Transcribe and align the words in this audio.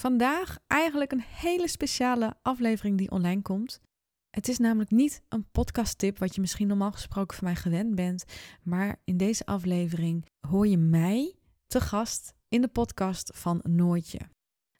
Vandaag 0.00 0.58
eigenlijk 0.66 1.12
een 1.12 1.24
hele 1.26 1.68
speciale 1.68 2.34
aflevering 2.42 2.98
die 2.98 3.10
online 3.10 3.42
komt. 3.42 3.80
Het 4.30 4.48
is 4.48 4.58
namelijk 4.58 4.90
niet 4.90 5.22
een 5.28 5.50
podcasttip 5.50 6.18
wat 6.18 6.34
je 6.34 6.40
misschien 6.40 6.66
normaal 6.66 6.92
gesproken 6.92 7.36
van 7.36 7.44
mij 7.44 7.56
gewend 7.56 7.94
bent, 7.94 8.24
maar 8.62 8.96
in 9.04 9.16
deze 9.16 9.46
aflevering 9.46 10.26
hoor 10.46 10.66
je 10.66 10.78
mij 10.78 11.34
te 11.66 11.80
gast 11.80 12.34
in 12.48 12.60
de 12.60 12.68
podcast 12.68 13.30
van 13.34 13.60
Noortje. 13.62 14.20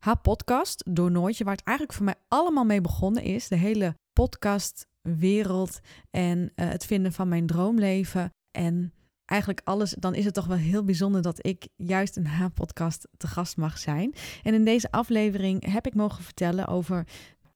Haar 0.04 0.20
podcast 0.20 0.94
door 0.94 1.10
Noortje, 1.10 1.44
waar 1.44 1.56
het 1.56 1.66
eigenlijk 1.66 1.96
voor 1.96 2.06
mij 2.06 2.18
allemaal 2.28 2.64
mee 2.64 2.80
begonnen 2.80 3.22
is, 3.22 3.48
de 3.48 3.56
hele 3.56 3.94
podcastwereld 4.12 5.80
en 6.10 6.38
uh, 6.38 6.68
het 6.68 6.84
vinden 6.84 7.12
van 7.12 7.28
mijn 7.28 7.46
droomleven 7.46 8.30
en 8.58 8.92
eigenlijk 9.28 9.60
alles, 9.64 9.94
dan 9.98 10.14
is 10.14 10.24
het 10.24 10.34
toch 10.34 10.46
wel 10.46 10.56
heel 10.56 10.84
bijzonder 10.84 11.22
dat 11.22 11.46
ik 11.46 11.68
juist 11.76 12.16
in 12.16 12.24
haar 12.24 12.50
podcast 12.50 13.08
te 13.16 13.26
gast 13.26 13.56
mag 13.56 13.78
zijn. 13.78 14.14
En 14.42 14.54
in 14.54 14.64
deze 14.64 14.90
aflevering 14.90 15.72
heb 15.72 15.86
ik 15.86 15.94
mogen 15.94 16.24
vertellen 16.24 16.66
over 16.66 17.06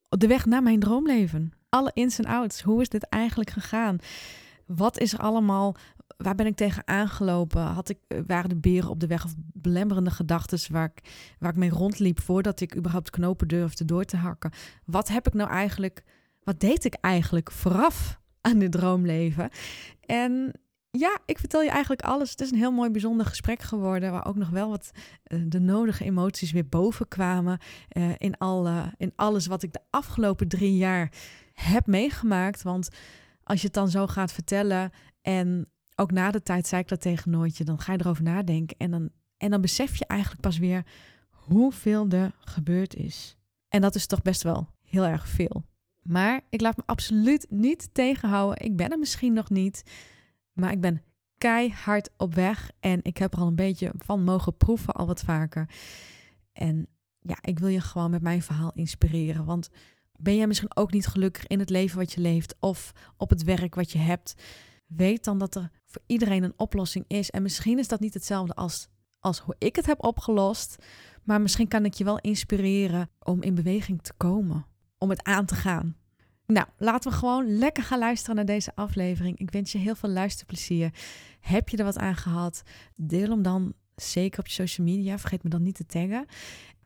de 0.09 0.27
weg 0.27 0.47
naar 0.47 0.63
mijn 0.63 0.81
droomleven. 0.81 1.53
Alle 1.69 1.91
ins 1.95 2.19
en 2.19 2.25
outs. 2.25 2.63
Hoe 2.63 2.81
is 2.81 2.89
dit 2.89 3.09
eigenlijk 3.09 3.51
gegaan? 3.51 3.99
Wat 4.67 4.99
is 4.99 5.13
er 5.13 5.19
allemaal? 5.19 5.77
Waar 6.17 6.35
ben 6.35 6.47
ik 6.47 6.57
tegen 6.57 6.87
aangelopen? 6.87 7.63
Had 7.63 7.89
ik, 7.89 7.99
waren 8.27 8.49
de 8.49 8.57
beren 8.57 8.91
op 8.91 9.01
de 9.01 9.07
weg 9.07 9.25
of 9.25 9.35
belemmerende 9.53 10.11
gedachten 10.11 10.73
waar 10.73 10.93
ik, 10.95 11.11
waar 11.39 11.51
ik 11.51 11.57
mee 11.57 11.71
rondliep 11.71 12.21
voordat 12.21 12.61
ik 12.61 12.77
überhaupt 12.77 13.11
knopen 13.11 13.49
durfde 13.49 13.85
door 13.85 14.05
te 14.05 14.17
hakken? 14.17 14.53
Wat 14.85 15.09
heb 15.09 15.27
ik 15.27 15.35
nou 15.35 15.51
eigenlijk, 15.51 16.03
wat 16.43 16.61
deed 16.61 16.85
ik 16.85 16.95
eigenlijk 16.95 17.51
vooraf 17.51 18.21
aan 18.41 18.59
dit 18.59 18.73
droomleven? 18.73 19.51
En 20.01 20.53
ja, 20.99 21.19
ik 21.27 21.39
vertel 21.39 21.63
je 21.63 21.71
eigenlijk 21.71 22.03
alles. 22.03 22.31
Het 22.31 22.41
is 22.41 22.51
een 22.51 22.59
heel 22.59 22.73
mooi 22.73 22.91
bijzonder 22.91 23.27
gesprek 23.27 23.63
geworden, 23.63 24.13
waar 24.13 24.27
ook 24.27 24.37
nog 24.37 24.51
wel 24.51 24.69
wat 24.69 24.91
uh, 25.27 25.43
de 25.47 25.61
nodige 25.61 26.05
emoties 26.05 26.53
weer 26.53 26.69
boven 26.69 27.09
kwamen 27.09 27.59
uh, 27.93 28.11
in, 28.19 28.39
al, 28.39 28.69
in 28.97 29.13
alles 29.17 29.47
wat 29.47 29.63
ik 29.63 29.73
de 29.73 29.81
afgelopen 29.91 30.49
drie 30.49 30.77
jaar 30.77 31.13
heb 31.53 31.87
meegemaakt. 31.87 32.63
Want 32.63 32.89
als 33.45 33.61
je 33.61 33.67
het 33.67 33.75
dan 33.75 33.89
zo 33.89 34.07
gaat 34.07 34.33
vertellen 34.33 34.91
en 35.23 35.67
ook 35.95 36.11
na 36.11 36.31
de 36.31 36.43
tijd 36.43 36.67
zei 36.67 36.83
ik 36.83 36.89
dat 36.89 37.01
tegen 37.01 37.31
Nooitje, 37.31 37.65
dan 37.65 37.81
ga 37.81 37.93
je 37.93 38.01
erover 38.01 38.23
nadenken 38.23 38.77
en 38.79 38.91
dan, 38.91 39.11
en 39.37 39.51
dan 39.51 39.61
besef 39.61 39.97
je 39.97 40.07
eigenlijk 40.07 40.41
pas 40.41 40.59
weer 40.59 40.87
hoeveel 41.31 42.09
er 42.09 42.33
gebeurd 42.41 42.95
is. 42.95 43.37
En 43.69 43.81
dat 43.81 43.95
is 43.95 44.07
toch 44.07 44.23
best 44.23 44.43
wel 44.43 44.69
heel 44.83 45.05
erg 45.05 45.29
veel. 45.29 45.65
Maar 46.03 46.41
ik 46.49 46.61
laat 46.61 46.77
me 46.77 46.83
absoluut 46.87 47.47
niet 47.49 47.89
tegenhouden. 47.93 48.65
Ik 48.65 48.77
ben 48.77 48.91
er 48.91 48.99
misschien 48.99 49.33
nog 49.33 49.51
niet. 49.51 49.83
Maar 50.53 50.73
ik 50.73 50.81
ben 50.81 51.03
keihard 51.39 52.11
op 52.17 52.35
weg 52.35 52.71
en 52.81 53.01
ik 53.03 53.17
heb 53.17 53.33
er 53.33 53.41
al 53.41 53.47
een 53.47 53.55
beetje 53.55 53.93
van 53.97 54.25
mogen 54.25 54.57
proeven 54.57 54.95
al 54.95 55.07
wat 55.07 55.21
vaker. 55.21 55.69
En 56.53 56.87
ja, 57.19 57.37
ik 57.41 57.59
wil 57.59 57.69
je 57.69 57.81
gewoon 57.81 58.11
met 58.11 58.23
mijn 58.23 58.43
verhaal 58.43 58.73
inspireren. 58.75 59.45
Want 59.45 59.69
ben 60.19 60.37
jij 60.37 60.47
misschien 60.47 60.77
ook 60.77 60.93
niet 60.93 61.07
gelukkig 61.07 61.47
in 61.47 61.59
het 61.59 61.71
leven 61.71 61.99
wat 61.99 62.13
je 62.13 62.21
leeft 62.21 62.57
of 62.61 62.93
op 63.17 63.31
het 63.31 63.43
werk 63.43 63.75
wat 63.75 63.93
je 63.93 63.99
hebt? 63.99 64.35
Weet 64.87 65.25
dan 65.25 65.39
dat 65.39 65.55
er 65.55 65.71
voor 65.87 66.03
iedereen 66.07 66.43
een 66.43 66.59
oplossing 66.59 67.05
is. 67.09 67.31
En 67.31 67.43
misschien 67.43 67.79
is 67.79 67.89
dat 67.89 68.01
niet 68.01 68.15
hetzelfde 68.15 68.55
als, 68.55 68.89
als 69.19 69.39
hoe 69.39 69.55
ik 69.59 69.77
het 69.77 69.87
heb 69.87 70.05
opgelost. 70.05 70.85
Maar 71.23 71.41
misschien 71.41 71.69
kan 71.69 71.85
ik 71.85 71.95
je 71.95 72.05
wel 72.05 72.19
inspireren 72.19 73.11
om 73.19 73.43
in 73.43 73.55
beweging 73.55 74.03
te 74.03 74.13
komen. 74.17 74.67
Om 74.99 75.11
het 75.11 75.23
aan 75.23 75.47
te 75.47 75.55
gaan. 75.55 75.97
Nou, 76.47 76.67
laten 76.77 77.11
we 77.11 77.17
gewoon 77.17 77.59
lekker 77.59 77.83
gaan 77.83 77.99
luisteren 77.99 78.37
naar 78.37 78.45
deze 78.45 78.75
aflevering. 78.75 79.39
Ik 79.39 79.51
wens 79.51 79.73
je 79.73 79.79
heel 79.79 79.95
veel 79.95 80.09
luisterplezier. 80.09 80.95
Heb 81.41 81.69
je 81.69 81.77
er 81.77 81.85
wat 81.85 81.99
aan 81.99 82.17
gehad? 82.17 82.63
Deel 82.97 83.29
hem 83.29 83.43
dan 83.43 83.75
zeker 83.95 84.39
op 84.39 84.47
je 84.47 84.53
social 84.53 84.87
media. 84.87 85.19
Vergeet 85.19 85.43
me 85.43 85.51
dan 85.51 85.63
niet 85.63 85.75
te 85.75 85.87
taggen. 85.87 86.27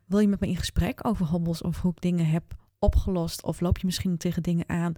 Wil 0.04 0.18
je 0.18 0.28
met 0.28 0.40
me 0.40 0.48
in 0.48 0.56
gesprek 0.56 1.06
over 1.06 1.26
hobbels 1.26 1.62
of 1.62 1.80
hoe 1.80 1.92
ik 1.92 2.00
dingen 2.00 2.26
heb 2.26 2.54
opgelost? 2.78 3.42
Of 3.42 3.60
loop 3.60 3.78
je 3.78 3.86
misschien 3.86 4.16
tegen 4.16 4.42
dingen 4.42 4.68
aan? 4.68 4.94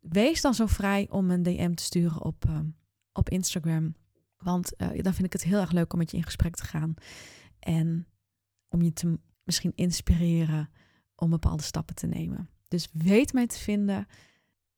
Wees 0.00 0.40
dan 0.40 0.54
zo 0.54 0.66
vrij 0.66 1.06
om 1.10 1.30
een 1.30 1.42
DM 1.42 1.74
te 1.74 1.82
sturen 1.82 2.22
op, 2.22 2.44
uh, 2.48 2.58
op 3.12 3.28
Instagram. 3.28 3.94
Want 4.36 4.72
uh, 4.78 4.88
dan 4.88 5.14
vind 5.14 5.26
ik 5.26 5.32
het 5.32 5.44
heel 5.44 5.60
erg 5.60 5.72
leuk 5.72 5.92
om 5.92 5.98
met 5.98 6.10
je 6.10 6.16
in 6.16 6.22
gesprek 6.22 6.54
te 6.54 6.64
gaan. 6.64 6.94
En 7.58 8.06
om 8.68 8.82
je 8.82 8.92
te 8.92 9.18
misschien 9.44 9.72
inspireren 9.74 10.70
om 11.14 11.30
bepaalde 11.30 11.62
stappen 11.62 11.94
te 11.94 12.06
nemen. 12.06 12.48
Dus 12.68 12.88
weet 12.92 13.32
mij 13.32 13.46
te 13.46 13.58
vinden. 13.58 14.06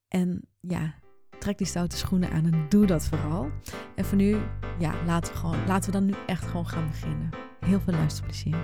En 0.08 0.42
ja, 0.60 0.94
trek 1.38 1.58
die 1.58 1.66
stoute 1.66 1.96
schoenen 1.96 2.30
aan 2.30 2.44
en 2.44 2.66
doe 2.68 2.86
dat 2.86 3.06
vooral. 3.06 3.50
En 3.94 4.04
voor 4.04 4.16
nu, 4.16 4.36
ja, 4.78 5.04
laten 5.06 5.32
we, 5.32 5.38
gewoon, 5.38 5.66
laten 5.66 5.92
we 5.92 5.98
dan 5.98 6.06
nu 6.06 6.14
echt 6.26 6.44
gewoon 6.44 6.68
gaan 6.68 6.86
beginnen. 6.86 7.30
Heel 7.60 7.80
veel 7.80 7.94
luisterplezier. 7.94 8.56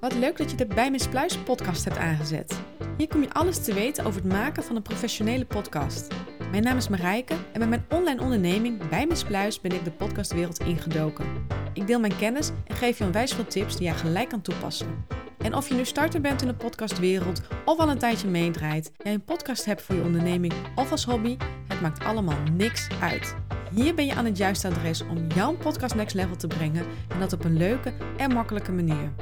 Wat 0.00 0.14
leuk 0.14 0.36
dat 0.36 0.50
je 0.50 0.56
de 0.56 0.66
Bij 0.66 0.90
Miss 0.90 1.08
Pluis 1.08 1.38
podcast 1.38 1.84
hebt 1.84 1.96
aangezet. 1.96 2.60
Hier 2.96 3.08
kom 3.08 3.20
je 3.20 3.32
alles 3.32 3.64
te 3.64 3.74
weten 3.74 4.04
over 4.04 4.22
het 4.22 4.32
maken 4.32 4.62
van 4.62 4.76
een 4.76 4.82
professionele 4.82 5.44
podcast. 5.44 6.14
Mijn 6.50 6.62
naam 6.62 6.76
is 6.76 6.88
Marijke 6.88 7.34
en 7.52 7.58
met 7.58 7.68
mijn 7.68 7.84
online 7.88 8.20
onderneming 8.20 8.88
Bij 8.88 9.06
Miss 9.06 9.24
Pluis 9.24 9.60
ben 9.60 9.72
ik 9.72 9.84
de 9.84 9.90
podcastwereld 9.90 10.58
ingedoken. 10.58 11.26
Ik 11.72 11.86
deel 11.86 12.00
mijn 12.00 12.16
kennis 12.16 12.50
en 12.64 12.76
geef 12.76 12.98
je 12.98 13.04
onwijs 13.04 13.32
veel 13.32 13.46
tips 13.46 13.76
die 13.76 13.86
jij 13.86 13.94
gelijk 13.94 14.28
kan 14.28 14.40
toepassen. 14.40 15.04
En 15.46 15.54
of 15.54 15.68
je 15.68 15.74
nu 15.74 15.84
starter 15.84 16.20
bent 16.20 16.42
in 16.42 16.48
de 16.48 16.54
podcastwereld 16.54 17.40
of 17.64 17.78
al 17.78 17.90
een 17.90 17.98
tijdje 17.98 18.28
meedraait, 18.28 18.92
jij 19.02 19.12
een 19.12 19.24
podcast 19.24 19.64
hebt 19.64 19.82
voor 19.82 19.94
je 19.94 20.02
onderneming 20.02 20.52
of 20.74 20.90
als 20.90 21.04
hobby, 21.04 21.36
het 21.68 21.80
maakt 21.80 22.04
allemaal 22.04 22.38
niks 22.52 22.88
uit. 23.00 23.34
Hier 23.72 23.94
ben 23.94 24.06
je 24.06 24.14
aan 24.14 24.24
het 24.24 24.36
juiste 24.36 24.68
adres 24.68 25.02
om 25.02 25.26
jouw 25.34 25.56
podcast 25.56 25.94
next 25.94 26.14
level 26.14 26.36
te 26.36 26.46
brengen 26.46 26.86
en 27.08 27.20
dat 27.20 27.32
op 27.32 27.44
een 27.44 27.56
leuke 27.56 27.92
en 28.16 28.32
makkelijke 28.32 28.72
manier. 28.72 29.12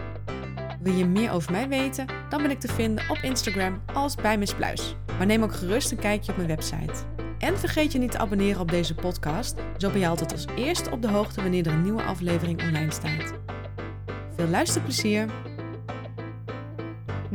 Wil 0.80 0.94
je 0.94 1.06
meer 1.06 1.30
over 1.30 1.52
mij 1.52 1.68
weten? 1.68 2.06
Dan 2.28 2.42
ben 2.42 2.50
ik 2.50 2.60
te 2.60 2.68
vinden 2.68 3.10
op 3.10 3.18
Instagram 3.22 3.82
als 3.92 4.14
bij 4.14 4.38
Miss 4.38 4.54
Pluis. 4.54 4.96
Maar 5.18 5.26
neem 5.26 5.42
ook 5.42 5.54
gerust 5.54 5.90
een 5.90 5.98
kijkje 5.98 6.30
op 6.30 6.36
mijn 6.36 6.48
website. 6.48 7.02
En 7.38 7.58
vergeet 7.58 7.92
je 7.92 7.98
niet 7.98 8.10
te 8.10 8.18
abonneren 8.18 8.60
op 8.60 8.70
deze 8.70 8.94
podcast, 8.94 9.54
zo 9.76 9.90
ben 9.90 10.00
je 10.00 10.08
altijd 10.08 10.32
als 10.32 10.46
eerste 10.56 10.90
op 10.90 11.02
de 11.02 11.08
hoogte 11.08 11.42
wanneer 11.42 11.66
er 11.66 11.72
een 11.72 11.82
nieuwe 11.82 12.02
aflevering 12.02 12.62
online 12.62 12.92
staat. 12.92 13.32
Veel 14.36 14.48
luisterplezier! 14.48 15.53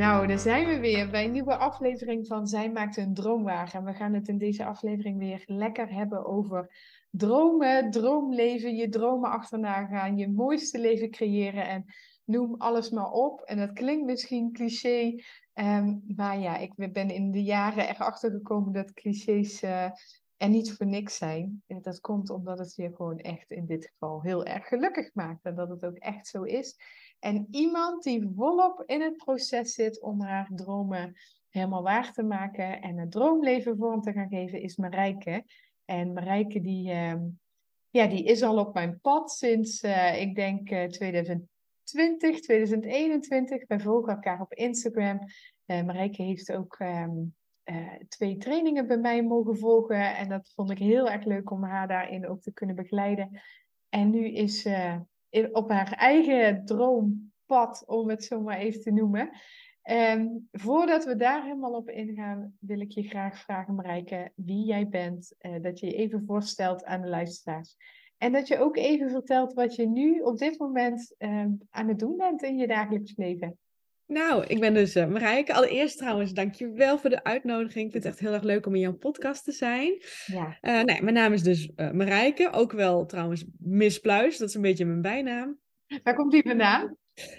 Nou, 0.00 0.26
daar 0.26 0.38
zijn 0.38 0.66
we 0.66 0.78
weer 0.78 1.10
bij 1.10 1.24
een 1.24 1.32
nieuwe 1.32 1.56
aflevering 1.56 2.26
van 2.26 2.46
Zij 2.46 2.70
maakt 2.70 2.96
een 2.96 3.14
droomwagen. 3.14 3.78
En 3.78 3.84
we 3.84 3.92
gaan 3.92 4.14
het 4.14 4.28
in 4.28 4.38
deze 4.38 4.64
aflevering 4.64 5.18
weer 5.18 5.42
lekker 5.46 5.92
hebben 5.92 6.26
over 6.26 6.74
dromen, 7.10 7.90
droomleven, 7.90 8.76
je 8.76 8.88
dromen 8.88 9.30
achterna 9.30 9.86
gaan, 9.86 10.16
je 10.16 10.30
mooiste 10.30 10.78
leven 10.78 11.10
creëren 11.10 11.68
en 11.68 11.84
noem 12.24 12.54
alles 12.58 12.90
maar 12.90 13.10
op. 13.10 13.40
En 13.40 13.56
dat 13.56 13.72
klinkt 13.72 14.04
misschien 14.04 14.52
cliché, 14.52 15.14
um, 15.54 16.02
maar 16.16 16.38
ja, 16.38 16.56
ik 16.56 16.72
ben 16.92 17.10
in 17.10 17.30
de 17.30 17.42
jaren 17.42 17.88
erachter 17.88 18.30
gekomen 18.30 18.72
dat 18.72 18.92
clichés 18.92 19.62
uh, 19.62 19.90
er 20.36 20.48
niet 20.48 20.72
voor 20.72 20.86
niks 20.86 21.16
zijn. 21.16 21.62
En 21.66 21.82
dat 21.82 22.00
komt 22.00 22.30
omdat 22.30 22.58
het 22.58 22.74
je 22.74 22.94
gewoon 22.94 23.18
echt 23.18 23.50
in 23.50 23.66
dit 23.66 23.86
geval 23.86 24.22
heel 24.22 24.44
erg 24.44 24.68
gelukkig 24.68 25.14
maakt 25.14 25.44
en 25.44 25.54
dat 25.54 25.68
het 25.68 25.84
ook 25.84 25.96
echt 25.96 26.26
zo 26.26 26.42
is. 26.42 26.76
En 27.20 27.46
iemand 27.50 28.02
die 28.02 28.32
volop 28.36 28.82
in 28.86 29.00
het 29.00 29.16
proces 29.16 29.74
zit 29.74 30.00
om 30.00 30.20
haar 30.20 30.50
dromen 30.54 31.14
helemaal 31.48 31.82
waar 31.82 32.12
te 32.12 32.22
maken 32.22 32.82
en 32.82 32.98
een 32.98 33.10
droomleven 33.10 33.76
vorm 33.76 34.00
te 34.00 34.12
gaan 34.12 34.28
geven, 34.28 34.62
is 34.62 34.76
Marijke. 34.76 35.44
En 35.84 36.12
Marijke 36.12 36.60
die, 36.60 36.92
uh, 36.92 37.14
ja, 37.90 38.06
die 38.06 38.24
is 38.24 38.42
al 38.42 38.58
op 38.58 38.74
mijn 38.74 39.00
pad 39.00 39.32
sinds, 39.32 39.82
uh, 39.82 40.20
ik 40.20 40.34
denk, 40.34 40.70
uh, 40.70 40.84
2020, 40.84 42.40
2021. 42.40 43.66
Wij 43.66 43.80
volgen 43.80 44.12
elkaar 44.12 44.40
op 44.40 44.54
Instagram. 44.54 45.18
Uh, 45.66 45.82
Marijke 45.82 46.22
heeft 46.22 46.52
ook 46.52 46.78
um, 46.78 47.34
twee 48.08 48.36
trainingen 48.36 48.86
bij 48.86 48.98
mij 48.98 49.22
mogen 49.22 49.58
volgen. 49.58 50.16
En 50.16 50.28
dat 50.28 50.52
vond 50.54 50.70
ik 50.70 50.78
heel 50.78 51.10
erg 51.10 51.24
leuk 51.24 51.50
om 51.50 51.64
haar 51.64 51.88
daarin 51.88 52.28
ook 52.28 52.40
te 52.40 52.52
kunnen 52.52 52.76
begeleiden. 52.76 53.40
En 53.88 54.10
nu 54.10 54.28
is 54.28 54.66
op 55.52 55.70
haar 55.70 55.92
eigen 55.92 56.64
droompad, 56.64 57.82
om 57.86 58.08
het 58.08 58.24
zo 58.24 58.40
maar 58.40 58.58
even 58.58 58.80
te 58.80 58.90
noemen. 58.90 59.30
En 59.82 60.48
voordat 60.52 61.04
we 61.04 61.16
daar 61.16 61.42
helemaal 61.42 61.74
op 61.74 61.90
ingaan, 61.90 62.56
wil 62.58 62.80
ik 62.80 62.90
je 62.90 63.02
graag 63.02 63.38
vragen, 63.38 63.74
Marijke, 63.74 64.32
wie 64.34 64.64
jij 64.64 64.88
bent. 64.88 65.34
Uh, 65.40 65.62
dat 65.62 65.80
je 65.80 65.86
je 65.86 65.94
even 65.94 66.24
voorstelt 66.26 66.84
aan 66.84 67.00
de 67.00 67.08
luisteraars. 67.08 67.76
En 68.18 68.32
dat 68.32 68.48
je 68.48 68.58
ook 68.58 68.76
even 68.76 69.10
vertelt 69.10 69.52
wat 69.52 69.74
je 69.74 69.88
nu 69.88 70.20
op 70.20 70.38
dit 70.38 70.58
moment 70.58 71.14
uh, 71.18 71.46
aan 71.70 71.88
het 71.88 71.98
doen 71.98 72.16
bent 72.16 72.42
in 72.42 72.56
je 72.56 72.66
dagelijks 72.66 73.16
leven. 73.16 73.58
Nou, 74.10 74.44
ik 74.46 74.60
ben 74.60 74.74
dus 74.74 74.96
uh, 74.96 75.06
Marijke. 75.06 75.54
Allereerst 75.54 75.98
trouwens, 75.98 76.32
dankjewel 76.32 76.98
voor 76.98 77.10
de 77.10 77.24
uitnodiging. 77.24 77.86
Ik 77.86 77.92
vind 77.92 78.04
het 78.04 78.12
echt 78.12 78.22
heel 78.22 78.32
erg 78.32 78.42
leuk 78.42 78.66
om 78.66 78.74
in 78.74 78.80
jouw 78.80 78.96
podcast 78.96 79.44
te 79.44 79.52
zijn. 79.52 80.02
Ja. 80.26 80.58
Uh, 80.62 80.82
nee, 80.82 81.02
mijn 81.02 81.14
naam 81.14 81.32
is 81.32 81.42
dus 81.42 81.70
uh, 81.76 81.90
Marijke. 81.90 82.50
Ook 82.52 82.72
wel 82.72 83.06
trouwens 83.06 83.44
Miss 83.58 83.98
Pluis. 83.98 84.38
Dat 84.38 84.48
is 84.48 84.54
een 84.54 84.62
beetje 84.62 84.84
mijn 84.84 85.02
bijnaam. 85.02 85.58
Waar 86.02 86.14
komt 86.14 86.32
die 86.32 86.42
vandaan? 86.42 86.96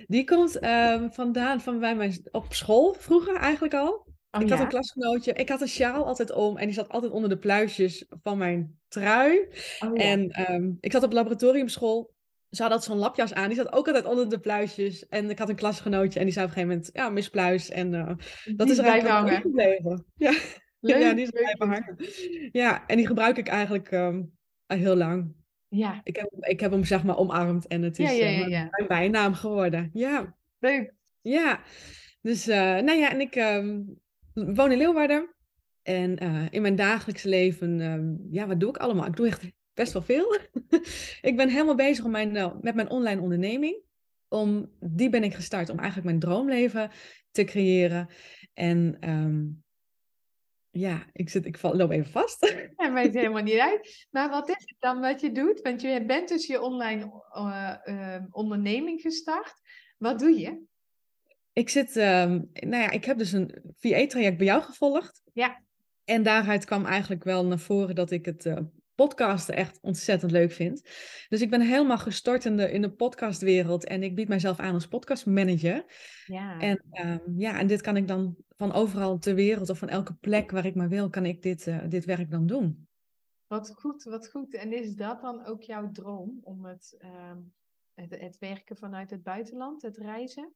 Die 0.07 0.23
komt 0.23 0.59
ehm, 0.59 1.09
vandaan 1.09 1.61
van 1.61 1.79
bij 1.79 1.95
mij 1.95 2.19
op 2.31 2.53
school 2.53 2.93
vroeger 2.93 3.35
eigenlijk 3.35 3.73
al. 3.73 4.05
Oh, 4.31 4.41
ik 4.41 4.49
had 4.49 4.59
een 4.59 4.67
klasgenootje. 4.67 5.33
Ik 5.33 5.49
had 5.49 5.61
een 5.61 5.67
sjaal 5.67 6.05
altijd 6.05 6.31
om 6.31 6.57
en 6.57 6.65
die 6.65 6.75
zat 6.75 6.89
altijd 6.89 7.11
onder 7.11 7.29
de 7.29 7.37
pluisjes 7.37 8.05
van 8.23 8.37
mijn 8.37 8.79
trui. 8.87 9.47
Oh, 9.79 9.95
ja. 9.95 10.03
En 10.03 10.51
um, 10.51 10.77
ik 10.79 10.91
zat 10.91 11.03
op 11.03 11.11
laboratoriumschool 11.11 12.13
ze 12.51 12.63
had 12.63 12.83
zo'n 12.83 12.97
lapjas 12.97 13.33
aan. 13.33 13.47
Die 13.47 13.57
zat 13.57 13.73
ook 13.73 13.87
altijd 13.87 14.05
onder 14.05 14.29
de 14.29 14.39
pluisjes. 14.39 15.07
En 15.07 15.29
ik 15.29 15.39
had 15.39 15.49
een 15.49 15.55
klasgenootje 15.55 16.19
en 16.19 16.25
die 16.25 16.33
zei 16.33 16.45
op 16.45 16.51
een 16.51 16.57
gegeven 16.57 16.77
moment, 16.77 16.95
ja, 16.95 17.09
Miss 17.09 17.29
Pluis. 17.29 17.69
En 17.69 17.93
uh, 17.93 18.11
dat 18.55 18.69
is 18.69 18.77
er 18.77 18.85
eigenlijk 18.85 19.41
gebleven. 19.41 20.05
Ja. 20.15 20.33
Leuk, 20.79 21.01
ja, 21.01 21.13
die 21.13 21.23
is 21.23 21.29
blijven 21.29 21.67
hangen. 21.67 21.95
Ja, 22.51 22.87
en 22.87 22.97
die 22.97 23.07
gebruik 23.07 23.37
ik 23.37 23.47
eigenlijk 23.47 23.91
um, 23.91 24.31
al 24.65 24.77
heel 24.77 24.95
lang. 24.95 25.33
Ja. 25.67 26.01
Ik 26.03 26.15
heb, 26.15 26.29
ik 26.39 26.59
heb 26.59 26.71
hem 26.71 26.83
zeg 26.83 27.03
maar 27.03 27.17
omarmd 27.17 27.67
en 27.67 27.81
het 27.81 27.99
is 27.99 28.09
ja, 28.09 28.15
ja, 28.15 28.29
ja, 28.29 28.47
ja. 28.47 28.67
mijn 28.71 28.87
bijnaam 28.87 29.33
geworden. 29.33 29.89
Ja. 29.93 30.35
Leuk. 30.59 30.93
Ja. 31.21 31.59
Dus, 32.21 32.47
uh, 32.47 32.55
nou 32.55 32.93
ja, 32.93 33.11
en 33.11 33.21
ik 33.21 33.35
um, 33.35 33.99
woon 34.33 34.71
in 34.71 34.77
Leeuwarden. 34.77 35.35
En 35.83 36.23
uh, 36.23 36.45
in 36.49 36.61
mijn 36.61 36.75
dagelijks 36.75 37.23
leven, 37.23 37.79
um, 37.79 38.27
ja, 38.31 38.47
wat 38.47 38.59
doe 38.59 38.69
ik 38.69 38.77
allemaal? 38.77 39.05
Ik 39.05 39.15
doe 39.15 39.27
echt 39.27 39.51
best 39.73 39.93
wel 39.93 40.01
veel. 40.01 40.37
ik 41.29 41.35
ben 41.35 41.49
helemaal 41.49 41.75
bezig 41.75 42.05
om 42.05 42.11
mijn, 42.11 42.35
uh, 42.35 42.53
met 42.61 42.75
mijn 42.75 42.89
online 42.89 43.21
onderneming. 43.21 43.81
Om, 44.27 44.71
die 44.79 45.09
ben 45.09 45.23
ik 45.23 45.33
gestart 45.33 45.69
om 45.69 45.77
eigenlijk 45.77 46.07
mijn 46.07 46.19
droomleven 46.19 46.91
te 47.31 47.43
creëren. 47.43 48.09
En 48.53 49.09
um, 49.09 49.63
ja, 50.71 51.05
ik, 51.13 51.29
zit, 51.29 51.45
ik 51.45 51.57
val, 51.57 51.75
loop 51.75 51.91
even 51.91 52.11
vast. 52.11 52.39
Ja, 52.77 52.93
weet 52.93 53.13
helemaal 53.13 53.43
niet 53.43 53.59
uit. 53.59 54.07
Maar 54.11 54.29
wat 54.29 54.49
is 54.49 54.55
het 54.57 54.75
dan 54.79 54.99
wat 54.99 55.21
je 55.21 55.31
doet? 55.31 55.61
Want 55.61 55.81
je 55.81 56.05
bent 56.05 56.29
dus 56.29 56.47
je 56.47 56.61
online 56.61 57.23
uh, 57.35 57.75
uh, 57.85 58.23
onderneming 58.31 59.01
gestart. 59.01 59.53
Wat 59.97 60.19
doe 60.19 60.39
je? 60.39 60.61
Ik 61.53 61.69
zit, 61.69 61.95
um, 61.95 62.49
nou 62.53 62.83
ja, 62.83 62.89
ik 62.89 63.05
heb 63.05 63.17
dus 63.17 63.31
een 63.31 63.55
VA-traject 63.79 64.37
bij 64.37 64.45
jou 64.45 64.61
gevolgd. 64.61 65.21
Ja. 65.33 65.63
En 66.05 66.23
daaruit 66.23 66.65
kwam 66.65 66.85
eigenlijk 66.85 67.23
wel 67.23 67.45
naar 67.45 67.59
voren 67.59 67.95
dat 67.95 68.11
ik 68.11 68.25
het 68.25 68.45
uh, 68.45 68.57
podcasten 69.01 69.55
echt 69.55 69.79
ontzettend 69.81 70.31
leuk 70.31 70.51
vind. 70.51 70.81
Dus 71.29 71.41
ik 71.41 71.49
ben 71.49 71.61
helemaal 71.61 71.97
gestort 71.97 72.45
in 72.45 72.57
de, 72.57 72.71
in 72.71 72.81
de 72.81 72.91
podcastwereld 72.91 73.85
en 73.85 74.03
ik 74.03 74.15
bied 74.15 74.27
mijzelf 74.27 74.59
aan 74.59 74.73
als 74.73 74.87
podcastmanager. 74.87 75.85
Ja. 76.25 76.59
En, 76.59 76.83
um, 76.91 77.39
ja, 77.39 77.59
en 77.59 77.67
dit 77.67 77.81
kan 77.81 77.97
ik 77.97 78.07
dan 78.07 78.35
van 78.57 78.73
overal 78.73 79.17
ter 79.17 79.35
wereld 79.35 79.69
of 79.69 79.77
van 79.77 79.89
elke 79.89 80.13
plek 80.13 80.51
waar 80.51 80.65
ik 80.65 80.75
maar 80.75 80.89
wil, 80.89 81.09
kan 81.09 81.25
ik 81.25 81.41
dit, 81.41 81.67
uh, 81.67 81.83
dit 81.89 82.05
werk 82.05 82.31
dan 82.31 82.47
doen. 82.47 82.87
Wat 83.47 83.73
goed, 83.75 84.03
wat 84.03 84.29
goed. 84.29 84.53
En 84.53 84.73
is 84.73 84.95
dat 84.95 85.21
dan 85.21 85.45
ook 85.45 85.61
jouw 85.61 85.91
droom 85.91 86.39
om 86.43 86.65
het, 86.65 86.95
uh, 86.99 87.09
het, 87.93 88.19
het 88.19 88.37
werken 88.39 88.77
vanuit 88.77 89.09
het 89.09 89.23
buitenland, 89.23 89.81
het 89.81 89.97
reizen? 89.97 90.53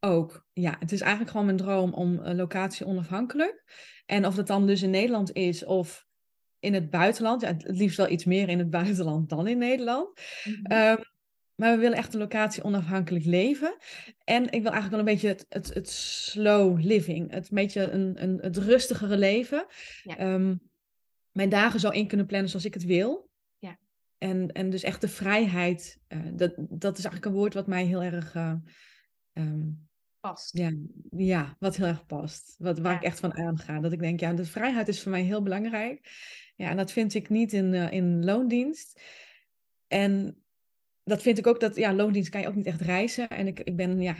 Ook, 0.00 0.46
ja. 0.52 0.76
Het 0.78 0.92
is 0.92 1.00
eigenlijk 1.00 1.30
gewoon 1.30 1.46
mijn 1.46 1.58
droom 1.58 1.92
om 1.92 2.18
uh, 2.18 2.34
locatie 2.34 2.86
onafhankelijk. 2.86 3.64
En 4.06 4.26
of 4.26 4.34
dat 4.34 4.46
dan 4.46 4.66
dus 4.66 4.82
in 4.82 4.90
Nederland 4.90 5.32
is 5.32 5.64
of 5.64 6.06
in 6.66 6.74
het 6.74 6.90
buitenland. 6.90 7.40
Ja, 7.40 7.48
het 7.48 7.64
liefst 7.66 7.96
wel 7.96 8.10
iets 8.10 8.24
meer 8.24 8.48
in 8.48 8.58
het 8.58 8.70
buitenland 8.80 9.28
dan 9.28 9.46
in 9.46 9.58
Nederland. 9.58 10.20
Mm 10.44 10.54
-hmm. 10.62 11.04
maar 11.54 11.74
we 11.74 11.80
willen 11.80 11.98
echt 11.98 12.14
een 12.14 12.20
locatie 12.20 12.62
onafhankelijk 12.62 13.24
leven. 13.24 13.76
En 14.24 14.42
ik 14.42 14.62
wil 14.62 14.72
eigenlijk 14.72 14.90
wel 14.90 14.98
een 14.98 15.04
beetje 15.04 15.28
het, 15.28 15.46
het, 15.48 15.74
het 15.74 15.88
slow 15.88 16.84
living. 16.84 17.30
Het 17.32 17.48
beetje 17.50 17.90
een, 17.90 18.22
een, 18.22 18.38
het 18.40 18.56
rustigere 18.56 19.16
leven. 19.16 19.66
Ja. 20.02 20.32
Um, 20.34 20.60
mijn 21.32 21.48
dagen 21.48 21.80
zo 21.80 21.88
in 21.88 22.06
kunnen 22.06 22.26
plannen 22.26 22.50
zoals 22.50 22.64
ik 22.64 22.74
het 22.74 22.84
wil. 22.84 23.30
Ja. 23.58 23.78
En, 24.18 24.52
en 24.52 24.70
dus 24.70 24.82
echt 24.82 25.00
de 25.00 25.08
vrijheid. 25.08 25.98
Uh, 26.08 26.18
dat, 26.32 26.54
dat 26.56 26.98
is 26.98 27.04
eigenlijk 27.04 27.24
een 27.24 27.40
woord 27.40 27.54
wat 27.54 27.66
mij 27.66 27.84
heel 27.84 28.02
erg... 28.02 28.34
Uh, 28.34 28.52
um, 29.32 29.88
past. 30.20 30.56
Ja, 30.56 30.72
ja, 31.10 31.56
wat 31.58 31.76
heel 31.76 31.86
erg 31.86 32.06
past. 32.06 32.54
Wat, 32.58 32.78
waar 32.78 32.92
Ja. 32.92 32.98
ik 32.98 33.04
echt 33.04 33.20
van 33.20 33.34
aanga. 33.34 33.80
Dat 33.80 33.92
ik 33.92 34.00
denk, 34.00 34.20
ja, 34.20 34.32
de 34.32 34.44
vrijheid 34.44 34.88
is 34.88 35.02
voor 35.02 35.10
mij 35.10 35.22
heel 35.22 35.42
belangrijk. 35.42 36.10
Ja, 36.56 36.70
en 36.70 36.76
dat 36.76 36.92
vind 36.92 37.14
ik 37.14 37.28
niet 37.28 37.52
in, 37.52 37.72
uh, 37.72 37.92
in 37.92 38.24
loondienst. 38.24 39.00
En 39.88 40.42
dat 41.04 41.22
vind 41.22 41.38
ik 41.38 41.46
ook 41.46 41.60
dat, 41.60 41.76
ja, 41.76 41.94
loondienst 41.94 42.30
kan 42.30 42.40
je 42.40 42.48
ook 42.48 42.54
niet 42.54 42.66
echt 42.66 42.80
reizen. 42.80 43.28
En 43.28 43.46
ik, 43.46 43.60
ik 43.60 43.76
ben, 43.76 44.00
ja, 44.00 44.14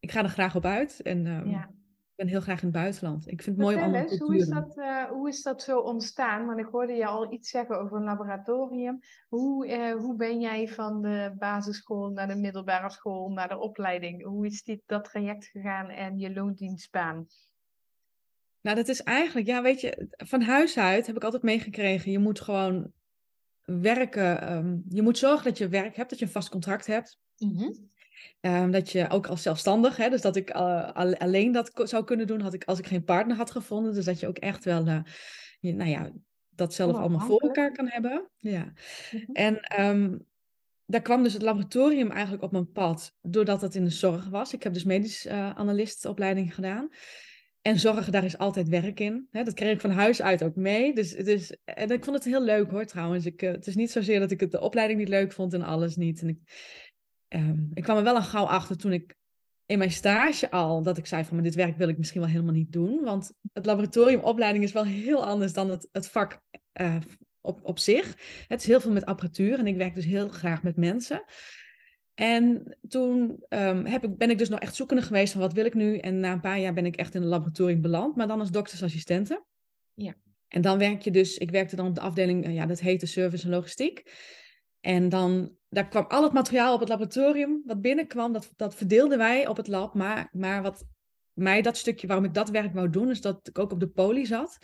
ik 0.00 0.10
ga 0.10 0.22
er 0.22 0.28
graag 0.28 0.56
op 0.56 0.64
uit. 0.64 1.00
En 1.02 1.26
um, 1.26 1.48
Ja. 1.48 1.62
ik 1.62 2.12
ben 2.14 2.26
heel 2.26 2.40
graag 2.40 2.58
in 2.58 2.68
het 2.68 2.76
buitenland. 2.76 3.30
Ik 3.30 3.42
vind 3.42 3.56
het 3.56 3.66
mooi 3.66 3.84
om 3.84 3.94
eens, 3.94 4.18
hoe 4.18 4.36
is, 4.36 4.48
dat, 4.48 4.78
eh, 4.78 5.04
hoe 5.04 5.28
is 5.28 5.42
dat 5.42 5.62
zo 5.62 5.78
ontstaan? 5.78 6.46
Want 6.46 6.58
ik 6.58 6.66
hoorde 6.66 6.92
je 6.92 7.06
al 7.06 7.32
iets 7.32 7.50
zeggen 7.50 7.80
over 7.80 7.96
een 7.96 8.04
laboratorium. 8.04 9.00
Hoe, 9.28 9.66
eh, 9.66 9.94
hoe 9.94 10.16
ben 10.16 10.40
jij 10.40 10.68
van 10.68 11.02
de 11.02 11.34
basisschool 11.38 12.10
naar 12.10 12.28
de 12.28 12.36
middelbare 12.36 12.90
school, 12.90 13.30
naar 13.30 13.48
de 13.48 13.58
opleiding? 13.58 14.24
Hoe 14.24 14.46
is 14.46 14.62
dit, 14.62 14.82
dat 14.86 15.04
traject 15.04 15.46
gegaan 15.46 15.88
en 15.88 16.18
je 16.18 16.32
loondienstbaan? 16.32 17.26
Nou, 18.62 18.76
dat 18.76 18.88
is 18.88 19.02
eigenlijk, 19.02 19.46
ja, 19.46 19.62
weet 19.62 19.80
je, 19.80 20.08
van 20.16 20.42
huis 20.42 20.78
uit 20.78 21.06
heb 21.06 21.16
ik 21.16 21.24
altijd 21.24 21.42
meegekregen. 21.42 22.10
Je 22.12 22.18
moet 22.18 22.40
gewoon 22.40 22.92
werken. 23.64 24.40
ehm, 24.40 24.76
je 24.88 25.02
moet 25.02 25.18
zorgen 25.18 25.44
dat 25.44 25.58
je 25.58 25.68
werk 25.68 25.96
hebt, 25.96 26.10
dat 26.10 26.18
je 26.18 26.24
een 26.24 26.30
vast 26.30 26.48
contract 26.48 26.86
hebt. 26.86 27.18
Ehm, 28.40 28.70
dat 28.70 28.90
je 28.90 29.08
ook 29.08 29.26
als 29.26 29.42
zelfstandig, 29.42 29.96
hè, 29.96 30.08
dus 30.10 30.20
dat 30.20 30.36
ik 30.36 30.50
eh, 30.50 30.92
al- 30.92 31.16
alleen 31.16 31.52
dat 31.52 31.70
zou 31.74 32.04
kunnen 32.04 32.26
doen 32.26 32.40
had 32.40 32.54
ik, 32.54 32.64
als 32.64 32.78
ik 32.78 32.86
geen 32.86 33.04
partner 33.04 33.36
had 33.36 33.50
gevonden. 33.50 33.94
Dus 33.94 34.04
dat 34.04 34.20
je 34.20 34.26
ook 34.26 34.38
echt 34.38 34.64
wel, 34.64 34.86
eh, 34.86 35.02
je, 35.60 35.74
nou 35.74 35.90
ja, 35.90 36.10
dat 36.50 36.74
zelf 36.74 36.96
allemaal 36.96 37.26
voor 37.26 37.40
elkaar 37.40 37.72
kan 37.72 37.88
hebben. 37.88 38.28
Ja. 38.38 38.72
Mhm. 39.12 39.32
En 39.32 39.60
ehm, 39.60 40.18
daar 40.86 41.02
kwam 41.02 41.22
dus 41.22 41.32
het 41.32 41.42
laboratorium 41.42 42.10
eigenlijk 42.10 42.42
op 42.42 42.52
mijn 42.52 42.72
pad, 42.72 43.14
doordat 43.22 43.60
het 43.60 43.74
in 43.74 43.84
de 43.84 43.90
zorg 43.90 44.28
was. 44.28 44.52
Ik 44.52 44.62
heb 44.62 44.72
dus 44.72 44.84
medisch 44.84 45.28
analistopleiding 45.28 46.54
gedaan. 46.54 46.88
En 47.62 47.78
zorg, 47.78 48.10
daar 48.10 48.24
is 48.24 48.38
altijd 48.38 48.68
werk 48.68 49.00
in. 49.00 49.28
Dat 49.30 49.54
kreeg 49.54 49.72
ik 49.72 49.80
van 49.80 49.90
huis 49.90 50.22
uit 50.22 50.44
ook 50.44 50.56
mee. 50.56 50.94
Dus 50.94 51.14
is, 51.14 51.56
en 51.64 51.90
ik 51.90 52.04
vond 52.04 52.16
het 52.16 52.24
heel 52.24 52.42
leuk 52.42 52.70
hoor 52.70 52.84
trouwens. 52.84 53.26
Ik, 53.26 53.42
eh, 53.42 53.50
het 53.50 53.66
is 53.66 53.74
niet 53.74 53.90
zozeer 53.90 54.20
dat 54.20 54.30
ik 54.30 54.50
de 54.50 54.60
opleiding 54.60 54.98
niet 54.98 55.08
leuk 55.08 55.32
vond 55.32 55.52
en 55.52 55.62
alles 55.62 55.96
niet. 55.96 56.22
En 56.22 56.28
ik, 56.28 56.38
ehm, 57.28 57.60
ik 57.74 57.82
kwam 57.82 57.96
er 57.96 58.02
wel 58.02 58.14
al 58.14 58.22
gauw 58.22 58.44
achter 58.44 58.76
toen 58.76 58.92
ik 58.92 59.16
in 59.66 59.78
mijn 59.78 59.90
stage 59.90 60.50
al, 60.50 60.82
dat 60.82 60.98
ik 60.98 61.06
zei 61.06 61.24
van 61.24 61.34
maar 61.34 61.44
dit 61.44 61.54
werk 61.54 61.76
wil 61.76 61.88
ik 61.88 61.98
misschien 61.98 62.20
wel 62.20 62.30
helemaal 62.30 62.54
niet 62.54 62.72
doen. 62.72 63.04
Want 63.04 63.32
het 63.52 63.66
laboratoriumopleiding 63.66 64.64
is 64.64 64.72
wel 64.72 64.84
heel 64.84 65.26
anders 65.26 65.52
dan 65.52 65.70
het, 65.70 65.88
het 65.92 66.08
vak 66.08 66.40
eh, 66.72 66.96
op, 67.40 67.60
op 67.62 67.78
zich. 67.78 68.16
Het 68.48 68.60
is 68.60 68.66
heel 68.66 68.80
veel 68.80 68.92
met 68.92 69.04
apparatuur 69.04 69.58
en 69.58 69.66
ik 69.66 69.76
werk 69.76 69.94
dus 69.94 70.04
heel 70.04 70.28
graag 70.28 70.62
met 70.62 70.76
mensen. 70.76 71.24
En 72.14 72.76
toen 72.88 73.44
ehm, 73.48 73.84
heb 73.84 74.04
ik, 74.04 74.16
ben 74.16 74.30
ik 74.30 74.38
dus 74.38 74.48
nog 74.48 74.60
echt 74.60 74.74
zoekende 74.74 75.02
geweest 75.02 75.32
van 75.32 75.40
wat 75.40 75.52
wil 75.52 75.64
ik 75.64 75.74
nu. 75.74 75.98
En 75.98 76.20
na 76.20 76.32
een 76.32 76.40
paar 76.40 76.58
jaar 76.58 76.72
ben 76.72 76.86
ik 76.86 76.96
echt 76.96 77.14
in 77.14 77.22
een 77.22 77.28
laboratorium 77.28 77.80
beland, 77.80 78.16
maar 78.16 78.26
dan 78.26 78.40
als 78.40 78.50
doktersassistente. 78.50 79.44
Ja. 79.94 80.14
En 80.48 80.62
dan 80.62 80.78
werk 80.78 81.02
je 81.02 81.10
dus, 81.10 81.38
ik 81.38 81.50
werkte 81.50 81.76
dan 81.76 81.86
op 81.86 81.94
de 81.94 82.00
afdeling, 82.00 82.44
eh, 82.44 82.54
ja, 82.54 82.66
dat 82.66 82.80
heette 82.80 83.06
service 83.06 83.44
en 83.44 83.50
logistiek. 83.50 84.12
En 84.80 85.08
dan, 85.08 85.56
daar 85.68 85.88
kwam 85.88 86.04
al 86.08 86.22
het 86.22 86.32
materiaal 86.32 86.74
op 86.74 86.80
het 86.80 86.88
laboratorium 86.88 87.62
wat 87.64 87.80
binnenkwam, 87.80 88.32
dat, 88.32 88.52
dat 88.56 88.74
verdeelden 88.74 89.18
wij 89.18 89.46
op 89.46 89.56
het 89.56 89.68
lab. 89.68 89.94
Maar, 89.94 90.28
maar 90.32 90.62
wat 90.62 90.84
mij 91.32 91.62
dat 91.62 91.76
stukje, 91.76 92.06
waarom 92.06 92.24
ik 92.24 92.34
dat 92.34 92.50
werk 92.50 92.74
wou 92.74 92.90
doen, 92.90 93.10
is 93.10 93.20
dat 93.20 93.48
ik 93.48 93.58
ook 93.58 93.72
op 93.72 93.80
de 93.80 93.88
poli 93.88 94.26
zat. 94.26 94.58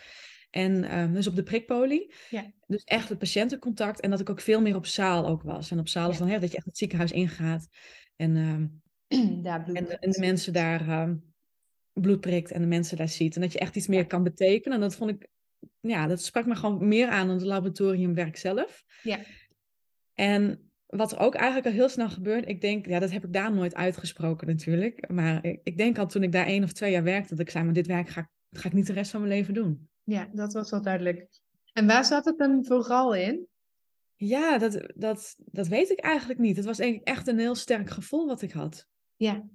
En 0.51 0.85
ehm, 0.85 1.13
dus 1.13 1.27
op 1.27 1.37
de 1.37 1.43
prikpolie. 1.43 2.15
Ja. 2.31 2.53
Dus 2.67 2.85
echt 2.85 3.09
het 3.09 3.19
patiëntencontact. 3.19 4.01
En 4.01 4.11
dat 4.11 4.21
ik 4.21 4.31
ook 4.31 4.41
veel 4.41 4.61
meer 4.61 4.77
op 4.77 4.87
zaal 4.87 5.27
ook 5.27 5.43
was. 5.43 5.71
En 5.71 5.79
op 5.79 5.89
zaal 5.89 6.11
is 6.11 6.19
dan 6.19 6.29
hè, 6.29 6.39
dat 6.39 6.51
je 6.51 6.57
echt 6.57 6.67
het 6.67 6.79
ziekenhuis 6.79 7.13
ingaat. 7.13 7.69
En, 8.17 8.37
ehm, 8.37 8.67
Daar 9.43 9.63
bloed 9.63 9.77
en, 9.77 9.85
de, 9.85 9.99
en 9.99 10.11
de 10.11 10.21
mensen 10.21 10.53
daar 10.53 10.89
ehm, 10.89 11.17
bloed 11.93 12.21
prikt 12.21 12.51
en 12.51 12.61
de 12.61 12.67
mensen 12.67 12.97
daar 12.97 13.09
ziet. 13.09 13.35
En 13.35 13.41
dat 13.41 13.53
je 13.53 13.59
echt 13.59 13.77
iets 13.77 13.87
meer 13.87 14.07
kan 14.07 14.23
betekenen. 14.23 14.75
En 14.77 14.83
dat 14.83 14.97
vond 14.97 15.11
ik, 15.11 15.29
ja, 15.81 16.07
dat 16.07 16.23
sprak 16.23 16.47
me 16.47 16.55
gewoon 16.55 16.89
meer 16.89 17.09
aan 17.09 17.27
dan 17.27 17.37
het 17.37 17.45
laboratoriumwerk 17.47 18.37
zelf. 18.37 18.85
Ja. 19.03 19.19
En 20.15 20.71
wat 20.87 21.13
er 21.13 21.19
ook 21.19 21.35
eigenlijk 21.35 21.67
al 21.67 21.73
heel 21.73 21.89
snel 21.89 22.11
gebeurt, 22.11 22.49
ik 22.49 22.61
denk, 22.61 22.87
ja, 22.87 22.99
dat 22.99 23.11
heb 23.11 23.25
ik 23.25 23.33
daar 23.33 23.55
nooit 23.55 23.75
uitgesproken 23.75 24.47
natuurlijk. 24.47 25.09
Maar 25.11 25.45
ik, 25.45 25.61
ik 25.63 25.77
denk 25.77 25.99
al 25.99 26.07
toen 26.07 26.23
ik 26.23 26.33
daar 26.33 26.47
één 26.47 26.65
of 26.65 26.73
twee 26.73 26.91
jaar 26.93 27.03
werkte, 27.03 27.29
dat 27.35 27.47
ik 27.47 27.51
zei, 27.51 27.65
maar 27.65 27.73
dit 27.75 27.87
werk 27.87 28.09
ga, 28.09 28.21
ik- 28.21 28.59
ga 28.59 28.69
ik 28.69 28.75
niet 28.75 28.87
de 28.87 28.93
rest 28.93 29.11
van 29.11 29.21
mijn 29.21 29.33
leven 29.33 29.55
doen. 29.55 29.89
Ja, 30.09 30.29
dat 30.33 30.53
was 30.53 30.71
wel 30.71 30.83
duidelijk. 30.83 31.27
En 31.73 31.87
waar 31.87 32.05
zat 32.05 32.25
het 32.25 32.39
dan 32.39 32.65
vooral 32.65 33.15
in? 33.15 33.47
Ja, 34.17 34.59
dat, 34.59 34.93
dat, 34.95 35.35
dat 35.39 35.67
weet 35.69 35.91
ik 35.91 35.99
eigenlijk 36.01 36.41
niet. 36.41 36.57
Het 36.57 36.65
was 36.65 36.79
eigenlijk 36.79 37.09
echt 37.11 37.27
een 37.27 37.39
heel 37.39 37.55
sterk 37.55 37.91
gevoel 37.91 38.27
wat 38.27 38.43
ik 38.43 38.53
had. 38.53 38.87
Ja. 39.17 39.47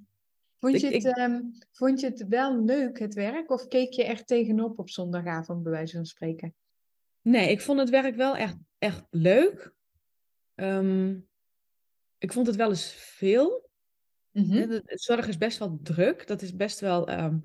Vond 0.60 0.80
je, 0.80 0.86
het, 0.86 0.96
ik- 1.06 1.16
ehm, 1.18 1.42
vond 1.72 2.00
je 2.00 2.06
het 2.06 2.28
wel 2.28 2.64
leuk, 2.64 3.00
het 3.00 3.14
werk? 3.14 3.52
Of 3.52 3.68
keek 3.68 3.94
je 3.94 4.04
echt 4.04 4.28
tegenop 4.28 4.80
op 4.80 4.90
zondagavond, 4.90 5.64
bij 5.64 5.72
wijze 5.72 5.96
van 5.96 6.06
spreken? 6.06 6.54
Nee, 7.22 7.50
ik 7.50 7.62
vond 7.62 7.80
het 7.80 7.90
werk 7.90 8.16
wel 8.16 8.36
echt, 8.38 8.56
echt 8.78 9.04
leuk. 9.10 9.74
Ehm, 10.56 11.20
ik 12.18 12.32
vond 12.34 12.48
het 12.48 12.56
wel 12.56 12.70
eens 12.70 12.92
veel. 12.92 13.70
Mhm. 14.32 14.80
Zorg 14.86 15.28
is 15.28 15.38
best 15.38 15.58
wel 15.60 15.80
druk. 15.84 16.28
Dat 16.28 16.42
is 16.42 16.56
best 16.56 16.80
wel 16.80 17.08
ehm, 17.08 17.38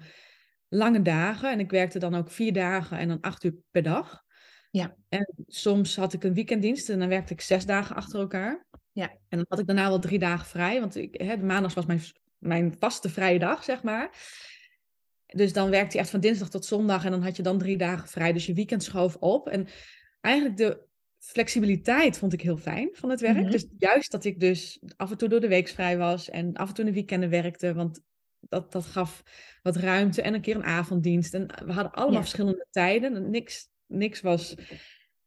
lange 0.68 1.02
dagen. 1.02 1.52
En 1.52 1.60
ik 1.60 1.70
werkte 1.70 1.98
dan 1.98 2.14
ook 2.14 2.30
vier 2.30 2.52
dagen 2.52 2.98
en 2.98 3.08
dan 3.08 3.20
acht 3.20 3.44
uur 3.44 3.54
per 3.70 3.82
dag. 3.82 4.26
Ja. 4.70 4.96
En 5.08 5.34
soms 5.46 5.96
had 5.96 6.12
ik 6.12 6.24
een 6.24 6.34
weekenddienst 6.34 6.88
en 6.88 6.98
dan 6.98 7.08
werkte 7.08 7.32
ik 7.32 7.40
zes 7.40 7.66
dagen 7.66 7.96
achter 7.96 8.20
elkaar. 8.20 8.66
Ja. 8.92 9.08
En 9.08 9.36
dan 9.36 9.44
had 9.48 9.58
ik 9.58 9.66
daarna 9.66 9.88
wel 9.88 9.98
drie 9.98 10.18
dagen 10.18 10.46
vrij. 10.46 10.80
Want 10.80 10.96
ik, 10.96 11.20
hè, 11.20 11.36
de 11.36 11.44
maandags 11.44 11.74
was 11.74 11.86
mijn, 11.86 12.00
mijn 12.38 12.74
vaste 12.78 13.08
vrije 13.08 13.38
dag, 13.38 13.64
zeg 13.64 13.82
maar. 13.82 14.10
Dus 15.26 15.52
dan 15.52 15.70
werkte 15.70 15.96
je 15.96 16.02
echt 16.02 16.10
van 16.10 16.20
dinsdag 16.20 16.50
tot 16.50 16.64
zondag 16.64 17.04
en 17.04 17.10
dan 17.10 17.22
had 17.22 17.36
je 17.36 17.42
dan 17.42 17.58
drie 17.58 17.76
dagen 17.76 18.08
vrij. 18.08 18.32
Dus 18.32 18.46
je 18.46 18.54
weekend 18.54 18.82
schoof 18.82 19.16
op. 19.16 19.48
En 19.48 19.68
eigenlijk 20.20 20.56
de 20.56 20.86
flexibiliteit 21.18 22.18
vond 22.18 22.32
ik 22.32 22.40
heel 22.40 22.56
fijn 22.56 22.88
van 22.92 23.10
het 23.10 23.20
werk. 23.20 23.36
Mhm. 23.36 23.50
Dus 23.50 23.66
juist 23.78 24.10
dat 24.10 24.24
ik 24.24 24.40
dus 24.40 24.80
af 24.96 25.10
en 25.10 25.16
toe 25.16 25.28
door 25.28 25.40
de 25.40 25.48
week 25.48 25.68
vrij 25.68 25.98
was 25.98 26.30
en 26.30 26.54
af 26.54 26.68
en 26.68 26.74
toe 26.74 26.84
in 26.84 26.90
de 26.90 26.96
weekenden 26.96 27.30
werkte, 27.30 27.74
want 27.74 28.00
dat, 28.40 28.72
dat 28.72 28.84
gaf 28.86 29.22
wat 29.62 29.76
ruimte 29.76 30.22
en 30.22 30.34
een 30.34 30.40
keer 30.40 30.56
een 30.56 30.64
avonddienst. 30.64 31.34
En 31.34 31.46
we 31.46 31.72
hadden 31.72 31.92
allemaal 31.92 32.14
Ja. 32.14 32.20
verschillende 32.20 32.66
tijden. 32.70 33.14
En 33.16 33.30
niks, 33.30 33.68
niks 33.86 34.20
was, 34.20 34.54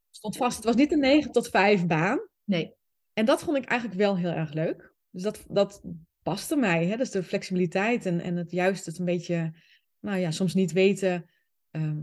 stond 0.09 0.37
vast. 0.37 0.55
Het 0.55 0.65
was 0.65 0.75
niet 0.75 0.91
een 0.91 0.99
9 0.99 1.31
tot 1.31 1.49
5 1.49 1.85
baan. 1.85 2.27
Nee. 2.43 2.73
En 3.13 3.25
dat 3.25 3.43
vond 3.43 3.57
ik 3.57 3.65
eigenlijk 3.65 3.99
wel 3.99 4.17
heel 4.17 4.31
erg 4.31 4.53
leuk. 4.53 4.93
Dus 5.09 5.21
dat, 5.23 5.45
dat 5.47 5.81
paste 6.23 6.55
mij. 6.55 6.85
Hè? 6.85 6.97
Dus 6.97 7.11
de 7.11 7.23
flexibiliteit 7.23 8.05
en, 8.05 8.19
en 8.19 8.35
het 8.35 8.51
juist 8.51 8.85
het 8.85 8.99
een 8.99 9.05
beetje, 9.05 9.53
nou 9.99 10.17
ja, 10.19 10.31
soms 10.31 10.53
niet 10.53 10.71
weten. 10.71 11.29
ehm, 11.71 11.99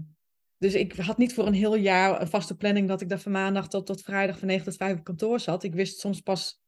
dus 0.59 0.75
ik 0.75 0.93
had 0.93 1.19
niet 1.19 1.35
voor 1.35 1.47
een 1.47 1.53
heel 1.53 1.75
jaar 1.77 2.21
een 2.21 2.29
vaste 2.29 2.57
planning 2.57 2.89
dat 2.89 3.01
ik 3.01 3.09
daar 3.09 3.21
van 3.21 3.33
maandag 3.33 3.69
tot, 3.69 3.87
tot 3.87 4.03
vrijdag 4.03 4.39
van 4.39 4.49
9 4.49 4.65
tot 4.65 4.77
5 4.77 4.99
op 4.99 5.05
kantoor 5.05 5.41
zat. 5.41 5.63
Ik 5.63 5.75
wist 5.75 5.99
soms 6.01 6.21
pas 6.21 6.61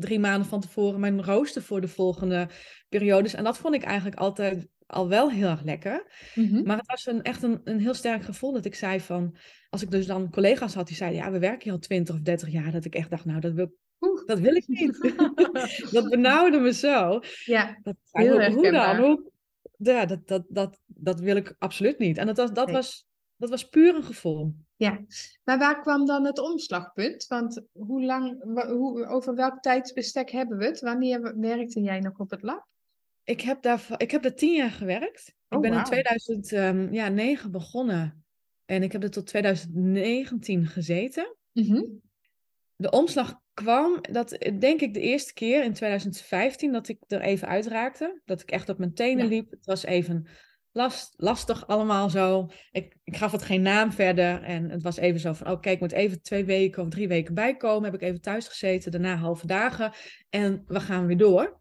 drie 0.00 0.18
maanden 0.18 0.48
van 0.48 0.60
tevoren 0.60 1.00
mijn 1.00 1.24
rooster 1.24 1.62
voor 1.62 1.80
de 1.80 1.88
volgende 1.88 2.48
periodes. 2.88 3.34
En 3.34 3.44
dat 3.44 3.58
vond 3.58 3.74
ik 3.74 3.82
eigenlijk 3.82 4.18
altijd 4.18 4.68
al 4.86 5.08
wel 5.08 5.30
heel 5.30 5.48
erg 5.48 5.62
lekker. 5.62 6.06
Mhm. 6.34 6.62
Maar 6.62 6.76
het 6.76 6.86
was 6.86 7.06
een, 7.06 7.22
echt 7.22 7.42
een, 7.42 7.60
een 7.64 7.80
heel 7.80 7.94
sterk 7.94 8.22
gevoel 8.22 8.52
dat 8.52 8.64
ik 8.64 8.74
zei 8.74 9.00
van... 9.00 9.36
Als 9.70 9.82
ik 9.82 9.90
dus 9.90 10.06
dan 10.06 10.30
collega's 10.30 10.74
had 10.74 10.86
die 10.86 10.96
zeiden... 10.96 11.20
Ja, 11.20 11.30
we 11.30 11.38
werken 11.38 11.62
hier 11.62 11.72
al 11.72 11.78
20 11.78 12.14
of 12.14 12.20
30 12.20 12.48
jaar. 12.52 12.72
Dat 12.72 12.84
ik 12.84 12.94
echt 12.94 13.10
dacht, 13.10 13.24
nou, 13.24 13.40
dat 13.40 13.52
wil, 13.52 13.74
Oeh. 14.00 14.26
dat 14.26 14.38
wil 14.38 14.54
ik 14.54 14.68
niet. 14.68 15.14
dat 15.92 16.08
benauwde 16.08 16.58
me 16.58 16.72
zo. 16.72 17.20
Ja, 17.44 17.78
Dat, 17.82 17.96
Heel 18.10 18.40
hoe, 18.40 18.52
hoe 18.52 18.70
dan? 18.70 18.96
Hoe, 18.96 19.30
ja, 19.76 20.06
dat, 20.06 20.28
dat, 20.28 20.44
dat, 20.48 20.80
dat 20.86 21.20
wil 21.20 21.36
ik 21.36 21.54
absoluut 21.58 21.98
niet. 21.98 22.18
En 22.18 22.26
dat 22.26 22.36
was, 22.36 22.52
dat 22.52 22.66
Nee. 22.66 22.74
was, 22.74 23.06
dat 23.40 23.50
was 23.50 23.68
puur 23.68 23.94
een 23.94 24.04
gevoel. 24.04 24.54
ja. 24.76 25.00
Maar 25.44 25.58
waar 25.58 25.80
kwam 25.80 26.06
dan 26.06 26.24
het 26.24 26.38
omslagpunt? 26.38 27.26
Want 27.26 27.62
hoe 27.72 28.04
lang, 28.04 28.42
hoe, 28.68 29.06
over 29.06 29.34
welk 29.34 29.60
tijdsbestek 29.60 30.30
hebben 30.30 30.58
we 30.58 30.64
het? 30.64 30.80
Wanneer 30.80 31.38
werkte 31.40 31.80
jij 31.80 32.00
nog 32.00 32.18
op 32.18 32.30
het 32.30 32.42
lab? 32.42 32.66
Ik 33.24 33.40
heb 33.40 33.62
daar, 33.62 33.86
ik 33.96 34.10
heb 34.10 34.22
daar 34.22 34.34
tien 34.34 34.54
jaar 34.54 34.70
gewerkt. 34.70 35.34
Oh, 35.48 35.56
ik 35.56 35.70
ben 35.70 35.70
in 35.70 35.76
wauw. 35.76 35.84
2009 35.84 37.50
begonnen. 37.50 38.24
En 38.64 38.82
ik 38.82 38.92
heb 38.92 39.02
er 39.02 39.10
tot 39.10 39.26
2019 39.26 40.66
gezeten. 40.66 41.36
Mhm. 41.52 41.82
De 42.76 42.90
omslag 42.90 43.40
kwam, 43.54 43.98
dat 44.12 44.28
denk 44.58 44.80
ik 44.80 44.94
de 44.94 45.00
eerste 45.00 45.32
keer 45.32 45.64
in 45.64 45.72
2015 45.72 46.72
dat 46.72 46.88
ik 46.88 46.98
er 47.06 47.20
even 47.20 47.48
uitraakte. 47.48 48.20
Dat 48.24 48.40
ik 48.40 48.50
echt 48.50 48.68
op 48.68 48.78
mijn 48.78 48.94
tenen 48.94 49.24
Ja. 49.24 49.30
liep. 49.30 49.50
Het 49.50 49.64
was 49.66 49.84
even 49.84 50.26
last, 50.72 51.14
lastig 51.16 51.66
allemaal 51.66 52.10
zo. 52.10 52.48
Ik, 52.72 52.96
ik 53.04 53.16
gaf 53.16 53.32
het 53.32 53.42
geen 53.42 53.62
naam 53.62 53.92
verder. 53.92 54.42
En 54.42 54.70
het 54.70 54.82
was 54.82 54.96
even 54.96 55.20
zo 55.20 55.32
van, 55.32 55.50
oké, 55.50 55.70
ik 55.70 55.80
moet 55.80 55.92
even 55.92 56.22
twee 56.22 56.44
weken 56.44 56.82
of 56.82 56.88
drie 56.88 57.08
weken 57.08 57.34
bijkomen. 57.34 57.84
Heb 57.84 58.00
ik 58.00 58.08
even 58.08 58.20
thuis 58.20 58.48
gezeten, 58.48 58.90
daarna 58.90 59.16
halve 59.16 59.46
dagen. 59.46 59.92
En 60.30 60.64
we 60.66 60.80
gaan 60.80 61.06
weer 61.06 61.16
door. 61.16 61.60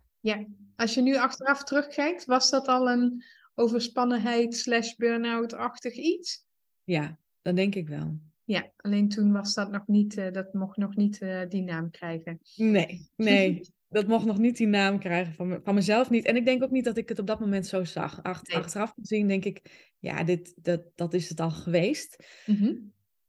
Als 0.76 0.94
je 0.94 1.02
nu 1.02 1.18
achteraf 1.18 1.64
terugkijkt, 1.64 2.26
was 2.26 2.50
dat 2.50 2.68
al 2.68 2.90
een 2.90 3.24
overspannenheid 3.56 4.56
slash 4.56 4.94
burn-out-achtig 4.94 5.94
iets? 5.94 6.46
Ja, 6.84 7.18
dat 7.42 7.56
denk 7.56 7.76
ik 7.76 7.88
wel. 7.88 8.20
Ja, 8.44 8.72
alleen 8.78 9.10
toen 9.10 9.32
was 9.32 9.54
dat 9.54 9.72
nog 9.72 9.88
niet, 9.88 10.18
eh, 10.18 10.32
dat 10.32 10.54
mocht 10.54 10.78
nog 10.78 10.96
niet 10.96 11.22
eh, 11.22 11.42
die 11.48 11.64
naam 11.64 11.92
krijgen. 11.92 12.40
Nee, 12.56 13.10
nee. 13.16 13.62
Dat 13.90 14.08
mocht 14.08 14.26
nog 14.26 14.38
niet 14.38 14.58
die 14.58 14.68
naam 14.68 15.00
krijgen 15.00 15.34
van, 15.34 15.48
me- 15.48 15.60
van 15.64 15.74
mezelf 15.76 16.10
niet. 16.10 16.26
En 16.26 16.36
ik 16.36 16.46
denk 16.46 16.64
ook 16.64 16.72
niet 16.72 16.86
dat 16.86 16.98
ik 16.98 17.10
het 17.10 17.20
op 17.20 17.28
dat 17.28 17.40
moment 17.40 17.68
zo 17.68 17.84
zag. 17.84 18.24
Ach- 18.24 18.44
Nee. 18.44 18.58
Achteraf 18.58 18.94
gezien 19.02 19.28
denk 19.28 19.46
ik, 19.46 19.90
ja, 20.00 20.24
dit, 20.24 20.54
dat, 20.56 20.82
dat 20.96 21.14
is 21.14 21.30
het 21.30 21.40
al 21.40 21.52
geweest. 21.52 22.26
Mhm. 22.46 22.74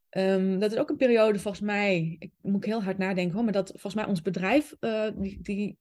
Ehm, 0.08 0.58
dat 0.58 0.72
is 0.72 0.78
ook 0.78 0.90
een 0.90 0.96
periode 0.96 1.38
volgens 1.38 1.62
mij, 1.64 2.16
ik 2.18 2.30
moet 2.42 2.64
heel 2.64 2.82
hard 2.82 2.98
nadenken 2.98 3.34
hoor, 3.34 3.44
maar 3.44 3.52
dat 3.52 3.68
volgens 3.70 3.94
mij 3.94 4.04
ons 4.04 4.22
bedrijf, 4.22 4.76
eh, 4.80 5.08
die, 5.16 5.38
die 5.42 5.78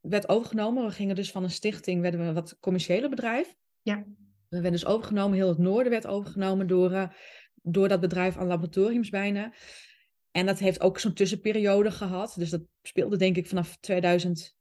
werd 0.00 0.28
overgenomen. 0.28 0.84
We 0.84 0.90
gingen 0.90 1.14
dus 1.14 1.30
van 1.30 1.42
een 1.42 1.50
stichting, 1.50 2.00
werden 2.00 2.20
we 2.20 2.26
een 2.26 2.34
wat 2.34 2.56
commerciële 2.60 3.08
bedrijf. 3.08 3.54
Ja. 3.82 4.04
We 4.48 4.60
werden 4.60 4.72
dus 4.72 4.86
overgenomen, 4.86 5.36
heel 5.36 5.48
het 5.48 5.58
noorden 5.58 5.92
werd 5.92 6.06
overgenomen 6.06 6.66
door, 6.66 6.92
eh, 6.92 7.08
door 7.54 7.88
dat 7.88 8.00
bedrijf 8.00 8.36
aan 8.36 8.46
laboratoriums 8.46 9.10
bijna. 9.10 9.52
En 10.36 10.46
dat 10.46 10.58
heeft 10.58 10.80
ook 10.80 10.98
zo'n 10.98 11.12
tussenperiode 11.12 11.90
gehad. 11.90 12.34
Dus 12.38 12.50
dat 12.50 12.60
speelde 12.82 13.16
denk 13.16 13.36
ik 13.36 13.46
vanaf 13.46 13.76
2015. 13.76 14.54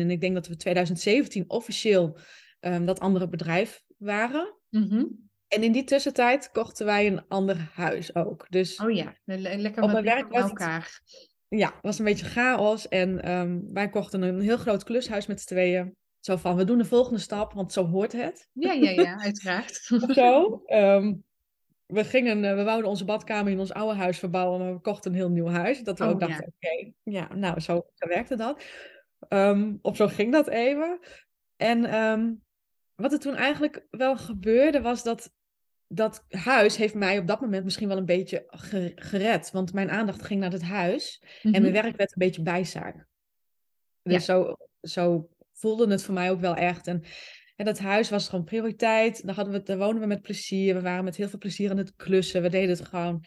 En 0.00 0.10
ik 0.10 0.20
denk 0.20 0.34
dat 0.34 0.46
we 0.46 0.56
2017 0.56 1.44
officieel 1.50 2.18
ehm, 2.60 2.84
dat 2.84 3.00
andere 3.00 3.28
bedrijf 3.28 3.82
waren. 3.96 4.54
Mhm. 4.68 5.04
En 5.48 5.62
in 5.62 5.72
die 5.72 5.84
tussentijd 5.84 6.50
kochten 6.50 6.86
wij 6.86 7.06
een 7.06 7.28
ander 7.28 7.70
huis 7.74 8.14
ook. 8.14 8.46
Dus 8.48 8.80
Oh 8.80 8.90
ja, 8.90 9.16
le- 9.24 9.36
le- 9.36 9.54
lekker 9.56 9.82
Op 9.82 9.90
mijn 9.92 10.04
werk 10.04 10.28
bij 10.28 10.40
was 10.40 10.50
het- 10.50 10.60
elkaar. 10.60 11.00
ja, 11.48 11.66
het 11.66 11.82
was 11.82 11.98
een 11.98 12.04
beetje 12.04 12.26
chaos. 12.26 12.88
En 12.88 13.22
ehm, 13.22 13.60
wij 13.72 13.88
kochten 13.90 14.22
een 14.22 14.40
heel 14.40 14.56
groot 14.56 14.84
klushuis 14.84 15.26
met 15.26 15.40
z'n 15.40 15.46
tweeën. 15.46 15.96
Zo 16.20 16.36
van, 16.36 16.56
we 16.56 16.64
doen 16.64 16.78
de 16.78 16.84
volgende 16.84 17.18
stap, 17.20 17.52
want 17.52 17.72
zo 17.72 17.86
hoort 17.86 18.12
het. 18.12 18.48
Ja, 18.52 18.72
ja, 18.72 18.90
ja, 18.90 19.18
uiteraard. 19.20 19.74
Zo. 20.14 20.62
Ehm, 20.64 21.14
we, 21.92 22.04
gingen, 22.04 22.44
eh, 22.44 22.54
we 22.54 22.62
wouden 22.64 22.90
onze 22.90 23.04
badkamer 23.04 23.52
in 23.52 23.58
ons 23.58 23.72
oude 23.72 23.94
huis 23.98 24.18
verbouwen, 24.18 24.60
maar 24.60 24.72
we 24.74 24.80
kochten 24.80 25.10
een 25.10 25.16
heel 25.16 25.30
nieuw 25.30 25.48
huis. 25.48 25.82
Dat 25.82 25.98
we 25.98 26.04
Oh, 26.04 26.10
ook 26.10 26.20
ja. 26.20 26.26
dachten, 26.26 26.46
oké, 26.60 26.92
ja, 27.02 27.34
nou, 27.34 27.60
zo, 27.60 27.86
werkte 27.94 28.36
dat. 28.36 28.62
Ehm, 29.28 29.74
of 29.82 29.96
zo 29.96 30.06
ging 30.08 30.32
dat 30.32 30.48
even. 30.48 30.98
En 31.56 31.84
ehm, 31.84 32.32
wat 32.94 33.12
er 33.12 33.18
toen 33.18 33.34
eigenlijk 33.34 33.86
wel 33.90 34.16
gebeurde, 34.16 34.80
was 34.80 35.02
dat 35.02 35.32
dat 35.92 36.24
huis 36.28 36.76
heeft 36.76 36.94
mij 36.94 37.18
op 37.18 37.26
dat 37.26 37.40
moment 37.40 37.64
misschien 37.64 37.88
wel 37.88 37.96
een 37.96 38.04
beetje 38.04 38.44
ge- 38.48 38.92
gered. 38.94 39.50
Want 39.50 39.72
mijn 39.72 39.90
aandacht 39.90 40.22
ging 40.22 40.40
naar 40.40 40.52
het 40.52 40.62
huis. 40.62 41.22
En 41.42 41.50
Mhm. 41.50 41.60
mijn 41.60 41.72
werk 41.72 41.96
werd 41.96 42.10
een 42.10 42.18
beetje 42.18 42.42
bijzaak. 42.42 43.06
Dus 44.02 44.24
zo, 44.24 44.56
zo 44.82 45.28
voelde 45.52 45.90
het 45.90 46.02
voor 46.02 46.14
mij 46.14 46.30
ook 46.30 46.40
wel 46.40 46.54
echt. 46.54 46.86
En, 46.86 47.02
en 47.60 47.66
dat 47.66 47.78
huis 47.78 48.10
was 48.10 48.28
gewoon 48.28 48.44
prioriteit. 48.44 49.26
Daar, 49.26 49.34
hadden 49.34 49.54
we, 49.54 49.62
daar 49.62 49.78
woonden 49.78 50.00
we 50.00 50.06
met 50.06 50.22
plezier. 50.22 50.74
We 50.74 50.80
waren 50.80 51.04
met 51.04 51.16
heel 51.16 51.28
veel 51.28 51.38
plezier 51.38 51.70
aan 51.70 51.76
het 51.76 51.96
klussen. 51.96 52.42
We 52.42 52.48
deden 52.48 52.68
het 52.68 52.88
gewoon. 52.88 53.24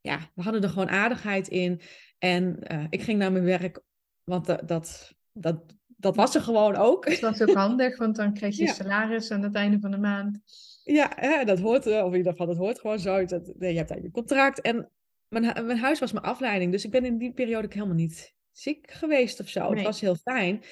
Ja, 0.00 0.18
we 0.34 0.42
hadden 0.42 0.62
er 0.62 0.68
gewoon 0.68 0.88
aardigheid 0.88 1.48
in. 1.48 1.80
En 2.18 2.58
eh, 2.62 2.84
ik 2.90 3.02
ging 3.02 3.18
naar 3.18 3.32
mijn 3.32 3.44
werk. 3.44 3.80
Want 4.24 4.46
dat, 4.46 4.68
dat, 4.68 5.12
dat, 5.32 5.62
dat 5.86 6.16
was 6.16 6.34
er 6.34 6.40
gewoon 6.40 6.76
ook. 6.76 7.08
Het 7.08 7.20
was 7.20 7.42
ook 7.42 7.54
handig, 7.54 7.98
want 7.98 8.16
dan 8.16 8.34
kreeg 8.34 8.56
je 8.56 8.64
Ja. 8.66 8.72
salaris 8.72 9.30
aan 9.30 9.42
het 9.42 9.54
einde 9.54 9.80
van 9.80 9.90
de 9.90 9.98
maand. 9.98 10.38
Ja, 10.84 11.12
hè, 11.14 11.44
dat 11.44 11.58
hoort, 11.58 11.86
eh, 11.86 12.04
of 12.04 12.10
in 12.10 12.16
ieder 12.16 12.32
geval, 12.32 12.46
dat 12.46 12.56
hoort 12.56 12.80
gewoon 12.80 12.98
zo. 12.98 13.24
Dat, 13.24 13.52
nee, 13.58 13.70
je 13.70 13.76
hebt 13.76 13.88
daar 13.88 14.02
je 14.02 14.10
contract. 14.10 14.60
En 14.60 14.90
mijn, 15.28 15.66
mijn 15.66 15.78
huis 15.78 15.98
was 15.98 16.12
mijn 16.12 16.24
afleiding. 16.24 16.72
Dus 16.72 16.84
ik 16.84 16.90
ben 16.90 17.04
in 17.04 17.18
die 17.18 17.32
periode 17.32 17.66
ook 17.66 17.74
helemaal 17.74 17.94
niet 17.94 18.34
ziek 18.52 18.90
geweest 18.90 19.40
of 19.40 19.48
zo. 19.48 19.68
Nee. 19.68 19.74
Het 19.74 19.86
was 19.86 20.00
heel 20.00 20.16
fijn. 20.16 20.62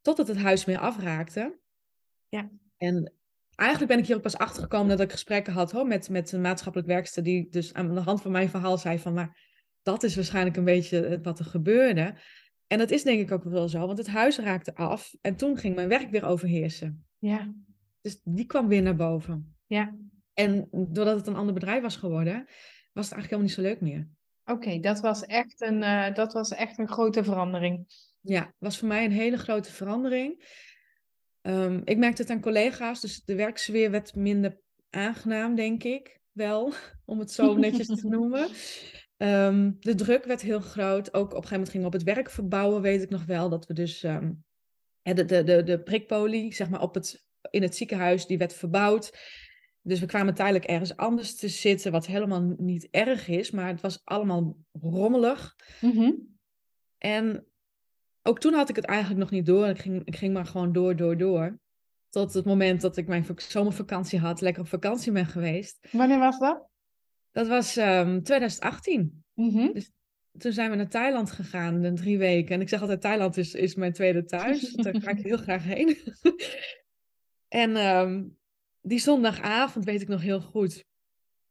Totdat 0.00 0.28
het 0.28 0.36
huis 0.36 0.64
meer 0.64 0.78
afraakte. 0.78 1.58
Ja. 2.30 2.50
En 2.76 3.12
eigenlijk 3.54 3.90
ben 3.90 4.00
ik 4.00 4.06
hier 4.06 4.16
ook 4.16 4.22
pas 4.22 4.38
achter 4.38 4.62
gekomen 4.62 4.88
dat 4.88 5.00
ik 5.00 5.10
gesprekken 5.10 5.52
had 5.52 5.72
hoor, 5.72 5.86
met, 5.86 6.08
met 6.08 6.32
een 6.32 6.40
maatschappelijk 6.40 6.88
werkster. 6.88 7.22
Die 7.22 7.48
dus 7.50 7.74
aan 7.74 7.94
de 7.94 8.00
hand 8.00 8.22
van 8.22 8.30
mijn 8.30 8.48
verhaal 8.48 8.78
zei 8.78 8.98
van, 8.98 9.14
maar 9.14 9.48
dat 9.82 10.02
is 10.02 10.14
waarschijnlijk 10.14 10.56
een 10.56 10.64
beetje 10.64 11.20
wat 11.22 11.38
er 11.38 11.44
gebeurde. 11.44 12.14
En 12.66 12.78
dat 12.78 12.90
is 12.90 13.02
denk 13.02 13.20
ik 13.20 13.32
ook 13.32 13.44
wel 13.44 13.68
zo, 13.68 13.86
want 13.86 13.98
het 13.98 14.08
huis 14.08 14.38
raakte 14.38 14.74
af. 14.74 15.14
En 15.20 15.36
toen 15.36 15.56
ging 15.56 15.74
mijn 15.74 15.88
werk 15.88 16.10
weer 16.10 16.24
overheersen. 16.24 17.06
Ja, 17.18 17.54
Dus 18.00 18.20
die 18.24 18.46
kwam 18.46 18.68
weer 18.68 18.82
naar 18.82 18.96
boven. 18.96 19.56
ja. 19.66 19.94
En 20.34 20.68
doordat 20.70 21.16
het 21.16 21.26
een 21.26 21.36
ander 21.36 21.54
bedrijf 21.54 21.82
was 21.82 21.96
geworden, 21.96 22.44
was 22.92 23.08
het 23.08 23.14
eigenlijk 23.14 23.22
helemaal 23.22 23.42
niet 23.42 23.52
zo 23.52 23.62
leuk 23.62 23.80
meer. 23.80 24.08
Oké, 24.44 24.80
dat 24.80 25.00
was 25.00 25.24
echt 25.24 25.60
een, 25.60 25.82
eh, 25.82 26.14
dat 26.14 26.32
was 26.32 26.50
echt 26.50 26.78
een 26.78 26.88
grote 26.88 27.24
verandering. 27.24 27.86
Ja, 28.20 28.54
was 28.58 28.78
voor 28.78 28.88
mij 28.88 29.04
een 29.04 29.12
hele 29.12 29.36
grote 29.36 29.72
verandering. 29.72 30.44
Ehm, 31.42 31.80
ik 31.84 31.98
merkte 31.98 32.22
het 32.22 32.30
aan 32.30 32.40
collega's, 32.40 33.00
dus 33.00 33.24
de 33.24 33.34
werksfeer 33.34 33.90
werd 33.90 34.14
minder 34.14 34.60
aangenaam, 34.90 35.54
denk 35.54 35.84
ik 35.84 36.20
wel, 36.32 36.72
om 37.04 37.18
het 37.18 37.30
zo 37.32 37.56
netjes 37.56 37.86
te 37.86 38.08
noemen. 38.16 38.48
Ehm, 39.16 39.72
de 39.80 39.94
druk 39.94 40.24
werd 40.24 40.40
heel 40.40 40.60
groot. 40.60 41.14
Ook 41.14 41.22
op 41.22 41.22
een 41.22 41.34
gegeven 41.34 41.50
moment 41.50 41.70
gingen 41.70 41.90
we 41.90 41.96
op 41.96 42.00
het 42.04 42.14
werk 42.14 42.30
verbouwen, 42.30 42.82
weet 42.82 43.02
ik 43.02 43.10
nog 43.10 43.24
wel. 43.24 43.48
Dat 43.48 43.66
we 43.66 43.74
dus 43.74 44.02
ehm, 44.02 44.32
de, 45.02 45.24
de, 45.24 45.44
de, 45.44 45.62
de 45.62 45.82
prikpolie, 45.82 46.54
zeg 46.54 46.70
maar, 46.70 46.82
op 46.82 46.94
het, 46.94 47.26
in 47.50 47.62
het 47.62 47.76
ziekenhuis, 47.76 48.26
die 48.26 48.38
werd 48.38 48.54
verbouwd. 48.54 49.18
Dus 49.82 50.00
we 50.00 50.06
kwamen 50.06 50.34
tijdelijk 50.34 50.64
ergens 50.64 50.96
anders 50.96 51.36
te 51.36 51.48
zitten, 51.48 51.92
wat 51.92 52.06
helemaal 52.06 52.54
niet 52.56 52.88
erg 52.90 53.28
is, 53.28 53.50
maar 53.50 53.68
het 53.68 53.80
was 53.80 54.00
allemaal 54.04 54.56
rommelig. 54.72 55.56
Mhm. 55.80 56.12
En 56.98 57.46
ook 58.22 58.40
toen 58.40 58.54
had 58.54 58.68
ik 58.68 58.76
het 58.76 58.84
eigenlijk 58.84 59.20
nog 59.20 59.30
niet 59.30 59.46
door. 59.46 59.66
Ik 59.66 59.78
ging, 59.78 60.02
ik 60.04 60.16
ging 60.16 60.32
maar 60.32 60.46
gewoon 60.46 60.72
door, 60.72 60.96
door, 60.96 61.16
door. 61.16 61.58
Tot 62.08 62.34
het 62.34 62.44
moment 62.44 62.80
dat 62.80 62.96
ik 62.96 63.06
mijn 63.06 63.24
vak- 63.24 63.40
zomervakantie 63.40 64.18
had, 64.18 64.40
lekker 64.40 64.62
op 64.62 64.68
vakantie 64.68 65.12
ben 65.12 65.26
geweest. 65.26 65.88
Wanneer 65.92 66.18
was 66.18 66.38
dat? 66.38 66.68
Dat 67.32 67.48
was 67.48 67.76
ehm 67.76 68.22
2018. 68.22 69.24
Mhm. 69.34 69.80
Toen 70.38 70.52
zijn 70.52 70.70
we 70.70 70.76
naar 70.76 70.88
Thailand 70.88 71.30
gegaan, 71.30 71.84
in 71.84 71.94
drie 71.94 72.18
weken. 72.18 72.54
En 72.54 72.60
ik 72.60 72.68
zeg 72.68 72.80
altijd, 72.80 73.00
Thailand 73.00 73.36
is, 73.36 73.54
is 73.54 73.74
mijn 73.74 73.92
tweede 73.92 74.24
thuis. 74.24 74.72
Daar 74.74 75.00
ga 75.00 75.10
ik 75.10 75.24
heel 75.24 75.36
graag 75.36 75.64
heen. 75.64 75.96
en 77.48 77.76
ehm, 77.76 78.24
die 78.80 78.98
zondagavond 78.98 79.84
weet 79.84 80.00
ik 80.00 80.08
nog 80.08 80.20
heel 80.20 80.40
goed. 80.40 80.84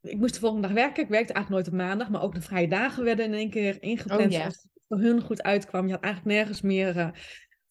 ik 0.02 0.18
moest 0.18 0.34
de 0.34 0.40
volgende 0.40 0.68
dag 0.68 0.76
werken. 0.76 1.04
Ik 1.04 1.10
werkte 1.10 1.34
eigenlijk 1.34 1.50
nooit 1.50 1.82
op 1.82 1.88
maandag, 1.88 2.10
maar 2.10 2.22
ook 2.22 2.34
de 2.34 2.42
vrije 2.42 2.68
dagen 2.68 3.04
werden 3.04 3.26
in 3.26 3.34
één 3.34 3.50
keer 3.50 3.82
ingepland. 3.82 4.22
Oh, 4.26 4.32
ja. 4.32 4.50
Voor 4.90 4.98
hun 5.00 5.22
goed 5.22 5.42
uitkwam. 5.44 5.86
Je 5.88 5.92
had 5.94 6.02
eigenlijk 6.04 6.36
nergens 6.36 6.62
meer, 6.62 6.98
eh, 6.98 7.10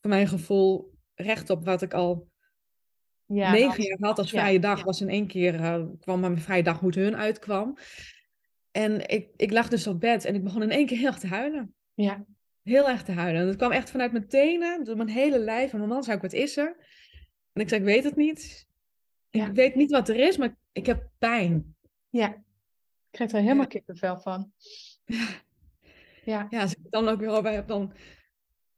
voor 0.00 0.10
mijn 0.10 0.28
gevoel, 0.28 0.92
recht 1.14 1.50
op 1.50 1.64
wat 1.64 1.82
ik 1.82 1.94
al 1.94 2.28
Ja, 3.26 3.50
negen 3.52 3.82
jaar 3.84 3.98
had 4.00 4.18
als 4.18 4.30
ja, 4.30 4.40
vrije 4.40 4.60
dag. 4.60 4.78
ja. 4.78 4.84
Was 4.84 5.00
in 5.00 5.08
één 5.08 5.26
keer, 5.26 5.54
eh, 5.54 5.84
kwam 6.00 6.20
mijn 6.20 6.38
vrije 6.40 6.62
dag 6.62 6.78
hoe 6.78 6.88
het 6.88 6.98
hun 6.98 7.16
uitkwam. 7.16 7.76
En 8.70 9.08
ik, 9.08 9.28
ik 9.36 9.50
lag 9.50 9.68
dus 9.68 9.86
op 9.86 10.00
bed 10.00 10.24
en 10.24 10.34
ik 10.34 10.44
begon 10.44 10.62
in 10.62 10.70
één 10.70 10.86
keer 10.86 10.96
heel 10.98 11.06
erg 11.06 11.18
te 11.18 11.26
huilen. 11.26 11.74
Ja, 11.94 12.24
Heel 12.62 12.88
erg 12.88 13.02
te 13.02 13.12
huilen. 13.12 13.40
En 13.40 13.46
het 13.48 13.56
kwam 13.56 13.72
echt 13.72 13.90
vanuit 13.90 14.12
mijn 14.12 14.28
tenen, 14.28 14.84
door 14.84 14.96
mijn 14.96 15.08
hele 15.08 15.38
lijf. 15.38 15.72
En 15.72 15.78
mijn 15.78 15.90
man 15.90 16.02
zei 16.02 16.16
ook, 16.16 16.22
wat 16.22 16.32
is 16.32 16.56
er? 16.56 16.76
En 17.52 17.60
ik 17.62 17.68
zei, 17.68 17.80
ik 17.80 17.86
weet 17.86 18.04
het 18.04 18.16
niet. 18.16 18.66
Ja. 19.30 19.46
Ik 19.46 19.52
weet 19.54 19.74
niet 19.74 19.90
wat 19.90 20.08
er 20.08 20.16
is, 20.16 20.36
maar 20.36 20.56
ik 20.72 20.86
heb 20.86 21.08
pijn. 21.18 21.76
ja. 22.10 22.28
Ik 23.10 23.14
krijg 23.14 23.32
er 23.32 23.40
helemaal 23.40 23.66
kippenvel 23.66 24.18
van. 24.20 24.52
Ja, 26.28 26.46
Ja, 26.50 26.60
als 26.60 26.70
ik 26.72 26.78
het 26.82 26.92
dan 26.92 27.08
ook 27.08 27.18
weer 27.20 27.28
over 27.28 27.50
heb, 27.50 27.68
dan... 27.68 27.92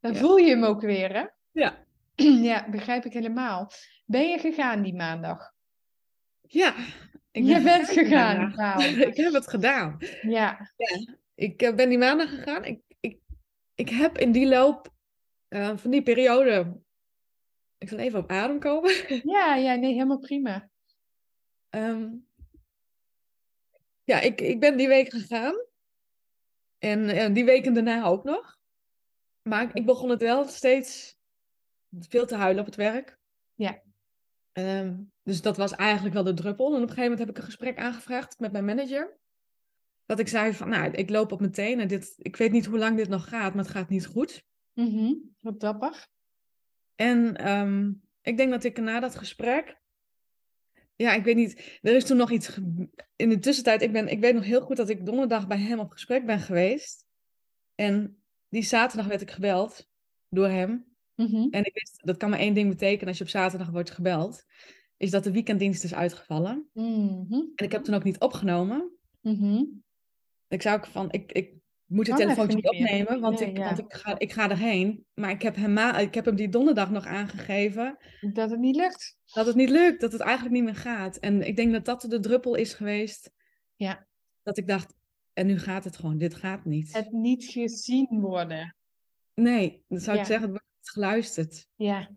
dan 0.00 0.12
Ja. 0.12 0.18
voel 0.18 0.36
je 0.36 0.50
hem 0.50 0.64
ook 0.64 0.80
weer, 0.80 1.12
hè? 1.12 1.24
Ja, 1.52 1.84
Ja, 2.50 2.68
begrijp 2.70 3.04
ik 3.04 3.12
helemaal. 3.12 3.70
Ben 4.06 4.28
je 4.28 4.38
gegaan 4.38 4.82
die 4.82 4.94
maandag? 4.94 5.52
ja. 6.42 6.74
Ik 7.32 7.44
Je 7.44 7.52
ben 7.52 7.64
bent 7.64 7.88
gegaan. 7.88 8.52
ik 9.08 9.16
heb 9.16 9.32
het 9.32 9.48
gedaan. 9.48 9.98
Ja, 10.22 10.70
Ik 11.34 11.62
eh, 11.62 11.74
ben 11.74 11.88
die 11.88 11.98
maandag 11.98 12.28
gegaan. 12.28 12.64
Ik, 12.64 12.80
ik, 13.00 13.18
ik 13.74 13.88
heb 13.88 14.18
in 14.18 14.32
die 14.32 14.46
loop 14.46 14.92
eh, 15.48 15.76
van 15.76 15.90
die 15.90 16.02
periode... 16.02 16.80
Ik 17.78 17.88
zal 17.88 17.98
even 17.98 18.18
op 18.18 18.30
adem 18.30 18.58
komen. 18.58 18.92
ja, 19.34 19.54
ja, 19.54 19.74
nee, 19.74 19.92
helemaal 19.92 20.18
prima. 20.18 20.68
Ehm, 21.68 22.08
ja, 24.04 24.20
ik, 24.20 24.40
ik 24.40 24.60
ben 24.60 24.76
die 24.76 24.88
week 24.88 25.10
gegaan. 25.10 25.54
En 26.80 27.08
eh, 27.08 27.34
die 27.34 27.44
weken 27.44 27.74
daarna 27.74 28.04
ook 28.04 28.24
nog. 28.24 28.58
Maar 29.42 29.70
ik, 29.74 29.86
begon 29.86 30.10
het 30.10 30.22
wel 30.22 30.44
steeds 30.44 31.16
veel 31.98 32.26
te 32.26 32.34
huilen 32.34 32.60
op 32.60 32.66
het 32.66 32.76
werk. 32.76 33.18
Ja. 33.54 33.82
Ehm, 34.52 34.96
dus 35.22 35.42
dat 35.42 35.56
was 35.56 35.72
eigenlijk 35.72 36.14
wel 36.14 36.24
de 36.24 36.34
druppel. 36.34 36.66
En 36.66 36.72
op 36.74 36.80
een 36.80 36.88
gegeven 36.88 37.02
moment 37.02 37.18
heb 37.18 37.28
ik 37.28 37.36
een 37.36 37.44
gesprek 37.44 37.78
aangevraagd 37.78 38.38
met 38.38 38.52
mijn 38.52 38.64
manager. 38.64 39.18
Dat 40.06 40.18
ik 40.18 40.28
zei 40.28 40.54
van, 40.54 40.68
nou, 40.68 40.90
ik 40.90 41.10
loop 41.10 41.32
op 41.32 41.40
mijn 41.40 41.52
tenen. 41.52 41.88
Dit, 41.88 42.14
ik 42.16 42.36
weet 42.36 42.52
niet 42.52 42.66
hoe 42.66 42.78
lang 42.78 42.96
dit 42.96 43.08
nog 43.08 43.28
gaat, 43.28 43.54
maar 43.54 43.64
het 43.64 43.72
gaat 43.72 43.88
niet 43.88 44.06
goed. 44.06 44.42
Mhm, 44.72 45.14
Wat 45.40 45.60
dapper. 45.60 46.06
En 46.94 47.36
ehm, 47.36 47.92
ik 48.22 48.36
denk 48.36 48.50
dat 48.50 48.64
ik 48.64 48.80
na 48.80 49.00
dat 49.00 49.16
gesprek. 49.16 49.79
Ja, 51.00 51.14
ik 51.14 51.24
weet 51.24 51.36
niet. 51.36 51.78
Er 51.82 51.96
is 51.96 52.04
toen 52.04 52.16
nog 52.16 52.30
iets. 52.30 52.58
In 53.16 53.28
de 53.28 53.38
tussentijd, 53.38 53.82
ik, 53.82 53.92
ben, 53.92 54.08
ik 54.08 54.20
weet 54.20 54.34
nog 54.34 54.44
heel 54.44 54.60
goed 54.60 54.76
dat 54.76 54.88
ik 54.88 55.06
donderdag 55.06 55.46
bij 55.46 55.58
hem 55.58 55.78
op 55.78 55.90
gesprek 55.90 56.26
ben 56.26 56.38
geweest. 56.38 57.04
En 57.74 58.22
die 58.48 58.62
zaterdag 58.62 59.06
werd 59.06 59.20
ik 59.20 59.30
gebeld 59.30 59.88
door 60.28 60.48
hem. 60.48 60.84
Mhm. 61.14 61.46
En 61.50 61.64
ik 61.64 61.74
wist, 61.74 62.00
dat 62.04 62.16
kan 62.16 62.30
maar 62.30 62.38
één 62.38 62.54
ding 62.54 62.68
betekenen 62.68 63.08
als 63.08 63.18
je 63.18 63.24
op 63.24 63.30
zaterdag 63.30 63.70
wordt 63.70 63.90
gebeld. 63.90 64.44
Is 64.96 65.10
dat 65.10 65.24
de 65.24 65.32
weekenddienst 65.32 65.84
is 65.84 65.94
uitgevallen. 65.94 66.68
Mhm, 66.72 67.32
En 67.32 67.64
ik 67.64 67.72
heb 67.72 67.84
toen 67.84 67.94
ook 67.94 68.04
niet 68.04 68.20
opgenomen. 68.20 68.90
mhm. 69.20 69.64
Ik 70.48 70.62
zou 70.62 70.78
ook 70.78 70.86
van, 70.86 71.12
ik, 71.12 71.32
ik 71.32 71.54
moet 71.90 72.06
het 72.06 72.16
Kan 72.16 72.24
telefoontje 72.24 72.56
niet 72.56 72.70
meer. 72.70 72.82
opnemen, 72.82 73.20
want, 73.20 73.40
Nee, 73.40 73.48
ik, 73.48 73.56
ja. 73.56 73.64
want 73.64 73.78
ik, 73.78 73.92
ga, 73.92 74.18
ik 74.18 74.32
ga 74.32 74.50
erheen. 74.50 75.04
Maar 75.14 75.30
ik 75.30 75.42
heb, 75.42 75.56
hem 75.56 75.78
ik 75.78 76.14
heb 76.14 76.24
hem 76.24 76.36
die 76.36 76.48
donderdag 76.48 76.90
nog 76.90 77.06
aangegeven. 77.06 77.98
Dat 78.20 78.50
het 78.50 78.60
niet 78.60 78.76
lukt. 78.76 79.16
dat 79.32 79.46
het 79.46 79.56
niet 79.56 79.70
lukt, 79.70 80.00
dat 80.00 80.12
het 80.12 80.20
eigenlijk 80.20 80.54
niet 80.54 80.64
meer 80.64 80.74
gaat. 80.76 81.16
En 81.16 81.46
ik 81.46 81.56
denk 81.56 81.72
dat 81.72 81.84
dat 81.84 82.10
de 82.10 82.20
druppel 82.20 82.54
is 82.54 82.74
geweest. 82.74 83.30
Ja. 83.76 84.06
Dat 84.42 84.58
ik 84.58 84.68
dacht, 84.68 84.94
en 85.32 85.46
nu 85.46 85.58
gaat 85.58 85.84
het 85.84 85.96
gewoon, 85.96 86.18
dit 86.18 86.34
gaat 86.34 86.64
niet. 86.64 86.92
Het 86.92 87.12
niet 87.12 87.44
gezien 87.44 88.20
worden. 88.20 88.76
Nee, 89.34 89.84
dan 89.88 90.00
zou 90.00 90.18
ik 90.18 90.24
zeggen, 90.24 90.42
het 90.42 90.50
wordt 90.50 90.76
niet 90.76 90.90
geluisterd. 90.90 91.68
Ja, 91.74 92.10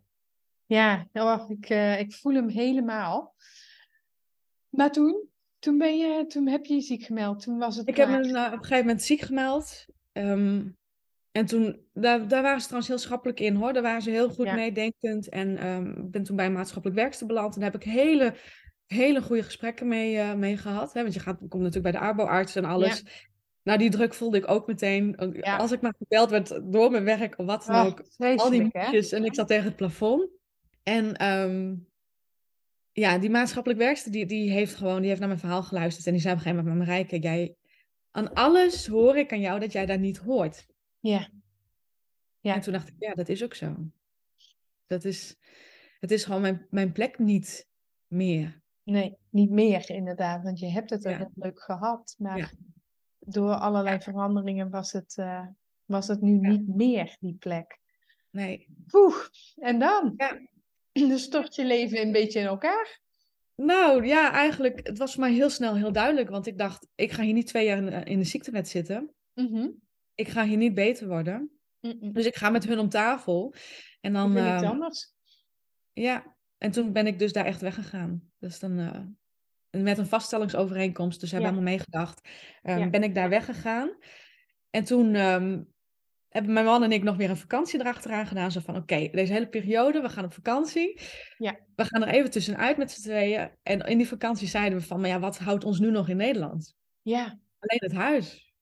ja 0.65 1.07
oh, 1.13 1.49
ik, 1.49 1.69
eh, 1.69 1.99
ik 1.99 2.13
voel 2.13 2.33
hem 2.33 2.49
helemaal. 2.49 3.35
Maar 4.69 4.91
toen, 4.91 5.29
toen, 5.63 5.77
ben 5.77 5.97
je, 5.97 6.25
toen 6.27 6.47
heb 6.47 6.65
je 6.65 6.73
je 6.73 6.81
ziek 6.81 7.03
gemeld. 7.03 7.41
Toen 7.41 7.57
was 7.57 7.75
het 7.75 7.87
Ik 7.87 7.97
heb 7.97 8.09
me 8.09 8.17
nou, 8.19 8.47
op 8.47 8.53
een 8.53 8.59
gegeven 8.59 8.85
moment 8.85 9.03
ziek 9.03 9.21
gemeld. 9.21 9.85
Ehm, 10.11 10.61
en 11.31 11.45
toen, 11.45 11.85
daar, 11.93 12.27
daar 12.27 12.41
waren 12.41 12.59
ze 12.59 12.65
trouwens 12.65 12.87
heel 12.87 13.01
schappelijk 13.01 13.39
in 13.39 13.55
hoor. 13.55 13.73
Daar 13.73 13.81
waren 13.83 14.01
ze 14.01 14.09
heel 14.09 14.29
goed 14.29 14.45
Ja. 14.45 14.55
meedenkend. 14.55 15.29
En 15.29 15.57
ehm, 15.57 15.93
ben 15.95 16.23
toen 16.23 16.35
bij 16.35 16.45
een 16.45 16.53
maatschappelijk 16.53 16.99
werkster 16.99 17.27
beland. 17.27 17.53
En 17.55 17.61
daar 17.61 17.71
heb 17.71 17.81
ik 17.81 17.91
hele, 17.91 18.33
hele 18.85 19.21
goede 19.21 19.43
gesprekken 19.43 19.87
mee, 19.87 20.17
eh, 20.17 20.33
mee 20.33 20.57
gehad. 20.57 20.93
Hè? 20.93 21.01
Want 21.01 21.13
je 21.13 21.19
gaat, 21.19 21.37
komt 21.37 21.63
natuurlijk 21.63 21.83
bij 21.83 21.91
de 21.91 22.07
arboarts 22.07 22.55
en 22.55 22.65
alles. 22.65 23.03
Nou, 23.63 23.77
die 23.77 23.89
druk 23.89 24.13
voelde 24.13 24.37
ik 24.37 24.49
ook 24.49 24.67
meteen. 24.67 25.31
Ja. 25.33 25.57
Als 25.57 25.71
ik 25.71 25.81
maar 25.81 25.95
gebeld 25.97 26.29
werd 26.29 26.59
door 26.63 26.91
mijn 26.91 27.03
werk 27.03 27.39
of 27.39 27.45
wat 27.45 27.65
dan 27.65 27.75
Oh, 27.75 27.85
ook. 27.85 28.03
Al 28.39 28.49
die 28.49 28.61
moedjes 28.61 29.11
en 29.11 29.25
ik 29.25 29.35
zat 29.35 29.47
tegen 29.47 29.65
het 29.65 29.75
plafond. 29.75 30.27
En 30.83 31.15
ehm, 31.15 31.75
ja, 32.93 33.17
die 33.17 33.29
maatschappelijk 33.29 33.79
werkster, 33.79 34.11
die, 34.11 34.25
die 34.25 34.51
heeft 34.51 34.75
gewoon, 34.75 34.97
die 34.99 35.07
heeft 35.07 35.19
naar 35.19 35.27
mijn 35.29 35.39
verhaal 35.39 35.63
geluisterd. 35.63 36.05
En 36.05 36.11
die 36.11 36.21
zei 36.21 36.33
op 36.33 36.39
een 36.39 36.45
gegeven 36.45 36.67
moment, 36.67 36.87
Marijke, 36.87 37.19
jij, 37.19 37.55
aan 38.11 38.33
alles 38.33 38.87
hoor 38.87 39.17
ik 39.17 39.31
aan 39.31 39.39
jou 39.39 39.59
dat 39.59 39.71
jij 39.71 39.85
daar 39.85 39.99
niet 39.99 40.17
hoort. 40.17 40.67
Ja. 40.99 41.29
Ja. 42.39 42.53
En 42.55 42.61
toen 42.61 42.73
dacht 42.73 42.87
ik, 42.87 42.95
ja, 42.97 43.13
dat 43.13 43.29
is 43.29 43.43
ook 43.43 43.53
zo. 43.53 43.75
Dat 44.87 45.03
is, 45.03 45.35
het 45.99 46.11
is 46.11 46.23
gewoon 46.23 46.41
mijn, 46.41 46.67
mijn 46.69 46.91
plek 46.91 47.19
niet 47.19 47.67
meer. 48.07 48.61
Nee, 48.83 49.17
niet 49.29 49.49
meer 49.49 49.89
inderdaad. 49.89 50.43
Want 50.43 50.59
je 50.59 50.67
hebt 50.69 50.89
het 50.89 51.05
er 51.05 51.11
Ja. 51.11 51.17
heel 51.17 51.31
leuk 51.35 51.61
gehad. 51.61 52.15
Maar 52.17 52.37
Ja. 52.37 52.49
door 53.19 53.53
allerlei 53.53 54.01
veranderingen 54.01 54.69
was 54.69 54.91
het, 54.91 55.17
eh, 55.17 55.47
was 55.85 56.07
het 56.07 56.21
nu 56.21 56.37
niet 56.37 56.67
meer, 56.67 57.17
die 57.19 57.35
plek. 57.35 57.79
Nee. 58.29 58.67
Oeh, 58.91 59.15
en 59.55 59.79
dan? 59.79 60.13
Ja. 60.17 60.39
Dus 61.09 61.23
stort 61.23 61.55
je 61.55 61.65
leven 61.65 62.01
een 62.01 62.11
beetje 62.11 62.39
in 62.39 62.45
elkaar. 62.45 63.01
Nou 63.55 64.05
ja, 64.05 64.31
eigenlijk, 64.31 64.87
het 64.87 64.97
was 64.97 65.13
voor 65.13 65.23
mij 65.23 65.33
heel 65.33 65.49
snel 65.49 65.75
heel 65.75 65.91
duidelijk. 65.91 66.29
Want 66.29 66.47
ik 66.47 66.57
dacht, 66.57 66.87
ik 66.95 67.11
ga 67.11 67.23
hier 67.23 67.33
niet 67.33 67.47
twee 67.47 67.65
jaar 67.65 67.77
in, 67.77 68.03
in 68.03 68.19
de 68.19 68.25
ziektewet 68.25 68.67
zitten. 68.69 69.13
Mhm. 69.33 69.69
Ik 70.15 70.27
ga 70.27 70.45
hier 70.45 70.57
niet 70.57 70.73
beter 70.73 71.07
worden. 71.07 71.51
Dus 71.99 72.25
ik 72.25 72.35
ga 72.35 72.49
met 72.49 72.65
hun 72.65 72.79
om 72.79 72.89
tafel. 72.89 73.53
En 74.01 74.13
dan, 74.13 74.31
iets 74.31 74.39
ehm, 74.39 74.65
anders? 74.65 75.13
ja, 75.93 76.35
en 76.57 76.71
toen 76.71 76.91
ben 76.91 77.07
ik 77.07 77.19
dus 77.19 77.33
daar 77.33 77.45
echt 77.45 77.61
weggegaan. 77.61 78.31
Dus 78.39 78.59
dan 78.59 78.79
eh, 78.79 79.81
met 79.81 79.97
een 79.97 80.07
vaststellingsovereenkomst, 80.07 81.19
dus 81.19 81.31
hebben 81.31 81.49
Ja. 81.49 81.55
allemaal 81.55 81.73
meegedacht, 81.73 82.29
ehm, 82.61 82.79
Ja. 82.79 82.89
ben 82.89 83.03
ik 83.03 83.15
daar 83.15 83.29
weggegaan. 83.29 83.97
En 84.69 84.83
toen 84.83 85.15
ehm, 85.15 85.61
hebben 86.33 86.53
mijn 86.53 86.65
man 86.65 86.83
en 86.83 86.91
ik 86.91 87.03
nog 87.03 87.15
weer 87.15 87.29
een 87.29 87.37
vakantie 87.37 87.79
erachteraan 87.79 88.27
gedaan. 88.27 88.51
Zo 88.51 88.59
van, 88.59 88.75
oké, 88.75 89.09
deze 89.11 89.33
hele 89.33 89.47
periode, 89.47 90.01
we 90.01 90.09
gaan 90.09 90.23
op 90.25 90.33
vakantie. 90.33 91.01
Ja. 91.37 91.59
We 91.75 91.85
gaan 91.85 92.03
er 92.03 92.13
even 92.13 92.31
tussenuit 92.31 92.77
met 92.77 92.91
z'n 92.91 93.01
tweeën. 93.01 93.51
En 93.63 93.79
in 93.79 93.97
die 93.97 94.07
vakantie 94.07 94.47
zeiden 94.47 94.79
we 94.79 94.85
van, 94.85 94.99
maar 94.99 95.09
ja, 95.09 95.19
wat 95.19 95.37
houdt 95.37 95.63
ons 95.63 95.79
nu 95.79 95.91
nog 95.91 96.09
in 96.09 96.17
Nederland? 96.17 96.75
Ja, 97.01 97.39
Alleen 97.59 97.81
het 97.81 97.93
huis. 97.93 98.53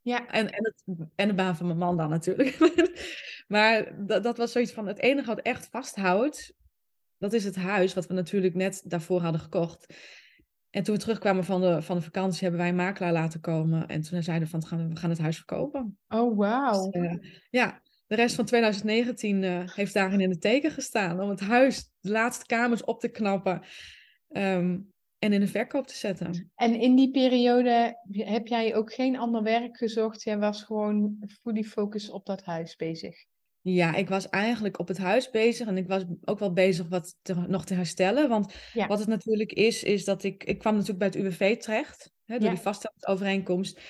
ja, 0.00 0.26
En, 0.26 0.50
en, 0.50 0.64
het, 0.64 1.06
en 1.14 1.28
de 1.28 1.34
baan 1.34 1.56
van 1.56 1.66
mijn 1.66 1.78
man 1.78 1.96
dan 1.96 2.10
natuurlijk. 2.10 2.58
maar 3.54 4.06
dat, 4.06 4.22
dat 4.22 4.36
was 4.36 4.52
zoiets 4.52 4.72
van, 4.72 4.86
het 4.86 4.98
enige 4.98 5.26
wat 5.26 5.40
echt 5.40 5.68
vasthoudt, 5.70 6.54
dat 7.18 7.32
is 7.32 7.44
het 7.44 7.56
huis, 7.56 7.94
wat 7.94 8.06
we 8.06 8.14
natuurlijk 8.14 8.54
net 8.54 8.82
daarvoor 8.84 9.20
hadden 9.20 9.40
gekocht. 9.40 9.94
En 10.74 10.82
toen 10.82 10.94
we 10.94 11.00
terugkwamen 11.00 11.44
van 11.44 11.60
de, 11.60 11.82
van 11.82 11.96
de 11.96 12.02
vakantie, 12.02 12.42
hebben 12.42 12.60
wij 12.60 12.68
een 12.68 12.76
makelaar 12.76 13.12
laten 13.12 13.40
komen. 13.40 13.88
En 13.88 14.00
toen 14.00 14.22
zeiden 14.22 14.44
we 14.44 14.50
van, 14.50 14.66
gaan 14.66 14.88
we, 14.88 14.96
gaan 14.96 15.10
het 15.10 15.18
huis 15.18 15.36
verkopen. 15.36 15.98
oh 16.08 16.36
wauw. 16.36 16.90
Dus, 16.90 17.02
eh, 17.02 17.14
ja, 17.50 17.82
de 18.06 18.14
rest 18.14 18.34
van 18.34 18.44
2019 18.44 19.44
eh, 19.44 19.62
heeft 19.64 19.94
daarin 19.94 20.20
in 20.20 20.28
de 20.28 20.38
teken 20.38 20.70
gestaan. 20.70 21.20
Om 21.20 21.28
het 21.28 21.40
huis, 21.40 21.90
de 22.00 22.10
laatste 22.10 22.46
kamers 22.46 22.84
op 22.84 23.00
te 23.00 23.08
knappen. 23.08 23.62
ehm, 24.28 24.78
en 25.18 25.32
in 25.32 25.40
de 25.40 25.46
verkoop 25.46 25.86
te 25.86 25.96
zetten. 25.96 26.50
En 26.54 26.80
in 26.80 26.96
die 26.96 27.10
periode 27.10 28.00
heb 28.10 28.46
jij 28.46 28.74
ook 28.74 28.92
geen 28.92 29.18
ander 29.18 29.42
werk 29.42 29.76
gezocht? 29.76 30.22
Jij 30.22 30.38
was 30.38 30.62
gewoon 30.62 31.16
fully 31.42 31.62
focus 31.62 32.10
op 32.10 32.26
dat 32.26 32.44
huis 32.44 32.76
bezig. 32.76 33.24
Ja, 33.66 33.94
ik 33.94 34.08
was 34.08 34.28
eigenlijk 34.28 34.78
op 34.78 34.88
het 34.88 34.98
huis 34.98 35.30
bezig 35.30 35.66
en 35.66 35.76
ik 35.76 35.86
was 35.88 36.02
ook 36.24 36.38
wel 36.38 36.52
bezig 36.52 36.88
wat 36.88 37.16
te- 37.22 37.34
nog 37.34 37.64
te 37.64 37.74
herstellen. 37.74 38.28
Want 38.28 38.54
Ja. 38.72 38.86
wat 38.86 38.98
het 38.98 39.08
natuurlijk 39.08 39.52
is, 39.52 39.82
is 39.82 40.04
dat 40.04 40.22
ik, 40.24 40.44
ik 40.44 40.58
kwam 40.58 40.72
natuurlijk 40.72 40.98
bij 40.98 41.06
het 41.08 41.16
UWV 41.16 41.56
terecht, 41.56 42.12
hè, 42.24 42.34
door 42.38 42.48
Ja. 42.48 42.54
die 42.54 42.62
vaststellingsovereenkomst. 42.62 43.80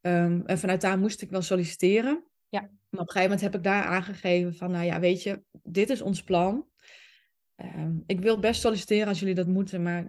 Ehm, 0.00 0.40
en 0.44 0.58
vanuit 0.58 0.80
daar 0.80 0.98
moest 0.98 1.22
ik 1.22 1.30
wel 1.30 1.42
solliciteren. 1.42 2.24
Ja. 2.48 2.60
Maar 2.60 2.70
op 3.00 3.06
een 3.06 3.06
gegeven 3.06 3.22
moment 3.22 3.40
heb 3.40 3.54
ik 3.54 3.62
daar 3.62 3.84
aangegeven 3.84 4.54
van, 4.54 4.70
nou 4.70 4.84
ja, 4.84 5.00
weet 5.00 5.22
je, 5.22 5.42
dit 5.62 5.90
is 5.90 6.00
ons 6.02 6.22
plan. 6.22 6.66
Ehm, 7.56 7.96
ik 8.06 8.20
wil 8.20 8.38
best 8.38 8.60
solliciteren 8.60 9.08
als 9.08 9.18
jullie 9.18 9.34
dat 9.34 9.46
moeten, 9.46 9.82
maar 9.82 10.06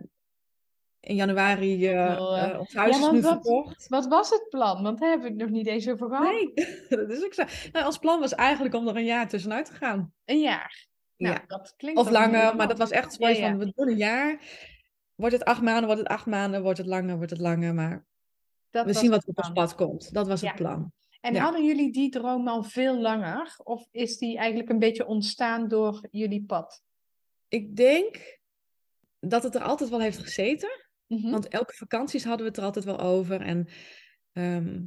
in 0.99 1.15
januari, 1.15 1.93
uh, 1.93 2.55
ons 2.59 2.73
huis 2.73 2.97
ja, 2.97 3.05
is 3.05 3.11
nu 3.11 3.21
wat- 3.21 3.31
verkocht. 3.31 3.87
Wat 3.87 4.07
was 4.07 4.29
het 4.29 4.45
plan? 4.49 4.83
Want 4.83 4.99
daar 4.99 5.09
hebben 5.09 5.27
we 5.27 5.33
het 5.33 5.41
nog 5.43 5.51
niet 5.57 5.67
eens 5.67 5.89
over 5.89 6.07
gehad. 6.09 6.23
Nee, 6.31 6.53
dat 6.89 7.09
is 7.09 7.23
ook 7.25 7.33
zo. 7.33 7.43
Nou, 7.71 7.85
ons 7.85 7.97
plan 7.97 8.19
was 8.19 8.35
eigenlijk 8.35 8.75
om 8.75 8.87
er 8.87 8.95
een 8.95 9.05
jaar 9.05 9.27
tussenuit 9.27 9.65
te 9.65 9.73
gaan. 9.73 10.13
Een 10.25 10.39
jaar. 10.39 10.87
Nou, 11.17 11.33
Ja. 11.35 11.43
dat 11.47 11.73
klinkt 11.77 11.99
Of 11.99 12.09
langer, 12.09 12.43
lang. 12.43 12.57
maar 12.57 12.67
dat 12.67 12.77
was 12.77 12.91
echt 12.91 13.05
Ja, 13.11 13.11
zoiets 13.19 13.39
ja. 13.39 13.49
van, 13.49 13.57
we 13.57 13.71
doen 13.75 13.87
een 13.89 13.97
jaar. 13.97 14.39
wordt 15.15 15.33
het 15.35 15.43
acht 15.45 15.61
maanden, 15.61 15.85
wordt 15.85 15.99
het 16.01 16.09
acht 16.09 16.25
maanden, 16.25 16.61
wordt 16.61 16.77
het 16.77 16.87
langer, 16.87 17.15
wordt 17.15 17.31
het 17.31 17.39
langer. 17.39 17.73
Maar 17.73 18.05
Dat 18.69 18.85
we 18.85 18.93
zien 18.93 19.09
wat 19.09 19.23
er 19.23 19.29
op 19.29 19.37
ons 19.37 19.51
pad 19.51 19.75
komt. 19.75 20.13
Dat 20.13 20.27
was 20.27 20.41
het 20.41 20.55
plan. 20.55 20.91
En 21.21 21.35
hadden 21.35 21.65
jullie 21.65 21.91
die 21.91 22.09
droom 22.09 22.47
al 22.47 22.63
veel 22.63 22.97
langer? 23.01 23.55
Of 23.63 23.87
is 23.91 24.17
die 24.17 24.37
eigenlijk 24.37 24.69
een 24.69 24.79
beetje 24.79 25.05
ontstaan 25.05 25.67
door 25.67 26.07
jullie 26.11 26.43
pad? 26.45 26.83
Ik 27.47 27.75
denk 27.75 28.39
dat 29.19 29.43
het 29.43 29.55
er 29.55 29.61
altijd 29.63 29.89
wel 29.89 29.99
heeft 29.99 30.17
gezeten. 30.17 30.86
Mhm. 31.07 31.29
Want 31.29 31.47
elke 31.47 31.73
vakanties 31.73 32.23
hadden 32.23 32.41
we 32.41 32.47
het 32.47 32.57
er 32.57 32.63
altijd 32.63 32.85
wel 32.85 32.99
over. 32.99 33.41
En, 33.41 33.67
ehm, 34.31 34.85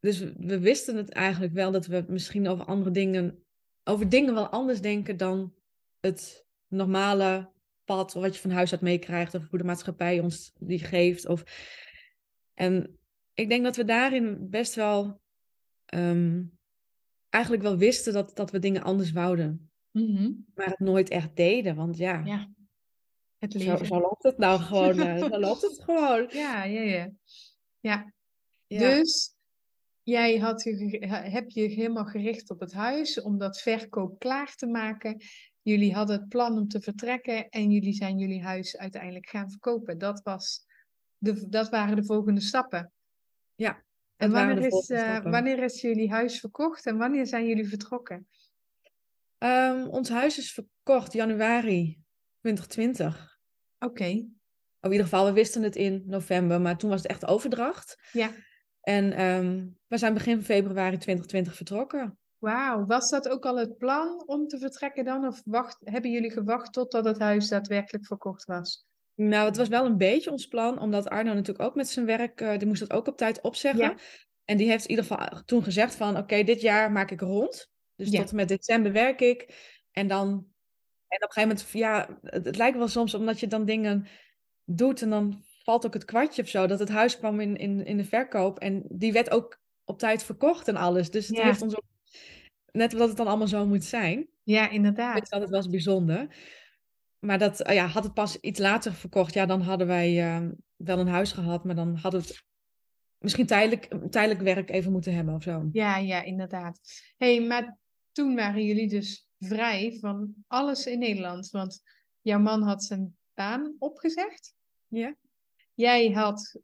dus 0.00 0.18
we, 0.36 0.58
wisten 0.58 0.96
het 0.96 1.10
eigenlijk 1.10 1.52
wel 1.52 1.70
dat 1.70 1.86
we 1.86 2.04
misschien 2.08 2.48
over 2.48 2.64
andere 2.64 2.90
dingen, 2.90 3.44
over 3.84 4.08
dingen 4.08 4.34
wel 4.34 4.48
anders 4.48 4.80
denken 4.80 5.16
dan 5.16 5.54
het 6.00 6.46
normale 6.68 7.52
pad 7.84 8.12
wat 8.12 8.34
je 8.34 8.40
van 8.40 8.50
huis 8.50 8.72
uit 8.72 8.80
meekrijgt 8.80 9.34
of 9.34 9.48
hoe 9.48 9.58
de 9.58 9.64
maatschappij 9.64 10.20
ons 10.20 10.52
die 10.58 10.78
geeft. 10.78 11.26
Of... 11.26 11.44
En 12.54 12.98
ik 13.34 13.48
denk 13.48 13.64
dat 13.64 13.76
we 13.76 13.84
daarin 13.84 14.50
best 14.50 14.74
wel 14.74 15.20
ehm, 15.86 16.42
eigenlijk 17.30 17.62
wel 17.62 17.76
wisten 17.76 18.12
dat, 18.12 18.36
dat 18.36 18.50
we 18.50 18.58
dingen 18.58 18.82
anders 18.82 19.12
wouden. 19.12 19.70
Mhm. 19.90 20.32
Maar 20.54 20.66
het 20.66 20.78
nooit 20.78 21.08
echt 21.08 21.36
deden. 21.36 21.74
Want 21.74 21.96
ja, 21.96 22.22
Ja, 22.24 22.53
het 23.52 23.62
zo, 23.62 23.70
leven. 23.70 23.86
zo 23.86 24.00
loopt 24.00 24.22
het 24.22 24.38
nou 24.38 24.60
gewoon. 24.60 24.98
eh, 24.98 25.18
zo 25.18 25.38
loopt 25.38 25.62
het 25.62 25.82
gewoon. 25.84 26.26
Ja, 26.30 26.64
ja, 26.64 26.80
ja. 26.80 27.10
Ja, 27.80 28.12
Ja. 28.66 28.78
dus 28.78 29.34
jij 30.02 30.38
had 30.38 30.62
je, 30.62 31.06
heb 31.08 31.50
je 31.50 31.62
helemaal 31.62 32.04
gericht 32.04 32.50
op 32.50 32.60
het 32.60 32.72
huis 32.72 33.20
om 33.20 33.38
dat 33.38 33.60
verkoop 33.60 34.18
klaar 34.18 34.54
te 34.54 34.66
maken. 34.66 35.22
Jullie 35.62 35.94
hadden 35.94 36.18
het 36.20 36.28
plan 36.28 36.58
om 36.58 36.68
te 36.68 36.80
vertrekken 36.80 37.48
en 37.48 37.70
jullie 37.70 37.92
zijn 37.94 38.18
jullie 38.18 38.42
huis 38.42 38.76
uiteindelijk 38.76 39.28
gaan 39.28 39.50
verkopen. 39.50 39.98
Dat, 39.98 40.20
was 40.22 40.66
de, 41.18 41.48
dat 41.48 41.68
waren 41.68 41.96
de 41.96 42.04
volgende 42.04 42.40
stappen. 42.40 42.92
Ja, 43.54 43.82
En 44.16 44.30
wanneer 44.30 44.66
is, 44.66 44.90
eh, 44.90 45.22
wanneer 45.22 45.62
is 45.62 45.80
jullie 45.80 46.10
huis 46.10 46.40
verkocht 46.40 46.86
en 46.86 46.96
wanneer 46.96 47.26
zijn 47.26 47.46
jullie 47.46 47.68
vertrokken? 47.68 48.28
Ehm, 49.38 49.86
ons 49.86 50.08
huis 50.08 50.38
is 50.38 50.52
verkocht 50.52 51.12
januari 51.12 51.98
2020. 52.40 53.33
Oké, 53.78 54.04
Of 54.80 54.90
in 54.90 54.96
ieder 54.96 55.06
geval, 55.06 55.24
we 55.26 55.32
wisten 55.32 55.62
het 55.62 55.76
in 55.76 56.02
november, 56.06 56.60
maar 56.60 56.76
toen 56.78 56.90
was 56.90 57.02
het 57.02 57.10
echt 57.10 57.26
overdracht. 57.26 58.08
ja. 58.12 58.30
En 58.80 59.12
ehm, 59.12 59.66
we 59.86 59.98
zijn 59.98 60.14
begin 60.14 60.42
februari 60.42 60.96
2020 60.98 61.56
vertrokken. 61.56 62.18
Wauw, 62.38 62.86
was 62.86 63.10
dat 63.10 63.28
ook 63.28 63.46
al 63.46 63.58
het 63.58 63.76
plan 63.78 64.22
om 64.26 64.46
te 64.48 64.58
vertrekken 64.58 65.04
dan? 65.04 65.26
Of 65.26 65.40
wacht, 65.44 65.78
hebben 65.84 66.10
jullie 66.10 66.30
gewacht 66.30 66.72
totdat 66.72 67.04
het 67.04 67.18
huis 67.18 67.48
daadwerkelijk 67.48 68.06
verkocht 68.06 68.44
was? 68.44 68.84
Nou, 69.14 69.46
het 69.46 69.56
was 69.56 69.68
wel 69.68 69.84
een 69.86 69.96
beetje 69.96 70.30
ons 70.30 70.46
plan, 70.46 70.78
omdat 70.78 71.08
Arno 71.08 71.32
natuurlijk 71.34 71.68
ook 71.68 71.74
met 71.74 71.88
zijn 71.88 72.06
werk, 72.06 72.40
eh, 72.40 72.58
die 72.58 72.66
moest 72.68 72.80
dat 72.80 72.92
ook 72.92 73.06
op 73.06 73.16
tijd 73.16 73.40
opzeggen. 73.40 73.84
Ja. 73.84 73.96
En 74.44 74.56
die 74.56 74.68
heeft 74.68 74.84
in 74.84 74.90
ieder 74.90 75.04
geval 75.04 75.42
toen 75.44 75.62
gezegd 75.62 75.94
van, 75.94 76.16
oké, 76.16 76.42
dit 76.42 76.60
jaar 76.60 76.92
maak 76.92 77.10
ik 77.10 77.20
rond. 77.20 77.70
Dus 77.94 78.08
Ja. 78.10 78.20
tot 78.20 78.30
en 78.30 78.36
met 78.36 78.48
december 78.48 78.92
werk 78.92 79.20
ik. 79.20 79.54
En 79.90 80.06
dan, 80.06 80.46
en 81.14 81.22
op 81.24 81.36
een 81.36 81.42
gegeven 81.42 81.48
moment, 81.48 81.70
ja, 81.72 82.18
het, 82.22 82.44
het 82.44 82.56
lijkt 82.56 82.76
wel 82.78 82.88
soms 82.88 83.14
omdat 83.14 83.40
je 83.40 83.46
dan 83.46 83.64
dingen 83.64 84.06
doet 84.64 85.02
en 85.02 85.10
dan 85.10 85.42
valt 85.64 85.86
ook 85.86 85.94
het 85.94 86.04
kwartje 86.04 86.42
of 86.42 86.48
zo, 86.48 86.66
dat 86.66 86.78
het 86.78 86.88
huis 86.88 87.18
kwam 87.18 87.40
in, 87.40 87.56
in, 87.56 87.84
in 87.86 87.96
de 87.96 88.04
verkoop 88.04 88.58
en 88.58 88.84
die 88.88 89.12
werd 89.12 89.30
ook 89.30 89.62
op 89.84 89.98
tijd 89.98 90.22
verkocht 90.24 90.68
en 90.68 90.76
alles. 90.76 91.10
Dus 91.10 91.26
het 91.28 91.36
Ja. 91.36 91.44
heeft 91.44 91.62
ons 91.62 91.76
ook, 91.76 91.84
net 92.72 92.92
omdat 92.92 93.08
het 93.08 93.16
dan 93.16 93.26
allemaal 93.26 93.46
zo 93.48 93.66
moet 93.66 93.84
zijn. 93.84 94.28
Ja, 94.42 94.64
Ik 94.66 94.72
inderdaad. 94.72 95.12
vind 95.12 95.30
dat 95.30 95.40
het 95.40 95.50
wel 95.50 95.58
eens 95.58 95.68
bijzonder. 95.70 96.36
Maar 97.18 97.38
dat, 97.38 97.60
eh, 97.60 97.74
ja, 97.74 97.86
had 97.86 98.04
het 98.04 98.14
pas 98.14 98.40
iets 98.40 98.58
later 98.60 98.92
verkocht, 98.94 99.34
ja, 99.34 99.46
dan 99.46 99.60
hadden 99.60 99.86
wij 99.86 100.20
eh, 100.24 100.46
wel 100.76 100.98
een 100.98 101.08
huis 101.08 101.32
gehad, 101.32 101.64
maar 101.64 101.74
dan 101.74 102.00
we 102.00 102.08
het 102.08 102.44
misschien 103.18 103.46
tijdelijk, 103.46 104.10
tijdelijk 104.10 104.40
werk 104.42 104.70
even 104.70 104.92
moeten 104.92 105.14
hebben 105.14 105.34
of 105.34 105.42
zo. 105.42 105.68
Ja, 105.72 105.96
ja, 105.96 106.22
inderdaad. 106.22 106.80
hey, 107.16 107.40
maar 107.40 107.78
toen 108.12 108.34
waren 108.34 108.64
jullie 108.64 108.88
dus 108.88 109.28
vrij 109.44 109.96
van 110.00 110.34
alles 110.46 110.86
in 110.86 110.98
Nederland. 110.98 111.50
Want 111.50 111.82
jouw 112.20 112.38
man 112.38 112.62
had 112.62 112.84
zijn 112.84 113.16
baan 113.34 113.74
opgezegd. 113.78 114.54
Ja. 114.88 115.14
Jij 115.74 116.10
had 116.10 116.56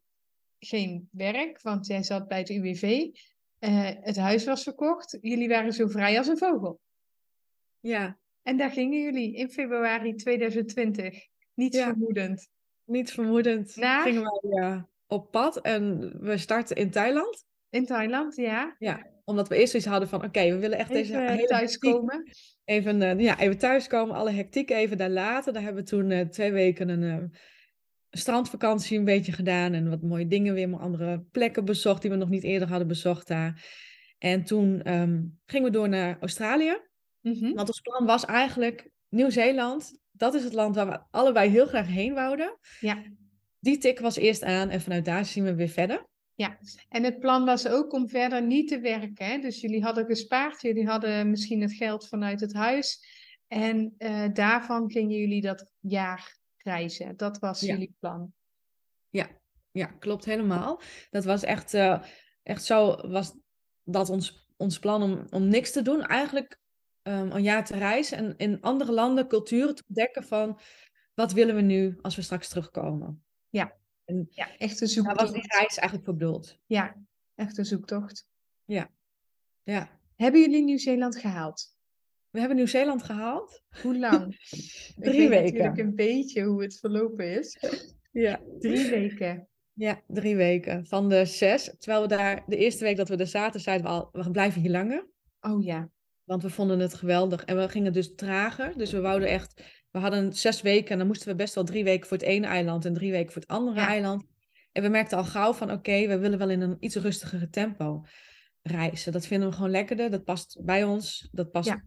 geen 0.59 1.09
werk, 1.11 1.61
want 1.61 1.87
jij 1.87 2.03
zat 2.03 2.27
bij 2.27 2.37
het 2.39 2.49
UWV. 2.49 3.07
Eh, 3.59 3.89
het 4.01 4.17
huis 4.17 4.45
was 4.45 4.63
verkocht. 4.63 5.17
Jullie 5.21 5.47
waren 5.49 5.73
zo 5.73 5.87
vrij 5.87 6.17
als 6.17 6.27
een 6.27 6.37
vogel. 6.37 6.79
Ja, 7.79 8.19
En 8.43 8.57
daar 8.57 8.71
gingen 8.71 9.01
jullie 9.01 9.35
in 9.35 9.49
februari 9.49 10.15
2020. 10.15 11.27
Niets 11.53 11.77
Ja. 11.77 11.85
vermoedend. 11.87 12.49
niet 12.83 13.11
vermoedend 13.11 13.75
Naar? 13.75 14.01
gingen 14.03 14.21
wij 14.41 14.61
eh, 14.61 14.81
op 15.07 15.31
pad 15.31 15.57
en 15.61 15.99
we 16.23 16.37
starten 16.37 16.75
in 16.75 16.91
Thailand. 16.91 17.45
In 17.69 17.85
Thailand, 17.85 18.35
ja. 18.35 18.75
Omdat 19.31 19.47
we 19.47 19.55
eerst 19.55 19.75
iets 19.75 19.85
hadden 19.85 20.09
van, 20.09 20.23
oké, 20.23 20.49
we 20.49 20.57
willen 20.57 20.77
echt 20.77 20.89
deze 20.89 21.17
hele 21.17 21.47
thuiskomen. 21.47 22.23
even, 22.65 23.01
eh, 23.01 23.19
ja, 23.19 23.39
even 23.39 23.57
thuiskomen, 23.57 24.15
alle 24.15 24.31
hectiek 24.31 24.69
even 24.69 24.97
daar 24.97 25.09
laten. 25.09 25.53
Daar 25.53 25.63
hebben 25.63 25.83
we 25.83 25.89
toen 25.89 26.11
eh, 26.11 26.27
twee 26.27 26.51
weken 26.51 26.89
een 26.89 27.03
eh, 27.03 27.39
strandvakantie 28.09 28.97
een 28.97 29.05
beetje 29.05 29.31
gedaan 29.31 29.73
en 29.73 29.89
wat 29.89 30.01
mooie 30.01 30.27
dingen 30.27 30.53
weer, 30.53 30.69
maar 30.69 30.79
andere 30.79 31.25
plekken 31.31 31.65
bezocht 31.65 32.01
die 32.01 32.11
we 32.11 32.17
nog 32.17 32.29
niet 32.29 32.43
eerder 32.43 32.67
hadden 32.67 32.87
bezocht 32.87 33.27
daar. 33.27 33.65
En 34.17 34.43
toen 34.43 34.81
ehm, 34.81 35.21
gingen 35.45 35.65
we 35.65 35.77
door 35.77 35.89
naar 35.89 36.17
Australië. 36.19 36.77
Mhm. 37.21 37.53
Want 37.53 37.67
ons 37.67 37.81
plan 37.81 38.05
was 38.05 38.25
eigenlijk 38.25 38.89
Nieuw-Zeeland. 39.09 39.99
Dat 40.11 40.33
is 40.33 40.43
het 40.43 40.53
land 40.53 40.75
waar 40.75 40.87
we 40.87 40.99
allebei 41.11 41.49
heel 41.49 41.65
graag 41.65 41.87
heen 41.87 42.13
wouden. 42.13 42.57
Ja. 42.79 43.03
Die 43.59 43.77
tik 43.77 43.99
was 43.99 44.15
eerst 44.15 44.43
aan 44.43 44.69
en 44.69 44.81
vanuit 44.81 45.05
daar 45.05 45.25
zien 45.25 45.43
we 45.43 45.55
weer 45.55 45.69
verder. 45.69 46.09
En 46.89 47.03
het 47.03 47.19
plan 47.19 47.45
was 47.45 47.67
ook 47.67 47.93
om 47.93 48.09
verder 48.09 48.43
niet 48.45 48.67
te 48.67 48.79
werken. 48.79 49.25
Hè? 49.25 49.39
Dus 49.39 49.61
jullie 49.61 49.83
hadden 49.83 50.05
gespaard, 50.05 50.61
jullie 50.61 50.87
hadden 50.87 51.29
misschien 51.29 51.61
het 51.61 51.73
geld 51.73 52.07
vanuit 52.07 52.39
het 52.39 52.53
huis. 52.53 53.05
En 53.47 53.93
eh, 53.97 54.27
daarvan 54.33 54.91
gingen 54.91 55.17
jullie 55.17 55.41
dat 55.41 55.71
jaar 55.79 56.37
reizen. 56.57 57.17
Dat 57.17 57.39
was 57.39 57.61
Ja. 57.61 57.73
jullie 57.73 57.95
plan. 57.99 58.33
Ja, 59.73 59.85
klopt 59.85 60.25
helemaal. 60.25 60.81
Dat 61.09 61.23
was 61.25 61.43
echt, 61.43 61.73
eh, 61.73 62.01
echt 62.43 62.63
zo, 62.63 63.07
was 63.07 63.33
dat 63.83 64.09
ons, 64.09 64.47
ons 64.57 64.79
plan 64.79 65.03
om, 65.03 65.25
om 65.29 65.47
niks 65.47 65.71
te 65.71 65.81
doen. 65.81 66.05
Eigenlijk 66.05 66.59
ehm, 67.01 67.31
een 67.31 67.43
jaar 67.43 67.65
te 67.65 67.77
reizen 67.77 68.17
en 68.17 68.33
in 68.37 68.61
andere 68.61 68.91
landen 68.91 69.27
culturen 69.27 69.75
te 69.75 69.83
ontdekken 69.87 70.23
van 70.23 70.59
wat 71.13 71.31
willen 71.31 71.55
we 71.55 71.61
nu 71.61 71.97
als 72.01 72.15
we 72.15 72.21
straks 72.21 72.49
terugkomen. 72.49 73.23
Ja. 73.49 73.79
En 74.05 74.27
Ja, 74.29 74.57
echt 74.57 74.71
een 74.73 74.77
daar 74.79 74.87
zoektocht. 74.87 75.21
was 75.21 75.31
die 75.31 75.47
reis 75.47 75.77
eigenlijk 75.77 76.05
voor 76.05 76.15
bedoeld. 76.15 76.57
Ja, 76.65 76.95
echt 77.35 77.57
een 77.57 77.65
zoektocht. 77.65 78.25
Ja. 78.65 78.89
Hebben 80.15 80.41
jullie 80.41 80.63
Nieuw-Zeeland 80.63 81.15
gehaald? 81.17 81.75
We 82.29 82.39
hebben 82.39 82.57
Nieuw-Zeeland 82.57 83.03
gehaald. 83.03 83.61
Hoe 83.81 83.97
lang? 83.99 84.25
Ik 84.95 85.03
Drie 85.03 85.29
weet 85.29 85.29
weken. 85.29 85.53
natuurlijk 85.57 85.77
een 85.77 85.95
beetje 85.95 86.43
hoe 86.43 86.61
het 86.61 86.79
verlopen 86.79 87.39
is. 87.39 87.57
Ja. 88.11 88.41
Drie 88.59 88.89
weken. 88.89 89.47
Ja, 89.73 90.01
drie 90.07 90.35
weken. 90.35 90.85
Van 90.85 91.09
de 91.09 91.25
zes. 91.25 91.75
Terwijl 91.77 92.01
we 92.01 92.07
daar, 92.07 92.43
de 92.47 92.57
eerste 92.57 92.83
week 92.83 92.97
dat 92.97 93.09
we 93.09 93.15
er 93.17 93.27
zaten, 93.27 93.59
zeiden 93.59 93.85
we 93.85 93.91
al, 93.93 94.09
we 94.11 94.31
blijven 94.31 94.61
hier 94.61 94.71
langer. 94.71 95.07
Oh 95.41 95.63
ja. 95.63 95.89
Want 96.23 96.43
we 96.43 96.49
vonden 96.49 96.79
het 96.79 96.93
geweldig. 96.93 97.45
En 97.45 97.57
we 97.57 97.69
gingen 97.69 97.93
dus 97.93 98.15
trager. 98.15 98.77
Dus 98.77 98.91
we 98.91 98.99
wouden 99.01 99.29
echt, 99.29 99.61
we 99.91 99.99
hadden 99.99 100.33
zes 100.33 100.61
weken 100.61 100.91
en 100.91 100.97
dan 100.97 101.07
moesten 101.07 101.27
we 101.27 101.35
best 101.35 101.55
wel 101.55 101.63
drie 101.63 101.83
weken 101.83 102.07
voor 102.07 102.17
het 102.17 102.25
ene 102.25 102.47
eiland 102.47 102.85
en 102.85 102.93
drie 102.93 103.11
weken 103.11 103.31
voor 103.31 103.41
het 103.41 103.51
andere 103.51 103.79
Ja. 103.79 103.87
eiland. 103.87 104.25
En 104.71 104.83
we 104.83 104.89
merkten 104.89 105.17
al 105.17 105.23
gauw 105.23 105.53
van, 105.53 105.71
oké, 105.71 106.07
we 106.07 106.17
willen 106.17 106.37
wel 106.37 106.49
in 106.49 106.61
een 106.61 106.77
iets 106.79 106.95
rustigere 106.95 107.49
tempo 107.49 108.05
reizen. 108.61 109.11
Dat 109.11 109.27
vinden 109.27 109.49
we 109.49 109.55
gewoon 109.55 109.71
lekkerder. 109.71 110.09
Dat 110.09 110.23
past 110.23 110.57
bij 110.63 110.83
ons. 110.83 111.29
Dat 111.31 111.51
past 111.51 111.67
Ja. 111.67 111.83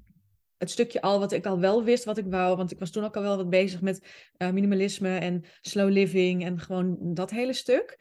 het 0.56 0.70
stukje 0.70 1.00
al 1.00 1.18
wat 1.18 1.32
ik 1.32 1.46
al 1.46 1.60
wel 1.60 1.84
wist 1.84 2.04
wat 2.04 2.18
ik 2.18 2.26
wou. 2.28 2.56
Want 2.56 2.72
ik 2.72 2.78
was 2.78 2.90
toen 2.90 3.04
ook 3.04 3.16
al 3.16 3.22
wel 3.22 3.36
wat 3.36 3.50
bezig 3.50 3.80
met 3.80 4.28
eh, 4.36 4.50
minimalisme 4.50 5.18
en 5.18 5.44
slow 5.60 5.90
living 5.90 6.44
en 6.44 6.60
gewoon 6.60 6.96
dat 7.14 7.30
hele 7.30 7.52
stuk. 7.52 7.96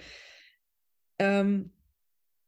Ehm, 1.16 1.64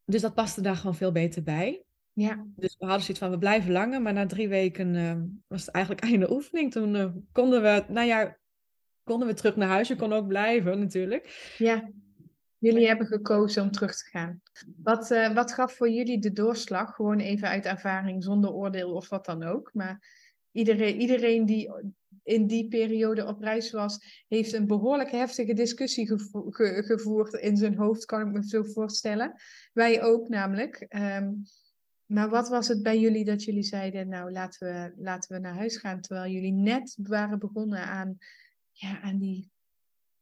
dus 0.05 0.21
dat 0.21 0.33
paste 0.33 0.61
daar 0.61 0.75
gewoon 0.75 0.95
veel 0.95 1.11
beter 1.11 1.43
bij. 1.43 1.83
Ja. 2.15 2.45
Dus 2.55 2.75
we 2.79 2.85
hadden 2.85 3.01
zoiets 3.03 3.19
van, 3.19 3.31
we 3.31 3.37
blijven 3.37 3.71
langer. 3.71 4.01
Maar 4.01 4.13
na 4.13 4.25
drie 4.25 4.49
weken 4.49 4.95
eh, 4.95 5.21
was 5.47 5.65
het 5.65 5.75
eigenlijk 5.75 6.05
einde 6.11 6.31
oefening. 6.31 6.71
Toen 6.71 6.95
eh, 6.95 7.09
konden 7.31 7.61
we, 7.61 7.85
nou 7.87 8.07
ja, 8.07 8.37
konden 9.03 9.27
we 9.27 9.33
terug 9.33 9.55
naar 9.55 9.67
huis. 9.67 9.87
Je 9.87 9.95
kon 9.95 10.13
ook 10.13 10.27
blijven 10.27 10.79
natuurlijk. 10.79 11.53
Ja. 11.57 11.91
Jullie 12.57 12.87
hebben 12.87 13.07
gekozen 13.07 13.63
om 13.63 13.71
terug 13.71 13.95
te 13.97 14.09
gaan. 14.09 14.41
Wat, 14.83 15.11
eh, 15.11 15.33
wat 15.33 15.51
gaf 15.53 15.73
voor 15.73 15.89
jullie 15.89 16.19
de 16.19 16.31
doorslag? 16.31 16.95
Gewoon 16.95 17.19
even 17.19 17.47
uit 17.47 17.65
ervaring, 17.65 18.23
zonder 18.23 18.51
oordeel 18.51 18.93
of 18.93 19.09
wat 19.09 19.25
dan 19.25 19.43
ook. 19.43 19.69
Maar 19.73 20.07
iedereen, 20.51 20.99
iedereen 21.01 21.45
die 21.45 21.71
in 22.23 22.47
die 22.47 22.67
periode 22.67 23.25
op 23.25 23.41
reis 23.41 23.71
was, 23.71 24.23
heeft 24.27 24.53
een 24.53 24.67
behoorlijk 24.67 25.11
heftige 25.11 25.53
discussie 25.53 26.07
gevo- 26.07 26.49
ge- 26.49 26.83
gevoerd 26.85 27.33
in 27.33 27.57
zijn 27.57 27.75
hoofd, 27.77 28.05
kan 28.05 28.21
ik 28.27 28.33
me 28.33 28.47
zo 28.47 28.63
voorstellen. 28.63 29.33
Wij 29.73 30.03
ook 30.03 30.29
namelijk. 30.29 30.85
Ehm, 30.87 31.31
maar 32.05 32.29
wat 32.29 32.49
was 32.49 32.67
het 32.67 32.83
bij 32.83 32.99
jullie 32.99 33.25
dat 33.25 33.43
jullie 33.43 33.63
zeiden, 33.63 34.07
nou 34.07 34.31
laten 34.31 34.67
we, 34.67 34.93
laten 35.03 35.35
we 35.35 35.39
naar 35.41 35.55
huis 35.55 35.77
gaan, 35.77 36.01
terwijl 36.01 36.31
jullie 36.31 36.51
net 36.53 36.97
waren 37.01 37.39
begonnen 37.39 37.79
aan, 37.85 38.17
ja, 38.71 39.01
aan 39.01 39.17
die 39.17 39.49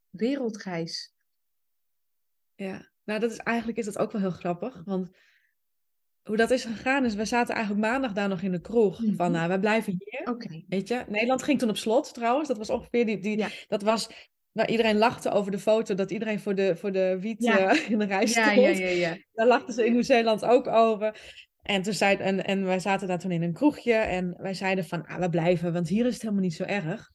wereldreis? 0.09 1.13
Ja, 2.55 2.89
nou 3.03 3.19
dat 3.19 3.31
is 3.31 3.37
eigenlijk 3.37 3.77
is 3.77 3.85
dat 3.85 3.97
ook 3.97 4.11
wel 4.11 4.21
heel 4.21 4.31
grappig. 4.31 4.81
Want 4.85 5.09
hoe 6.23 6.37
dat 6.37 6.51
is 6.51 6.65
gegaan 6.65 7.05
is, 7.05 7.15
we 7.15 7.25
zaten 7.25 7.55
eigenlijk 7.55 7.85
maandag 7.85 8.13
daar 8.13 8.27
nog 8.29 8.41
in 8.41 8.51
de 8.51 8.61
kroeg. 8.61 8.95
Van, 8.97 9.11
Mhm. 9.11 9.31
nou, 9.31 9.47
wij 9.47 9.59
blijven 9.59 9.95
hier. 9.97 10.63
Weet 10.67 10.87
je, 10.87 11.03
Nederland 11.07 11.43
ging 11.43 11.59
toen 11.59 11.69
op 11.69 11.77
slot 11.77 12.13
trouwens. 12.13 12.47
Dat 12.47 12.57
was 12.57 12.69
ongeveer 12.69 13.05
die, 13.05 13.19
die 13.19 13.37
Ja. 13.37 13.49
dat 13.67 13.81
was, 13.81 14.29
nou, 14.51 14.69
iedereen 14.71 14.97
lachte 14.97 15.29
over 15.31 15.51
de 15.51 15.59
foto 15.59 15.93
dat 15.95 16.11
iedereen 16.11 16.39
voor 16.39 16.55
de, 16.55 16.75
voor 16.75 16.91
de 16.91 17.17
wiet 17.19 17.43
Ja. 17.43 17.69
eh, 17.69 17.89
in 17.89 17.97
de 17.99 18.05
rij 18.05 18.27
stond. 18.27 18.45
Ja, 18.55 18.61
ja, 18.67 18.69
ja, 18.69 18.87
ja. 18.87 19.17
Daar 19.33 19.47
lachten 19.47 19.73
ze 19.73 19.85
in 19.85 19.91
Nieuw-Zeeland 19.91 20.45
ook 20.45 20.67
over. 20.67 21.41
En, 21.63 21.82
toen 21.82 21.93
zei, 21.93 22.17
en, 22.17 22.45
en 22.45 22.63
wij 22.65 22.80
zaten 22.80 23.08
daar 23.08 23.19
toen 23.19 23.32
in 23.32 23.41
een 23.43 23.54
kroegje 23.54 23.93
en 23.93 24.36
wij 24.38 24.54
zeiden 24.54 24.86
van, 24.86 25.06
ah, 25.06 25.19
we 25.19 25.30
blijven, 25.30 25.73
want 25.73 25.88
hier 25.88 26.06
is 26.06 26.13
het 26.13 26.21
helemaal 26.21 26.43
niet 26.43 26.54
zo 26.54 26.63
erg. 26.63 27.12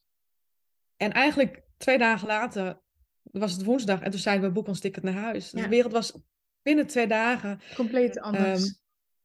En 0.97 1.13
eigenlijk 1.13 1.63
twee 1.77 1.99
dagen 1.99 2.27
later 2.27 2.81
was 3.23 3.53
het 3.53 3.65
woensdag 3.65 4.01
en 4.01 4.11
toen 4.11 4.21
zeiden 4.21 4.47
we, 4.47 4.53
boek 4.55 4.67
ons 4.67 4.81
ticket 4.81 5.03
naar 5.03 5.15
huis. 5.15 5.51
Dus 5.51 5.61
Ja. 5.61 5.63
de 5.63 5.75
wereld 5.75 5.93
was 5.93 6.21
binnen 6.63 6.87
twee 6.87 7.07
dagen 7.07 7.61
Compleet 7.75 8.21
anders. 8.21 8.63
Ehm, 8.63 8.73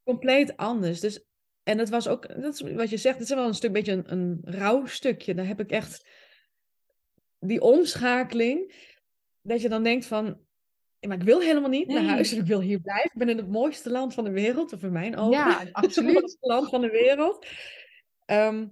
compleet 0.03 0.57
anders. 0.57 0.99
Dus, 0.99 1.25
en 1.63 1.77
het 1.77 1.89
was 1.89 2.07
ook, 2.07 2.41
dat 2.41 2.53
is 2.53 2.61
wat 2.61 2.89
je 2.89 2.97
zegt, 2.97 3.19
het 3.19 3.29
is 3.29 3.35
wel 3.35 3.47
een 3.47 3.53
stuk 3.53 3.71
beetje 3.71 3.91
een, 3.91 4.11
een 4.11 4.39
rauw 4.43 4.85
stukje. 4.85 5.33
Daar 5.33 5.47
heb 5.47 5.59
ik 5.59 5.71
echt 5.71 6.07
die 7.39 7.61
omschakeling, 7.61 8.73
dat 9.41 9.61
je 9.61 9.69
dan 9.69 9.83
denkt 9.83 10.05
van, 10.05 10.39
maar 11.07 11.17
ik 11.17 11.23
wil 11.23 11.39
helemaal 11.39 11.69
niet 11.69 11.87
naar 11.87 12.03
huis 12.03 12.33
ik 12.33 12.45
wil 12.45 12.61
hier 12.61 12.79
blijven. 12.79 13.11
Ik 13.13 13.17
ben 13.17 13.29
in 13.29 13.37
het 13.37 13.49
mooiste 13.49 13.89
land 13.89 14.13
van 14.13 14.23
de 14.23 14.31
wereld, 14.31 14.73
of 14.73 14.83
in 14.83 14.91
mijn 14.91 15.17
ogen. 15.17 15.31
ja, 15.31 15.59
Het 15.71 16.01
mooiste 16.01 16.37
land 16.39 16.69
van 16.69 16.81
de 16.81 16.89
wereld. 16.89 17.47
Ehm, 18.25 18.67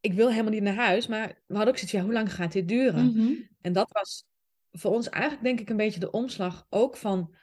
ik 0.00 0.12
wil 0.12 0.30
helemaal 0.30 0.52
niet 0.52 0.62
naar 0.62 0.74
huis, 0.74 1.06
maar 1.06 1.26
we 1.28 1.54
hadden 1.54 1.68
ook 1.68 1.78
zoiets 1.78 1.92
ja, 1.92 2.02
hoe 2.02 2.12
lang 2.12 2.34
gaat 2.34 2.52
dit 2.52 2.68
duren? 2.68 3.04
Mhm. 3.04 3.32
En 3.60 3.72
dat 3.72 3.88
was 3.92 4.24
voor 4.72 4.90
ons 4.90 5.08
eigenlijk 5.08 5.44
denk 5.44 5.60
ik 5.60 5.70
een 5.70 5.76
beetje 5.76 6.00
de 6.00 6.10
omslag 6.10 6.66
ook 6.70 6.96
van 6.96 7.34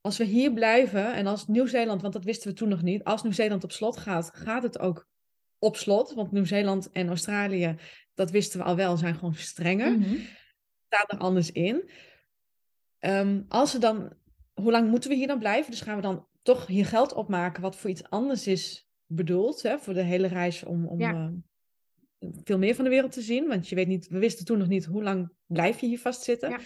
als 0.00 0.16
we 0.16 0.24
hier 0.24 0.52
blijven 0.52 1.14
en 1.14 1.26
als 1.26 1.46
Nieuw-Zeeland, 1.46 2.02
want 2.02 2.12
dat 2.12 2.24
wisten 2.24 2.50
we 2.50 2.56
toen 2.56 2.68
nog 2.68 2.82
niet, 2.82 3.04
als 3.04 3.22
Nieuw-Zeeland 3.22 3.64
op 3.64 3.72
slot 3.72 3.96
gaat, 3.96 4.30
gaat 4.34 4.62
het 4.62 4.78
ook 4.78 5.08
op 5.58 5.76
slot. 5.76 6.14
Want 6.14 6.32
Nieuw-Zeeland 6.32 6.90
en 6.92 7.08
Australië, 7.08 7.76
dat 8.14 8.30
wisten 8.30 8.58
we 8.58 8.64
al 8.64 8.76
wel, 8.76 8.96
zijn 8.96 9.14
gewoon 9.14 9.34
strenger. 9.34 9.98
Mhm. 9.98 10.14
Staat 10.86 11.12
er 11.12 11.18
anders 11.18 11.52
in. 11.52 11.90
Ehm, 12.98 13.42
als 13.48 13.72
we 13.72 13.78
dan, 13.78 14.12
hoe 14.54 14.70
lang 14.70 14.90
moeten 14.90 15.10
we 15.10 15.16
hier 15.16 15.26
dan 15.26 15.38
blijven? 15.38 15.70
Dus 15.70 15.80
gaan 15.80 15.96
we 15.96 16.02
dan 16.02 16.26
toch 16.42 16.66
hier 16.66 16.86
geld 16.86 17.12
opmaken 17.12 17.62
wat 17.62 17.76
voor 17.76 17.90
iets 17.90 18.10
anders 18.10 18.46
is 18.46 18.88
bedoeld, 19.06 19.62
hè, 19.62 19.78
voor 19.78 19.94
de 19.94 20.02
hele 20.02 20.26
reis 20.26 20.64
om, 20.64 20.86
om 20.86 21.00
Ja. 21.00 21.12
ehm, 21.12 21.34
veel 22.44 22.58
meer 22.58 22.74
van 22.74 22.84
de 22.84 22.90
wereld 22.90 23.12
te 23.12 23.20
zien. 23.20 23.46
Want 23.48 23.68
je 23.68 23.74
weet 23.74 23.86
niet, 23.86 24.08
we 24.08 24.18
wisten 24.18 24.44
toen 24.44 24.58
nog 24.58 24.68
niet 24.68 24.84
hoe 24.84 25.02
lang 25.02 25.32
blijf 25.46 25.80
je 25.80 25.86
hier 25.86 25.98
vastzitten. 25.98 26.50
Ja. 26.50 26.58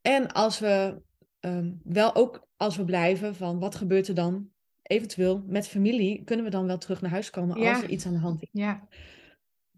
En 0.00 0.32
als 0.32 0.58
we 0.58 1.02
ehm, 1.40 1.72
wel 1.82 2.14
ook 2.14 2.48
als 2.56 2.76
we 2.76 2.84
blijven 2.84 3.34
van 3.34 3.58
wat 3.58 3.74
gebeurt 3.74 4.08
er 4.08 4.14
dan 4.14 4.50
eventueel 4.82 5.44
met 5.46 5.68
familie, 5.68 6.24
kunnen 6.24 6.44
we 6.44 6.50
dan 6.50 6.66
wel 6.66 6.78
terug 6.78 7.00
naar 7.00 7.10
huis 7.10 7.30
komen 7.30 7.60
Ja. 7.60 7.72
als 7.74 7.82
er 7.82 7.88
iets 7.90 8.06
aan 8.06 8.12
de 8.12 8.18
hand 8.18 8.42
is. 8.42 8.48
Ja. 8.52 8.88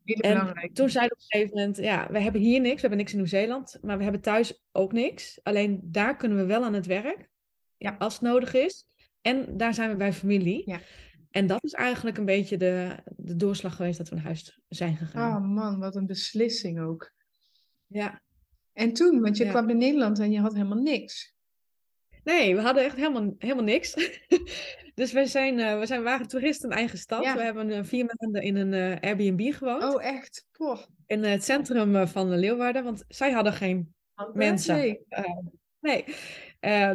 En 0.04 0.20
belangrijk. 0.38 0.74
toen 0.74 0.90
zeiden 0.90 1.16
we 1.18 1.24
op 1.24 1.30
een 1.32 1.38
gegeven 1.38 1.58
moment, 1.58 1.76
ja, 1.76 2.08
we 2.10 2.20
hebben 2.20 2.40
hier 2.40 2.60
niks, 2.60 2.74
we 2.74 2.80
hebben 2.80 2.98
niks 2.98 3.10
in 3.12 3.18
Nieuw-Zeeland, 3.18 3.78
maar 3.82 3.96
we 3.96 4.02
hebben 4.02 4.20
thuis 4.20 4.62
ook 4.72 4.92
niks. 4.92 5.40
Alleen 5.42 5.80
daar 5.82 6.16
kunnen 6.16 6.38
we 6.38 6.44
wel 6.44 6.64
aan 6.64 6.74
het 6.74 6.86
werk, 6.86 7.28
Ja. 7.76 7.96
als 7.98 8.12
het 8.12 8.22
nodig 8.22 8.54
is. 8.54 8.86
En 9.20 9.56
daar 9.56 9.74
zijn 9.74 9.90
we 9.90 9.96
bij 9.96 10.12
familie. 10.12 10.62
Ja. 10.66 10.80
En 11.30 11.46
dat 11.46 11.64
is 11.64 11.72
eigenlijk 11.72 12.18
een 12.18 12.24
beetje 12.24 12.56
de, 12.56 12.96
de 13.16 13.36
doorslag 13.36 13.76
geweest 13.76 13.98
dat 13.98 14.08
we 14.08 14.14
naar 14.14 14.24
huis 14.24 14.60
zijn 14.68 14.96
gegaan. 14.96 15.36
Oh 15.42 15.48
man, 15.48 15.78
wat 15.78 15.96
een 15.96 16.06
beslissing 16.06 16.80
ook. 16.80 17.12
Ja. 17.86 18.22
En 18.72 18.92
toen, 18.92 19.20
want 19.20 19.36
je 19.36 19.44
Ja. 19.44 19.50
kwam 19.50 19.70
in 19.70 19.78
Nederland 19.78 20.18
en 20.18 20.30
je 20.32 20.40
had 20.40 20.52
helemaal 20.52 20.82
niks. 20.82 21.31
Nee, 22.24 22.54
we 22.54 22.60
hadden 22.60 22.84
echt 22.84 22.96
helemaal, 22.96 23.34
helemaal 23.38 23.64
niks. 23.64 23.94
dus 24.94 25.12
wij 25.12 25.26
zijn, 25.26 25.58
eh, 25.58 25.78
we 25.78 25.86
zijn, 25.86 26.02
waren 26.02 26.28
toeristen 26.28 26.70
in 26.70 26.76
eigen 26.76 26.98
stad. 26.98 27.24
Ja. 27.24 27.36
We 27.36 27.42
hebben 27.42 27.86
vier 27.86 28.14
maanden 28.16 28.42
in 28.42 28.56
een 28.56 28.72
eh, 28.72 29.10
Airbnb 29.10 29.52
gewoond. 29.54 29.94
Oh, 29.94 30.04
echt? 30.04 30.46
Poh. 30.52 30.78
In 31.06 31.22
het 31.24 31.44
centrum 31.44 31.96
eh, 31.96 32.06
van 32.06 32.38
Leeuwarden. 32.38 32.84
Want 32.84 33.04
zij 33.08 33.30
hadden 33.30 33.52
geen 33.52 33.94
mensen. 34.32 34.76
Nee. 34.76 35.06
Nee. 35.80 36.04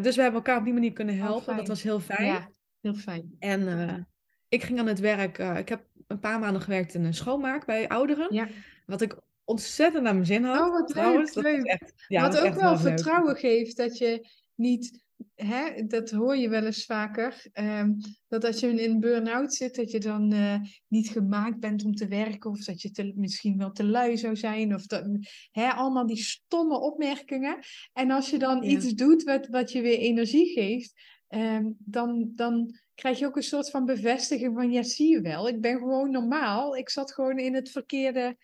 Dus 0.02 0.16
we 0.16 0.22
hebben 0.22 0.40
elkaar 0.42 0.58
op 0.58 0.63
die 0.63 0.74
manier 0.74 0.94
kunnen 0.94 1.18
helpen. 1.18 1.44
fijn. 1.44 1.58
dat 1.58 1.68
was 1.68 1.84
heel 1.84 2.00
fijn. 2.00 2.26
Ja, 2.26 2.50
heel 2.82 2.94
fijn. 2.94 3.36
En 3.40 4.08
ik 4.50 4.63
ging 4.63 4.80
aan 4.80 4.88
het 4.88 5.00
werk. 5.00 5.38
ik 5.38 5.70
heb 5.70 5.86
een 6.08 6.20
paar 6.20 6.40
maanden 6.40 6.62
gewerkt 6.62 6.94
in 6.94 7.04
een 7.04 7.13
schoonmaak 7.13 7.66
bij 7.66 7.88
ouderen. 7.88 8.34
Ja. 8.34 8.48
Wat 8.86 9.02
ik 9.02 9.18
ontzettend 9.44 10.04
naar 10.04 10.13
mijn 10.13 10.26
zin 10.26 10.44
had. 10.44 10.60
Oh, 10.60 10.72
wat 10.72 10.88
trouwens. 10.88 11.34
leuk, 11.36 11.44
Dat 11.44 11.54
was 11.54 11.63
leuk. 11.63 11.66
echt, 11.66 11.94
ja, 12.08 12.22
Wat 12.22 12.40
ook 12.40 12.54
wel 12.54 12.72
leuk. 12.72 12.80
vertrouwen 12.80 13.36
geeft 13.36 13.78
dat 13.78 13.98
je 13.98 14.28
niet, 14.56 15.06
hè, 15.36 15.86
dat 15.88 16.10
hoor 16.12 16.38
je 16.38 16.49
wel 16.49 16.65
eens 16.65 16.86
vaker, 16.86 17.45
ehm, 17.53 17.93
dat 18.27 18.43
als 18.45 18.60
je 18.60 18.67
in 18.67 18.91
een 18.91 18.99
burn-out 18.99 19.53
zit, 19.53 19.75
dat 19.75 19.91
je 19.91 19.99
dan 19.99 20.32
eh, 20.32 20.60
niet 20.88 21.10
gemaakt 21.10 21.60
bent 21.60 21.86
om 21.86 21.95
te 21.95 22.08
werken, 22.08 22.49
of 22.49 22.63
dat 22.63 22.82
je 22.82 22.91
te- 22.91 23.13
misschien 23.15 23.58
wel 23.58 23.71
te 23.71 23.84
lui 23.84 24.17
zou 24.17 24.36
zijn, 24.36 24.73
of 24.73 24.86
dat, 24.86 25.06
hè, 25.51 25.69
allemaal 25.69 26.06
die 26.08 26.17
stomme 26.23 26.80
opmerkingen. 26.80 27.60
En 27.93 28.12
als 28.12 28.30
je 28.30 28.38
dan 28.39 28.62
Ja. 28.63 28.69
iets 28.69 28.93
doet 28.93 29.23
wat, 29.23 29.47
wat 29.47 29.71
je 29.71 29.82
weer 29.82 29.97
energie 29.97 30.51
geeft, 30.51 30.93
ehm, 31.27 31.65
dan, 31.77 32.32
dan 32.36 32.75
krijg 32.95 33.19
je 33.19 33.25
ook 33.25 33.36
een 33.36 33.43
soort 33.43 33.69
van 33.69 33.86
bevestiging 33.86 34.53
van, 34.56 34.71
ja, 34.71 34.84
zie 34.84 35.10
je 35.10 35.21
wel, 35.21 35.47
ik 35.47 35.62
ben 35.62 35.77
gewoon 35.77 36.12
normaal. 36.12 36.75
Ik 36.75 36.89
zat 36.89 37.13
gewoon 37.13 37.38
in 37.38 37.53
het 37.56 37.71
verkeerde 37.71 38.38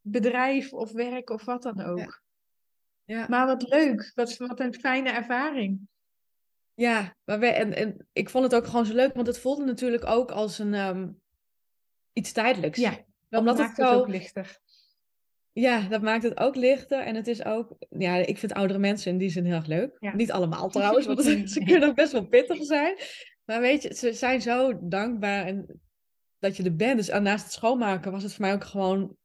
bedrijf 0.00 0.72
of 0.72 0.92
werk 0.92 1.30
of 1.30 1.44
wat 1.44 1.62
dan 1.62 1.80
ook. 1.82 2.22
Ja. 3.04 3.26
Maar 3.28 3.46
wat 3.46 3.68
leuk, 3.68 4.12
wat, 4.14 4.36
wat 4.36 4.60
een 4.60 4.74
fijne 4.74 5.10
ervaring. 5.10 5.88
Ja, 6.76 7.14
maar 7.24 7.38
wij, 7.38 7.54
en, 7.54 7.74
en 7.76 8.08
ik 8.12 8.30
vond 8.30 8.44
het 8.44 8.54
ook 8.54 8.66
gewoon 8.66 8.86
zo 8.86 8.94
leuk, 8.94 9.14
want 9.14 9.26
het 9.26 9.38
voelde 9.38 9.64
natuurlijk 9.64 10.06
ook 10.06 10.30
als 10.30 10.58
een 10.58 10.74
ehm, 10.74 11.08
iets 12.12 12.32
tijdelijks. 12.32 12.78
Ja, 12.78 12.90
dat 13.28 13.40
Omdat 13.40 13.58
het 13.58 13.66
maakt 13.66 13.76
het 13.76 13.86
zo- 13.86 13.92
ook 13.98 14.08
lichter. 14.08 14.58
Ja, 15.52 15.80
dat 15.88 16.02
maakt 16.02 16.22
het 16.22 16.38
ook 16.38 16.56
lichter. 16.56 17.00
En 17.00 17.14
het 17.14 17.26
is 17.26 17.44
ook, 17.44 17.76
ja, 17.98 18.14
ik 18.16 18.38
vind 18.38 18.52
oudere 18.52 18.78
mensen 18.78 19.10
in 19.10 19.18
die 19.18 19.28
zin 19.30 19.44
heel 19.44 19.54
erg 19.54 19.66
leuk. 19.66 19.96
Ja. 20.00 20.14
Niet 20.14 20.32
allemaal 20.32 20.68
trouwens, 20.78 21.06
want 21.06 21.22
ze 21.22 21.62
kunnen 21.64 21.88
ook 21.88 21.94
best 21.94 22.12
wel 22.12 22.26
pittig 22.26 22.64
zijn. 22.64 22.96
Maar 23.44 23.60
weet 23.60 23.82
je, 23.82 23.94
ze 23.94 24.12
zijn 24.12 24.42
zo 24.42 24.78
dankbaar 24.88 25.46
en 25.46 25.80
dat 26.38 26.56
je 26.56 26.62
er 26.62 26.76
bent. 26.76 26.96
Dus 26.96 27.08
naast 27.08 27.44
het 27.44 27.52
schoonmaken 27.52 28.12
was 28.12 28.22
het 28.22 28.32
voor 28.32 28.44
mij 28.44 28.54
ook 28.54 28.64
gewoon 28.64 29.16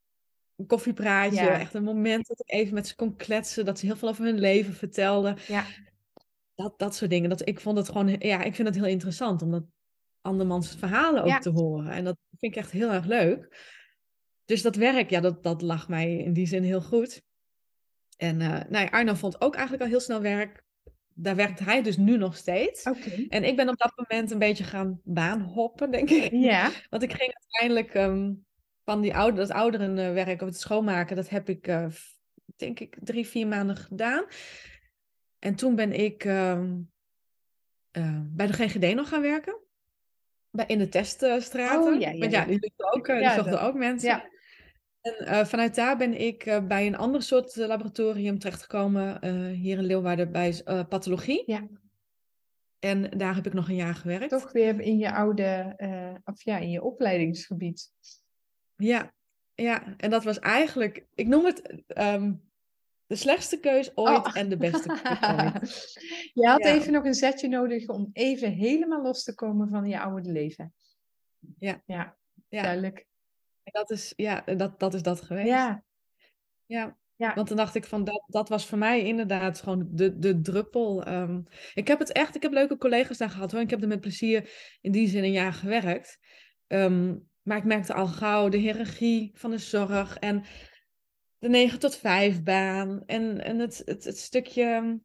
een 0.56 0.66
koffiepraatje. 0.68 1.42
Ja. 1.42 1.60
Echt 1.60 1.74
een 1.74 1.84
moment 1.84 2.28
dat 2.28 2.40
ik 2.40 2.52
even 2.52 2.74
met 2.74 2.88
ze 2.88 2.96
kon 2.96 3.16
kletsen. 3.16 3.66
Dat 3.66 3.80
ze 3.80 3.86
heel 3.86 3.96
veel 3.96 4.10
over 4.10 4.26
hun 4.26 4.40
leven 4.40 4.74
vertelden. 4.74 5.38
Ja. 5.48 5.66
Dat, 6.56 6.80
dat 6.80 6.96
soort 6.96 7.10
dingen. 7.10 7.30
Dat, 7.30 7.48
ik 7.48 7.60
vond 7.60 7.78
het 7.78 7.88
gewoon, 7.90 8.16
ja, 8.20 8.44
ik 8.44 8.56
vind 8.56 8.68
het 8.68 8.78
heel 8.78 8.86
interessant 8.86 9.42
om 9.42 9.52
dat 9.52 9.64
andermans 10.22 10.76
verhalen 10.76 11.22
ook 11.22 11.28
Ja. 11.28 11.40
te 11.40 11.50
horen. 11.50 11.92
En 11.92 12.04
dat 12.04 12.18
vind 12.38 12.56
ik 12.56 12.60
echt 12.62 12.72
heel 12.72 12.92
erg 12.92 13.06
leuk. 13.06 13.70
Dus 14.46 14.62
dat 14.62 14.76
werk, 14.76 15.10
ja, 15.10 15.20
dat, 15.20 15.44
dat 15.44 15.62
lag 15.62 15.90
mij 15.90 16.18
in 16.18 16.34
die 16.34 16.48
zin 16.48 16.64
heel 16.64 16.82
goed. 16.82 17.22
En 18.18 18.42
eh 18.42 18.48
nou 18.70 18.84
ja, 18.86 18.90
Arno 18.90 19.14
vond 19.14 19.42
ook 19.42 19.54
eigenlijk 19.54 19.84
al 19.84 19.90
heel 19.90 20.00
snel 20.00 20.22
werk. 20.22 20.64
Daar 21.14 21.36
werkt 21.36 21.60
hij 21.60 21.82
dus 21.82 21.98
nu 21.98 22.18
nog 22.18 22.36
steeds. 22.38 22.84
En 23.30 23.44
ik 23.44 23.56
ben 23.56 23.70
op 23.70 23.78
dat 23.78 23.94
moment 23.96 24.32
een 24.32 24.40
beetje 24.40 24.64
gaan 24.64 25.02
baanhoppen, 25.04 25.92
denk 25.92 26.10
ik. 26.10 26.32
Ja. 26.32 26.72
Want 26.90 27.04
ik 27.04 27.14
ging 27.14 27.34
uiteindelijk 27.34 27.94
ehm, 27.94 28.34
van 28.84 29.02
die 29.02 29.16
ouder, 29.16 29.40
dat 29.40 29.52
ouderenwerk 29.56 30.42
of 30.42 30.48
het 30.48 30.60
schoonmaken, 30.60 31.16
dat 31.16 31.30
heb 31.30 31.50
ik, 31.50 31.68
eh, 31.68 31.86
denk 32.56 32.80
ik, 32.80 32.98
drie, 33.02 33.28
vier 33.28 33.48
maanden 33.48 33.78
gedaan. 33.78 34.26
En 35.42 35.56
toen 35.56 35.76
ben 35.76 35.94
ik 35.94 36.24
ehm, 36.24 36.80
eh, 37.92 38.20
bij 38.24 38.48
de 38.48 38.54
GGD 38.54 38.96
nog 38.96 39.10
gaan 39.10 39.22
werken. 39.22 39.60
Bij, 40.50 40.66
in 40.66 40.78
de 40.78 40.90
teststraten. 40.90 41.94
Oh, 41.94 42.00
ja, 42.00 42.10
ja, 42.10 42.20
Want 42.20 42.32
ja, 42.32 42.46
die 42.46 42.74
zochten 42.76 43.00
ook, 43.00 43.08
eh, 43.08 43.44
die 43.44 43.58
ook 43.58 43.76
mensen. 43.76 44.10
Ja. 44.10 44.30
En 45.02 45.14
eh, 45.14 45.46
vanuit 45.46 45.76
daar 45.76 45.98
ben 45.98 46.22
ik 46.22 46.62
bij 46.68 46.88
een 46.88 46.98
ander 46.98 47.22
soort 47.22 47.56
laboratorium 47.56 48.40
terechtgekomen, 48.40 49.26
hier 49.54 49.78
in 49.78 49.86
Leeuwarden, 49.86 50.32
bij 50.32 50.62
pathologie. 50.90 51.44
Ja. 51.46 51.68
En 52.80 53.18
daar 53.18 53.36
heb 53.36 53.46
ik 53.46 53.54
nog 53.54 53.70
een 53.70 53.76
jaar 53.76 53.96
gewerkt. 53.96 54.30
Toch 54.30 54.52
weer 54.52 54.80
in 54.80 54.98
je 54.98 55.14
oude, 55.14 55.76
of 56.24 56.44
ja, 56.44 56.58
in 56.58 56.70
je 56.70 56.82
opleidingsgebied. 56.82 57.92
Ja, 58.76 59.14
ja, 59.56 59.96
en 59.98 60.10
dat 60.10 60.24
was 60.24 60.40
eigenlijk, 60.40 61.06
ik 61.16 61.28
noem 61.28 61.46
het 61.46 61.84
ehm, 61.88 62.34
de 63.12 63.18
slechtste 63.18 63.60
keus 63.60 63.92
ooit 63.98 64.18
Oh. 64.28 64.38
en 64.38 64.50
de 64.50 64.58
beste 64.58 64.88
keus 65.04 65.22
ooit. 65.22 66.00
je 66.34 66.48
had 66.48 66.64
Ja. 66.64 66.74
even 66.74 66.92
nog 66.92 67.06
een 67.06 67.14
zetje 67.14 67.48
nodig 67.48 67.88
om 67.88 68.10
even 68.14 68.52
helemaal 68.52 69.02
los 69.02 69.24
te 69.24 69.36
komen 69.36 69.70
van 69.70 69.88
je 69.88 70.00
oude 70.00 70.32
leven. 70.32 70.74
Ja. 71.60 71.82
Ja, 71.86 72.18
Ja, 72.50 72.62
duidelijk. 72.62 73.06
dat 73.64 73.92
is, 73.92 74.14
ja, 74.16 74.42
dat, 74.42 74.80
dat 74.80 74.94
is 74.94 75.02
dat 75.02 75.22
geweest. 75.22 75.48
Ja, 75.48 75.84
Ja. 76.66 76.98
Ja. 77.16 77.34
Want 77.34 77.48
toen 77.48 77.58
dacht 77.58 77.76
ik 77.76 77.86
van, 77.86 78.04
dat, 78.04 78.24
dat 78.28 78.50
was 78.50 78.66
voor 78.68 78.78
mij 78.78 79.04
inderdaad 79.04 79.60
gewoon 79.62 79.88
de, 79.92 80.18
de 80.20 80.42
druppel. 80.42 81.04
ehm. 81.04 81.42
ik 81.74 81.88
heb 81.88 82.00
het 82.00 82.12
echt, 82.12 82.36
ik 82.36 82.42
heb 82.42 82.52
leuke 82.52 82.78
collega's 82.78 83.18
daar 83.18 83.30
gehad 83.30 83.52
hoor. 83.52 83.62
Ik 83.62 83.70
heb 83.70 83.82
er 83.82 83.88
met 83.88 84.02
plezier 84.02 84.50
in 84.82 84.92
die 84.92 85.08
zin 85.08 85.24
een 85.24 85.32
jaar 85.32 85.54
gewerkt. 85.54 86.18
Ehm, 86.68 87.16
maar 87.42 87.58
ik 87.58 87.64
merkte 87.64 87.94
al 87.94 88.08
gauw 88.08 88.50
de 88.50 88.58
hiërarchie 88.58 89.32
van 89.34 89.52
de 89.52 89.58
zorg. 89.58 90.18
En 90.18 90.44
de 91.42 91.50
9 91.50 91.80
tot 91.80 91.96
5 91.96 92.44
baan 92.44 93.04
en, 93.06 93.44
en 93.44 93.60
het, 93.60 93.82
het, 93.86 94.04
het 94.04 94.18
stukje 94.18 95.00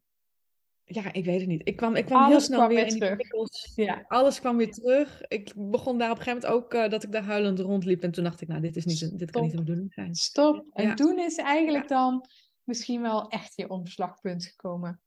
ja, 0.89 1.13
ik 1.13 1.25
weet 1.25 1.39
het 1.39 1.49
niet. 1.49 1.67
Ik 1.67 1.75
kwam, 1.75 1.95
ik 1.95 2.05
kwam 2.05 2.29
heel 2.29 2.39
snel 2.39 2.57
kwam 2.57 2.69
weer 2.69 2.83
weer 2.83 2.93
in 2.93 2.99
terug. 2.99 3.75
Ja. 3.75 4.05
Alles 4.07 4.39
kwam 4.39 4.57
weer 4.57 4.71
terug. 4.71 5.21
Ik 5.27 5.53
begon 5.55 5.97
daar 5.97 6.11
op 6.11 6.17
een 6.17 6.23
gegeven 6.23 6.49
moment 6.49 6.63
ook 6.63 6.73
eh, 6.73 6.89
dat 6.89 7.03
ik 7.03 7.11
daar 7.11 7.23
huilend 7.23 7.59
rondliep. 7.59 8.03
En 8.03 8.11
toen 8.11 8.23
dacht 8.23 8.41
ik, 8.41 8.47
nou, 8.47 8.61
dit, 8.61 8.75
is 8.75 8.85
niet, 8.85 9.19
dit 9.19 9.31
kan 9.31 9.41
niet 9.41 9.51
de 9.51 9.57
bedoeling 9.57 9.93
zijn. 9.93 10.15
Stop. 10.15 10.65
En 10.73 10.95
toen 10.95 11.19
is 11.19 11.37
eigenlijk 11.37 11.87
dan 11.87 12.25
misschien 12.63 13.01
wel 13.01 13.27
echt 13.27 13.53
je 13.55 13.69
omslagpunt 13.69 14.45
gekomen. 14.45 15.01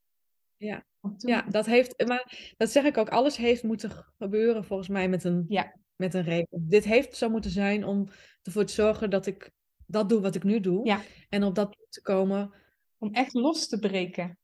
Ja. 0.56 0.84
Ja, 1.16 1.42
dat 1.42 1.66
heeft, 1.66 2.06
maar 2.06 2.54
dat 2.56 2.70
zeg 2.70 2.84
ik 2.84 2.96
ook, 2.96 3.08
alles 3.08 3.36
heeft 3.36 3.62
moeten 3.62 3.90
gebeuren 4.18 4.64
volgens 4.64 4.88
mij 4.88 5.08
met 5.08 5.24
een, 5.24 5.44
Ja. 5.48 5.74
met 5.96 6.14
een 6.14 6.22
reden. 6.22 6.66
Dit 6.68 6.84
heeft 6.84 7.16
zo 7.16 7.30
moeten 7.30 7.50
zijn 7.50 7.84
om 7.84 8.08
ervoor 8.42 8.64
te 8.64 8.72
zorgen 8.72 9.10
dat 9.10 9.26
ik 9.26 9.50
dat 9.90 10.08
doe 10.08 10.20
wat 10.20 10.34
ik 10.34 10.42
nu 10.44 10.60
doe. 10.60 10.86
Ja. 10.86 11.00
En 11.28 11.44
op 11.44 11.54
dat 11.54 11.76
punt 11.76 11.92
te 11.92 12.02
komen. 12.02 12.54
Om 12.98 13.12
echt 13.12 13.34
los 13.34 13.68
te 13.68 13.78
breken. 13.78 14.38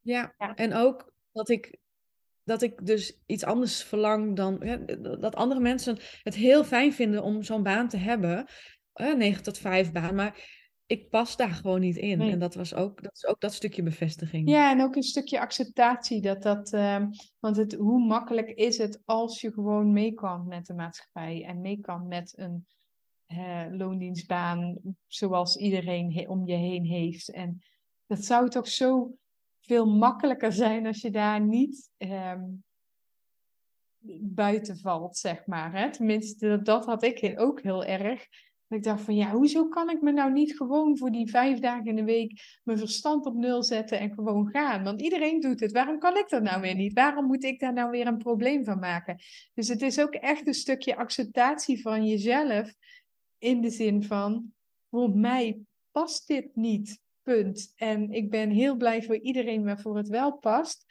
Ja. 0.00 0.34
Ja. 0.38 0.54
En 0.54 0.74
ook 0.74 1.12
dat 1.32 1.48
ik, 1.48 1.78
dat 2.44 2.62
ik 2.62 2.86
dus 2.86 3.20
iets 3.26 3.44
anders 3.44 3.82
verlang 3.82 4.36
dan, 4.36 4.60
ja, 4.62 4.76
dat 5.16 5.34
andere 5.34 5.60
mensen 5.60 5.98
het 6.22 6.34
heel 6.34 6.64
fijn 6.64 6.92
vinden 6.92 7.22
om 7.22 7.42
zo'n 7.42 7.62
baan 7.62 7.88
te 7.88 7.96
hebben. 7.96 8.46
eh 8.92 9.14
9 9.14 9.42
tot 9.42 9.58
5 9.58 9.92
baan, 9.92 10.14
maar 10.14 10.54
ik 10.86 11.10
pas 11.10 11.36
daar 11.36 11.50
gewoon 11.50 11.80
niet 11.80 11.96
in. 11.96 12.18
Nee. 12.18 12.30
En 12.30 12.38
dat 12.38 12.54
was 12.54 12.74
ook, 12.74 13.02
dat 13.02 13.12
is 13.14 13.26
ook 13.26 13.40
dat 13.40 13.52
stukje 13.52 13.82
bevestiging. 13.82 14.48
Ja, 14.48 14.70
en 14.70 14.82
ook 14.82 14.96
een 14.96 15.02
stukje 15.02 15.40
acceptatie. 15.40 16.20
Dat 16.20 16.42
dat, 16.42 16.72
ehm, 16.72 17.06
want 17.38 17.56
het, 17.56 17.74
hoe 17.74 18.06
makkelijk 18.06 18.48
is 18.48 18.78
het 18.78 19.02
als 19.04 19.40
je 19.40 19.52
gewoon 19.52 19.92
mee 19.92 20.14
kan 20.14 20.46
met 20.46 20.66
de 20.66 20.74
maatschappij 20.74 21.44
en 21.44 21.60
mee 21.60 21.80
kan 21.80 22.08
met 22.08 22.32
een 22.36 22.66
eh, 23.26 23.66
loondienstbaan 23.70 24.78
zoals 25.06 25.56
iedereen 25.56 26.28
om 26.28 26.46
je 26.46 26.56
heen 26.56 26.84
heeft. 26.84 27.30
En 27.30 27.62
dat 28.06 28.24
zou 28.24 28.48
toch 28.48 28.68
zo 28.68 29.16
veel 29.60 29.86
makkelijker 29.86 30.52
zijn 30.52 30.86
als 30.86 31.00
je 31.00 31.10
daar 31.10 31.40
niet 31.40 31.90
ehm, 31.96 32.44
buiten 34.20 34.78
valt, 34.78 35.16
zeg 35.16 35.46
maar. 35.46 35.72
Hè? 35.72 35.90
Tenminste, 35.90 36.60
dat, 36.62 36.84
had 36.84 37.02
ik 37.02 37.34
ook 37.36 37.62
heel 37.62 37.84
erg. 37.84 38.26
Ik 38.68 38.82
dacht 38.82 39.02
van 39.02 39.14
ja, 39.14 39.30
hoezo 39.30 39.68
kan 39.68 39.90
ik 39.90 40.00
me 40.00 40.12
nou 40.12 40.32
niet 40.32 40.56
gewoon 40.56 40.98
voor 40.98 41.10
die 41.10 41.30
vijf 41.30 41.58
dagen 41.58 41.84
in 41.84 41.96
de 41.96 42.04
week 42.04 42.60
mijn 42.64 42.78
verstand 42.78 43.26
op 43.26 43.34
nul 43.34 43.62
zetten 43.62 43.98
en 43.98 44.14
gewoon 44.14 44.48
gaan? 44.50 44.84
Want 44.84 45.02
iedereen 45.02 45.40
doet 45.40 45.60
het. 45.60 45.72
Waarom 45.72 45.98
kan 45.98 46.16
ik 46.16 46.28
dat 46.28 46.42
nou 46.42 46.60
weer 46.60 46.74
niet? 46.74 46.92
Waarom 46.92 47.26
moet 47.26 47.44
ik 47.44 47.60
daar 47.60 47.72
nou 47.72 47.90
weer 47.90 48.06
een 48.06 48.18
probleem 48.18 48.64
van 48.64 48.78
maken? 48.78 49.16
Dus 49.54 49.68
het 49.68 49.82
is 49.82 50.00
ook 50.00 50.14
echt 50.14 50.46
een 50.46 50.54
stukje 50.54 50.96
acceptatie 50.96 51.82
van 51.82 52.06
jezelf. 52.06 52.72
In 53.38 53.60
de 53.60 53.70
zin 53.70 54.02
van, 54.02 54.54
voor 54.90 55.10
mij 55.10 55.60
past 55.90 56.26
dit 56.26 56.56
niet. 56.56 57.04
Punt. 57.22 57.72
En 57.76 58.10
ik 58.10 58.30
ben 58.30 58.50
heel 58.50 58.76
blij 58.76 59.02
voor 59.02 59.18
iedereen 59.18 59.64
waarvoor 59.64 59.96
het 59.96 60.08
wel 60.08 60.32
past. 60.32 60.84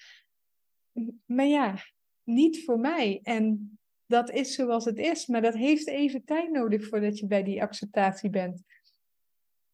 Maar 1.25 1.45
ja, 1.45 1.75
niet 2.23 2.63
voor 2.63 2.79
mij. 2.79 3.19
En 3.23 3.77
dat 4.05 4.29
is 4.29 4.53
zoals 4.53 4.85
het 4.85 4.97
is. 4.97 5.27
Maar 5.27 5.41
dat 5.41 5.53
heeft 5.53 5.87
even 5.87 6.23
tijd 6.23 6.51
nodig 6.51 6.87
voordat 6.87 7.19
je 7.19 7.27
bij 7.27 7.43
die 7.43 7.61
acceptatie 7.61 8.29
bent. 8.29 8.63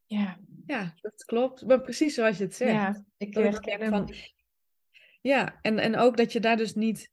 Ja, 0.05 0.39
Ja, 0.65 0.93
dat 1.01 1.25
klopt. 1.25 1.65
Maar 1.65 1.81
precies 1.81 2.13
zoals 2.13 2.37
je 2.37 2.43
het 2.43 2.55
zegt. 2.55 2.71
ja 2.71 3.03
ik 3.17 3.33
herken 3.33 3.89
van, 3.89 4.13
ja, 5.21 5.59
en, 5.61 5.79
en 5.79 5.95
ook 5.95 6.17
dat 6.17 6.31
je 6.31 6.39
daar 6.39 6.57
dus 6.57 6.73
niet, 6.73 7.09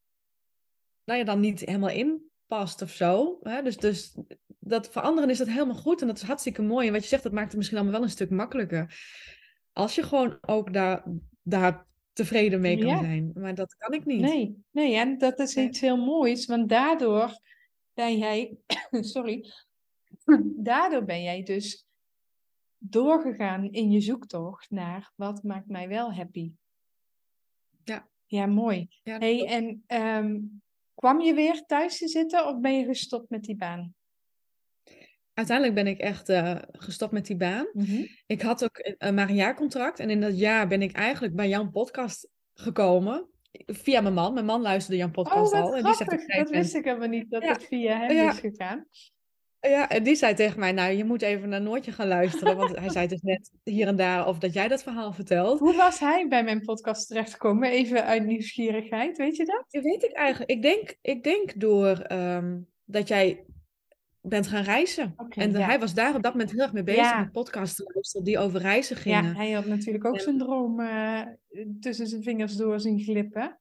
nou 1.04 1.18
ja, 1.18 1.24
dan 1.24 1.40
niet 1.40 1.60
helemaal 1.60 1.90
in 1.90 2.30
past 2.46 2.82
of 2.82 2.90
zo. 2.90 3.38
Hè? 3.42 3.62
Dus, 3.62 3.76
dus 3.76 4.16
dat 4.68 4.88
voor 4.88 5.02
anderen 5.02 5.30
is 5.30 5.38
dat 5.38 5.48
helemaal 5.48 5.74
goed 5.74 6.00
en 6.00 6.06
dat 6.06 6.16
is 6.16 6.22
hartstikke 6.22 6.62
mooi. 6.62 6.86
En 6.86 6.92
wat 6.92 7.02
je 7.02 7.08
zegt, 7.08 7.22
dat 7.22 7.32
maakt 7.32 7.46
het 7.48 7.56
misschien 7.56 7.78
allemaal 7.78 7.96
wel 7.96 8.04
een 8.04 8.12
stuk 8.14 8.30
makkelijker. 8.30 9.06
Als 9.72 9.94
je 9.94 10.02
gewoon 10.02 10.38
ook 10.40 10.72
daar, 10.72 11.04
daar 11.42 11.86
tevreden 12.12 12.60
mee 12.60 12.78
kan 12.78 12.88
Ja. 12.88 12.98
zijn. 12.98 13.30
Maar 13.34 13.54
dat 13.54 13.74
kan 13.74 13.92
ik 13.92 14.04
niet. 14.04 14.20
Nee, 14.20 14.62
nee, 14.70 14.96
en 14.96 15.18
dat 15.18 15.38
is 15.38 15.56
iets 15.56 15.80
heel 15.80 15.96
moois, 15.96 16.46
want 16.46 16.68
daardoor 16.68 17.40
ben 17.94 18.18
jij, 18.18 18.56
sorry, 19.14 19.52
daardoor 20.56 21.04
ben 21.04 21.22
jij 21.22 21.42
dus 21.42 21.86
doorgegaan 22.78 23.72
in 23.72 23.90
je 23.90 24.00
zoektocht 24.00 24.70
naar 24.70 25.12
wat 25.14 25.42
maakt 25.42 25.68
mij 25.68 25.88
wel 25.88 26.12
happy. 26.14 26.52
Ja. 27.84 28.08
Ja, 28.26 28.46
mooi. 28.46 28.88
Ja, 29.02 29.18
Hey, 29.18 29.46
en 29.46 29.82
ehm, 29.86 30.40
kwam 30.94 31.20
je 31.20 31.34
weer 31.34 31.62
thuis 31.66 31.98
te 31.98 32.08
zitten 32.08 32.46
of 32.48 32.60
ben 32.60 32.78
je 32.78 32.84
gestopt 32.84 33.30
met 33.30 33.42
die 33.44 33.56
baan? 33.56 33.94
Uiteindelijk 35.38 35.76
ben 35.76 35.86
ik 35.86 35.98
echt 35.98 36.28
eh, 36.28 36.56
gestopt 36.72 37.12
met 37.12 37.26
die 37.26 37.36
baan. 37.36 37.66
Ik 38.26 38.42
had 38.42 38.64
ook 38.64 38.78
een, 38.98 39.14
maar 39.14 39.28
een 39.28 39.34
jaarcontract. 39.34 39.98
En 39.98 40.10
in 40.10 40.20
dat 40.20 40.38
jaar 40.38 40.68
ben 40.68 40.82
ik 40.82 40.92
eigenlijk 40.92 41.34
bij 41.34 41.48
jouw 41.48 41.70
podcast 41.70 42.28
gekomen. 42.54 43.28
Via 43.66 44.00
mijn 44.00 44.14
man. 44.14 44.34
Mijn 44.34 44.46
man 44.46 44.60
luisterde 44.62 44.96
jouw 44.98 45.06
Oh, 45.08 45.12
podcast 45.14 45.52
wat 45.52 45.62
al. 45.62 45.76
En 45.76 45.84
die 45.84 45.94
zegt 45.94 46.26
Dat 46.36 46.50
wist 46.50 46.74
ik 46.74 46.84
helemaal 46.84 47.08
niet, 47.08 47.30
dat 47.30 47.42
Ja. 47.42 47.52
het 47.52 47.64
via 47.64 47.98
hem 47.98 48.16
Ja. 48.16 48.30
is 48.30 48.38
gegaan. 48.38 48.86
Ja, 49.60 49.88
en 49.88 50.02
die 50.02 50.14
zei 50.14 50.34
tegen 50.34 50.60
mij, 50.60 50.72
nou, 50.72 50.92
je 50.92 51.04
moet 51.04 51.22
even 51.22 51.48
naar 51.48 51.60
Noortje 51.62 51.92
gaan 51.92 52.08
luisteren. 52.08 52.56
Want 52.56 52.76
hij 52.78 52.90
zei 52.90 53.06
dus 53.06 53.20
net 53.20 53.50
hier 53.64 53.86
en 53.86 53.96
daar 53.96 54.26
of 54.26 54.38
dat 54.38 54.52
jij 54.52 54.68
dat 54.68 54.82
verhaal 54.82 55.12
vertelt. 55.12 55.58
Hoe 55.58 55.76
was 55.76 55.98
hij 55.98 56.28
bij 56.28 56.44
mijn 56.44 56.60
podcast 56.60 57.08
terechtgekomen? 57.08 57.70
Even 57.70 58.04
uit 58.04 58.24
nieuwsgierigheid, 58.24 59.16
weet 59.18 59.36
je 59.36 59.44
dat? 59.44 59.64
Dat 59.68 59.82
weet 59.82 60.02
ik 60.02 60.12
eigenlijk. 60.12 60.50
Ik 60.50 60.62
denk, 60.62 60.96
ik 61.02 61.22
denk 61.24 61.60
door 61.60 61.98
ehm, 61.98 62.58
dat 62.84 63.08
jij 63.08 63.44
bent 64.20 64.46
gaan 64.46 64.62
reizen. 64.62 65.14
En 65.28 65.50
ja. 65.52 65.58
hij 65.60 65.78
was 65.78 65.94
daar 65.94 66.14
op 66.14 66.22
dat 66.22 66.32
moment 66.32 66.50
heel 66.50 66.60
erg 66.60 66.72
mee 66.72 66.82
bezig 66.82 67.02
Ja. 67.02 67.20
met 67.20 67.32
podcasts 67.32 67.76
te 67.76 67.90
luisteren 67.94 68.24
die 68.26 68.38
over 68.38 68.60
reizen 68.60 68.96
Ja, 68.96 69.02
gingen. 69.02 69.36
hij 69.36 69.50
had 69.50 69.66
natuurlijk 69.66 70.04
ook 70.04 70.14
En- 70.14 70.20
zijn 70.20 70.38
droom 70.38 70.80
eh, 70.80 71.22
tussen 71.80 72.06
zijn 72.06 72.22
vingers 72.22 72.56
door 72.56 72.80
zien 72.80 73.00
glippen. 73.00 73.58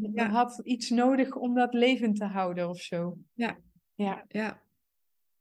Hij 0.00 0.10
Ja. 0.14 0.28
had 0.28 0.60
iets 0.64 0.90
nodig 0.90 1.36
om 1.36 1.54
dat 1.54 1.74
levend 1.74 2.16
te 2.16 2.24
houden 2.24 2.68
of 2.68 2.80
zo. 2.80 3.16
Ja. 3.34 3.58
Ja, 3.94 4.24
Ja. 4.28 4.66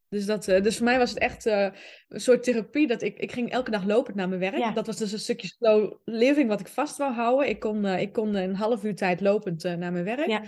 Dus, 0.09 0.25
dat, 0.25 0.47
eh, 0.47 0.63
dus 0.63 0.75
voor 0.75 0.85
mij 0.85 0.97
was 0.97 1.09
het 1.09 1.19
echt 1.19 1.45
eh, 1.45 1.67
een 2.07 2.19
soort 2.19 2.43
therapie. 2.43 2.87
Dat 2.87 3.01
ik, 3.01 3.17
ik 3.19 3.31
ging 3.31 3.51
elke 3.51 3.71
dag 3.71 3.85
lopend 3.85 4.15
naar 4.15 4.27
mijn 4.27 4.39
werk. 4.39 4.57
Ja. 4.57 4.71
Dat 4.71 4.85
was 4.85 4.97
dus 4.97 5.11
een 5.11 5.19
stukje 5.19 5.47
slow 5.47 5.93
living 6.05 6.49
wat 6.49 6.59
ik 6.59 6.67
vast 6.67 6.97
wou 6.97 7.13
houden. 7.13 7.49
Ik 7.49 7.59
kon, 7.59 7.85
ik 7.85 8.13
kon 8.13 8.35
een 8.35 8.55
half 8.55 8.83
uur 8.83 8.95
tijd 8.95 9.21
lopend 9.21 9.63
naar 9.63 9.91
mijn 9.91 10.03
werk. 10.03 10.27
Ja. 10.27 10.41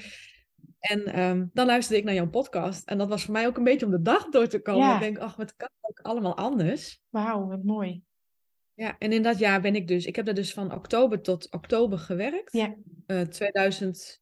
En 0.80 1.06
ehm, 1.06 1.46
dan 1.54 1.66
luisterde 1.66 2.00
ik 2.00 2.06
naar 2.06 2.16
jouw 2.16 2.30
podcast. 2.30 2.88
En 2.88 2.98
dat 2.98 3.08
was 3.10 3.24
voor 3.24 3.34
mij 3.34 3.48
ook 3.48 3.58
een 3.58 3.64
beetje 3.64 3.86
om 3.86 3.92
de 3.92 4.02
dag 4.02 4.30
door 4.30 4.48
te 4.48 4.62
komen. 4.62 4.88
Ja. 4.88 4.94
Ik 4.94 5.00
denk, 5.00 5.18
ach, 5.18 5.36
wat 5.36 5.56
kan 5.56 5.70
ook 5.82 6.00
allemaal 6.00 6.38
anders. 6.38 7.02
wauw, 7.10 7.48
wat 7.48 7.64
mooi. 7.64 8.02
Ja, 8.74 8.96
en 8.98 9.12
in 9.12 9.24
dat 9.24 9.40
jaar 9.40 9.62
ben 9.62 9.76
ik 9.76 9.88
dus... 9.88 10.06
Ik 10.06 10.16
heb 10.16 10.26
daar 10.26 10.34
dus 10.34 10.54
van 10.54 10.74
oktober 10.74 11.22
tot 11.22 11.52
oktober 11.52 11.98
gewerkt. 11.98 12.54
Ja. 12.54 12.76
Eh, 13.06 13.22
2020 13.22 14.22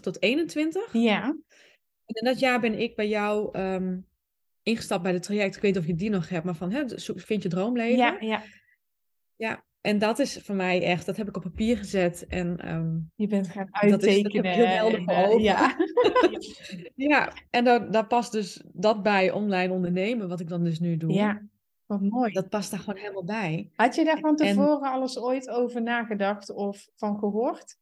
tot 0.00 0.22
21. 0.22 0.92
Ja, 0.92 1.24
En 1.24 2.14
in 2.14 2.24
dat 2.24 2.38
jaar 2.38 2.60
ben 2.60 2.78
ik 2.78 2.96
bij 2.96 3.08
jou 3.08 3.48
ehm, 3.52 3.98
ingestapt 4.62 5.02
bij 5.02 5.12
de 5.12 5.20
traject. 5.20 5.56
Ik 5.56 5.62
weet 5.62 5.74
niet 5.74 5.82
of 5.82 5.88
je 5.88 5.94
die 5.94 6.10
nog 6.10 6.28
hebt, 6.28 6.44
maar 6.44 6.54
van 6.54 6.72
hè, 6.72 6.84
vind 7.14 7.42
je 7.42 7.48
droomleven. 7.48 7.98
ja, 7.98 8.16
ja. 8.20 8.42
Ja, 9.36 9.64
en 9.80 9.98
dat 9.98 10.18
is 10.18 10.38
voor 10.42 10.54
mij 10.54 10.82
echt, 10.82 11.06
dat 11.06 11.16
heb 11.16 11.28
ik 11.28 11.36
op 11.36 11.42
papier 11.42 11.76
gezet. 11.76 12.26
En 12.26 12.56
ehm, 12.58 12.98
Je 13.14 13.26
bent 13.26 13.48
gaan 13.48 13.68
Dat 13.70 13.82
is- 13.84 13.90
dat 13.90 14.02
uittekenen. 14.04 14.52
heel 14.52 14.66
helder 14.66 15.00
ogen. 15.00 15.42
ja. 15.42 15.76
ja, 16.94 17.32
en 17.50 17.64
daar, 17.64 17.90
daar 17.90 18.06
past 18.06 18.32
dus 18.32 18.64
dat 18.72 19.02
bij 19.02 19.30
online 19.30 19.72
ondernemen, 19.72 20.28
wat 20.28 20.40
ik 20.40 20.48
dan 20.48 20.64
dus 20.64 20.80
nu 20.80 20.96
doe. 20.96 21.12
ja, 21.12 21.42
wat 21.86 22.00
mooi. 22.00 22.32
Dat 22.32 22.48
past 22.48 22.70
daar 22.70 22.80
gewoon 22.80 23.00
helemaal 23.00 23.24
bij. 23.24 23.70
Had 23.74 23.94
je 23.94 24.04
daar 24.04 24.18
van 24.18 24.36
en- 24.36 24.46
tevoren 24.46 24.90
alles 24.90 25.18
ooit 25.18 25.48
over 25.48 25.82
nagedacht 25.82 26.50
of 26.50 26.88
van 26.94 27.18
gehoord? 27.18 27.76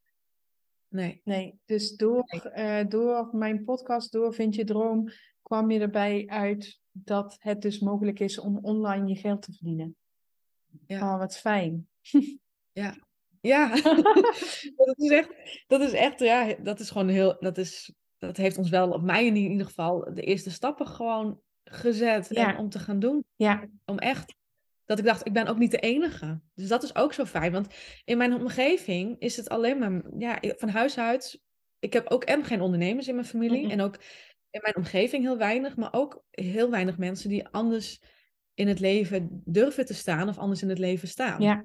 Nee, 0.89 1.21
Nee, 1.25 1.59
dus 1.65 1.97
door, 1.97 2.23
eh, 2.53 2.85
door 2.89 3.29
mijn 3.33 3.65
podcast, 3.65 4.13
door 4.13 4.35
Vind 4.35 4.55
je 4.55 4.65
Droom, 4.65 5.09
kwam 5.43 5.71
je 5.71 5.81
erbij 5.81 6.25
uit 6.27 6.81
dat 6.93 7.37
het 7.41 7.63
dus 7.63 7.81
mogelijk 7.81 8.21
is 8.21 8.39
om 8.41 8.59
online 8.63 9.07
je 9.09 9.15
geld 9.17 9.43
te 9.43 9.53
verdienen. 9.53 9.97
Ja. 10.87 11.13
Oh, 11.13 11.19
wat 11.19 11.37
fijn. 11.39 11.89
ja, 13.41 13.75
dat 14.77 14.95
is 14.99 15.11
echt, 15.11 15.31
dat 15.67 15.81
is 15.81 15.93
echt, 15.93 16.21
ja, 16.21 16.55
dat 16.63 16.81
is 16.81 16.91
gewoon 16.91 17.09
heel, 17.09 17.37
dat 17.41 17.59
is, 17.59 17.93
dat 18.19 18.37
heeft 18.37 18.59
ons 18.59 18.69
wel, 18.71 18.91
op 18.91 19.03
mij 19.03 19.27
in 19.27 19.37
ieder 19.37 19.67
geval, 19.67 20.15
de 20.15 20.23
eerste 20.23 20.51
stappen 20.51 20.87
gewoon 20.87 21.41
gezet 21.65 22.27
Ja. 22.31 22.53
en 22.53 22.59
om 22.59 22.69
te 22.69 22.79
gaan 22.79 22.99
doen. 22.99 23.25
Ja, 23.37 23.69
Om 23.85 23.99
echt, 23.99 24.35
dat 24.85 24.99
ik 24.99 25.05
dacht, 25.05 25.27
ik 25.27 25.33
ben 25.33 25.47
ook 25.47 25.59
niet 25.59 25.71
de 25.71 25.79
enige. 25.79 26.41
Dus 26.55 26.69
dat 26.69 26.83
is 26.83 26.95
ook 26.95 27.13
zo 27.13 27.25
fijn, 27.25 27.53
want 27.53 27.75
in 28.05 28.19
mijn 28.19 28.35
omgeving 28.35 29.17
is 29.19 29.37
het 29.37 29.49
alleen 29.49 29.79
maar, 29.79 30.03
ja, 30.19 30.39
van 30.57 30.69
huis 30.69 30.99
uit, 30.99 31.41
ik 31.79 31.93
heb 31.93 32.11
ook 32.11 32.25
en 32.25 32.45
geen 32.45 32.61
ondernemers 32.61 33.09
in 33.09 33.15
mijn 33.15 33.27
familie 33.27 33.63
Mhm. 33.63 33.71
en 33.71 33.81
ook 33.81 33.97
in 34.51 34.61
mijn 34.63 34.77
omgeving 34.77 35.23
heel 35.23 35.39
weinig, 35.39 35.77
maar 35.77 35.93
ook 35.93 36.25
heel 36.31 36.71
weinig 36.71 36.99
mensen 36.99 37.29
die 37.29 37.49
anders 37.49 38.01
in 38.57 38.69
het 38.69 38.81
leven 38.81 39.43
durven 39.45 39.87
te 39.87 39.95
staan 39.95 40.29
of 40.29 40.39
anders 40.39 40.63
in 40.63 40.69
het 40.69 40.79
leven 40.79 41.09
staan. 41.09 41.41
ja. 41.43 41.65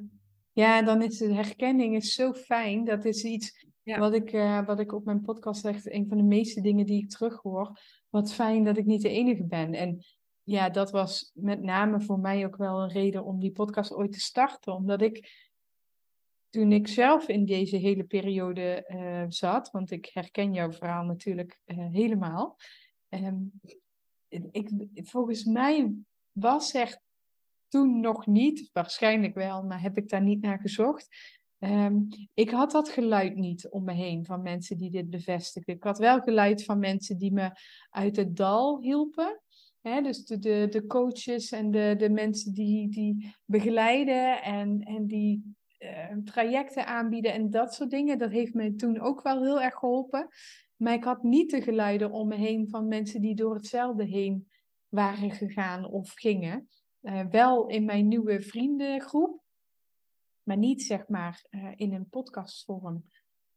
Ja, 0.54 0.82
dan 0.82 1.02
is 1.02 1.18
de 1.18 1.34
herkenning 1.34 1.96
is 1.96 2.14
zo 2.14 2.34
fijn. 2.34 2.84
Dat 2.86 3.06
is 3.06 3.24
iets 3.24 3.66
Ja. 3.84 4.00
wat, 4.00 4.14
ik, 4.14 4.32
eh, 4.32 4.66
wat 4.66 4.80
ik 4.80 4.94
op 4.94 5.06
mijn 5.06 5.22
podcast 5.22 5.62
zeg, 5.62 5.86
een 5.86 6.08
van 6.08 6.18
de 6.18 6.24
meeste 6.24 6.62
dingen 6.62 6.86
die 6.86 7.04
ik 7.04 7.10
terughoor. 7.10 7.80
Wat 8.10 8.34
fijn 8.34 8.64
dat 8.64 8.78
ik 8.78 8.86
niet 8.86 9.02
de 9.02 9.10
enige 9.10 9.44
ben. 9.44 9.74
En 9.74 10.04
ja, 10.44 10.70
dat 10.70 10.92
was 10.92 11.32
met 11.34 11.62
name 11.62 12.02
voor 12.02 12.20
mij 12.20 12.46
ook 12.46 12.56
wel 12.56 12.82
een 12.82 12.90
reden 12.92 13.24
om 13.24 13.40
die 13.40 13.52
podcast 13.52 13.94
ooit 13.94 14.12
te 14.12 14.20
starten. 14.20 14.74
Omdat 14.74 15.02
ik 15.02 15.50
toen 16.50 16.72
ik 16.72 16.88
zelf 16.88 17.28
in 17.28 17.46
deze 17.46 17.76
hele 17.78 18.04
periode 18.04 18.86
uh, 18.88 19.24
zat, 19.28 19.72
want 19.72 19.92
ik 19.92 20.10
herken 20.14 20.54
jouw 20.54 20.72
verhaal 20.72 21.06
natuurlijk 21.06 21.60
uh, 21.66 21.78
helemaal. 21.92 22.58
Um, 23.10 23.52
ik, 24.30 24.70
volgens 24.94 25.44
mij 25.44 25.94
was 26.32 26.74
er 26.74 27.00
toen 27.68 28.00
nog 28.00 28.28
niet, 28.28 28.70
waarschijnlijk 28.74 29.34
wel, 29.34 29.64
maar 29.64 29.82
heb 29.82 29.98
ik 29.98 30.10
daar 30.10 30.22
niet 30.22 30.42
naar 30.42 30.60
gezocht. 30.60 31.08
Um, 31.60 32.08
ik 32.34 32.50
had 32.50 32.72
dat 32.72 32.90
geluid 32.90 33.36
niet 33.36 33.70
om 33.70 33.84
me 33.84 33.94
heen 33.94 34.26
van 34.26 34.42
mensen 34.42 34.78
die 34.78 34.92
dit 34.92 35.10
bevestigden. 35.10 35.76
Ik 35.76 35.84
had 35.84 35.98
wel 35.98 36.22
geluid 36.22 36.64
van 36.64 36.80
mensen 36.80 37.18
die 37.18 37.34
me 37.34 37.52
uit 37.90 38.16
het 38.16 38.36
dal 38.36 38.82
hielpen. 38.82 39.42
Hè, 39.82 40.02
dus 40.02 40.26
de, 40.26 40.40
de, 40.40 40.68
de 40.70 40.86
coaches 40.86 41.52
en 41.52 41.72
de, 41.72 41.96
de 41.98 42.10
mensen 42.10 42.54
die, 42.54 42.90
die 42.90 43.36
begeleiden 43.46 44.44
en, 44.44 44.82
en 44.82 45.08
die 45.08 45.56
uh, 45.80 46.18
trajecten 46.24 46.86
aanbieden 46.86 47.34
en 47.34 47.50
dat 47.50 47.74
soort 47.74 47.90
dingen. 47.90 48.18
Dat 48.18 48.32
heeft 48.32 48.54
me 48.54 48.76
toen 48.76 49.00
ook 49.00 49.22
wel 49.22 49.44
heel 49.44 49.62
erg 49.62 49.74
geholpen. 49.74 50.28
Maar 50.76 50.94
ik 50.94 51.04
had 51.04 51.24
niet 51.24 51.52
de 51.52 51.62
geluiden 51.62 52.12
om 52.12 52.28
me 52.28 52.36
heen 52.36 52.70
van 52.70 52.88
mensen 52.88 53.22
die 53.22 53.36
door 53.36 53.56
hetzelfde 53.56 54.06
heen 54.06 54.48
waren 54.92 55.32
gegaan 55.32 55.86
of 55.86 56.14
gingen. 56.14 56.70
Uh, 57.02 57.26
wel 57.26 57.68
in 57.68 57.86
mijn 57.86 58.08
nieuwe 58.08 58.42
vriendengroep, 58.42 59.42
maar 60.44 60.58
niet 60.58 60.84
zeg 60.84 61.08
maar 61.08 61.46
uh, 61.50 61.72
in 61.76 61.94
een 61.94 62.10
podcastvorm. 62.10 63.04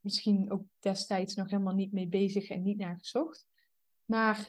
Misschien 0.01 0.51
ook 0.51 0.63
destijds 0.81 1.35
nog 1.35 1.51
helemaal 1.51 1.75
niet 1.75 1.93
mee 1.93 2.09
bezig 2.09 2.49
en 2.49 2.63
niet 2.63 2.79
naar 2.79 2.99
gezocht. 2.99 3.47
Maar 4.05 4.49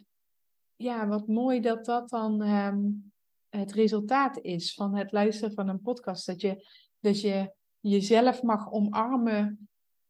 ja, 0.76 1.08
wat 1.08 1.28
mooi 1.28 1.60
dat 1.60 1.86
dat 1.86 2.10
dan 2.10 2.42
um, 2.42 3.14
het 3.50 3.72
resultaat 3.72 4.40
is 4.42 4.74
van 4.74 4.96
het 4.96 5.12
luisteren 5.12 5.54
van 5.54 5.68
een 5.68 5.82
podcast. 5.82 6.26
Dat 6.26 6.42
je, 6.42 6.68
dat 7.00 7.22
je 7.22 7.54
jezelf 7.80 8.42
mag 8.42 8.72
omarmen 8.72 9.70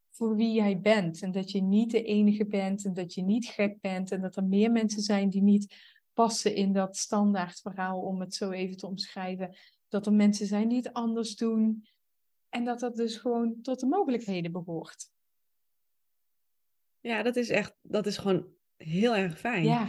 voor 0.09 0.36
wie 0.36 0.53
jij 0.53 0.80
bent. 0.80 1.21
En 1.21 1.32
dat 1.32 1.51
je 1.51 1.61
niet 1.61 1.91
de 1.91 2.03
enige 2.03 2.45
bent 2.45 2.86
en 2.86 2.93
dat 2.93 3.13
je 3.13 3.23
niet 3.23 3.45
gek 3.45 3.82
bent. 3.82 4.11
En 4.11 4.21
dat 4.21 4.36
er 4.36 4.43
meer 4.43 4.71
mensen 4.71 5.01
zijn 5.01 5.30
die 5.30 5.43
niet 5.43 5.95
passen 6.16 6.55
in 6.55 6.74
dat 6.74 6.97
standaard 6.97 7.59
verhaal, 7.59 8.01
om 8.01 8.20
het 8.20 8.36
zo 8.36 8.51
even 8.51 8.78
te 8.78 8.88
omschrijven. 8.88 9.55
Dat 9.88 10.05
er 10.05 10.13
mensen 10.13 10.45
zijn 10.45 10.68
die 10.68 10.78
het 10.78 10.93
anders 10.93 11.36
doen. 11.36 11.88
En 12.49 12.66
dat 12.66 12.80
dat 12.80 12.95
dus 12.95 13.18
gewoon 13.18 13.61
tot 13.61 13.80
de 13.80 13.86
mogelijkheden 13.86 14.51
behoort. 14.51 15.09
Ja, 16.99 17.24
dat 17.24 17.36
is 17.36 17.49
echt, 17.49 17.76
dat 17.82 18.05
is 18.05 18.18
gewoon 18.18 18.47
heel 18.78 19.16
erg 19.16 19.39
fijn. 19.39 19.63
Ja. 19.63 19.88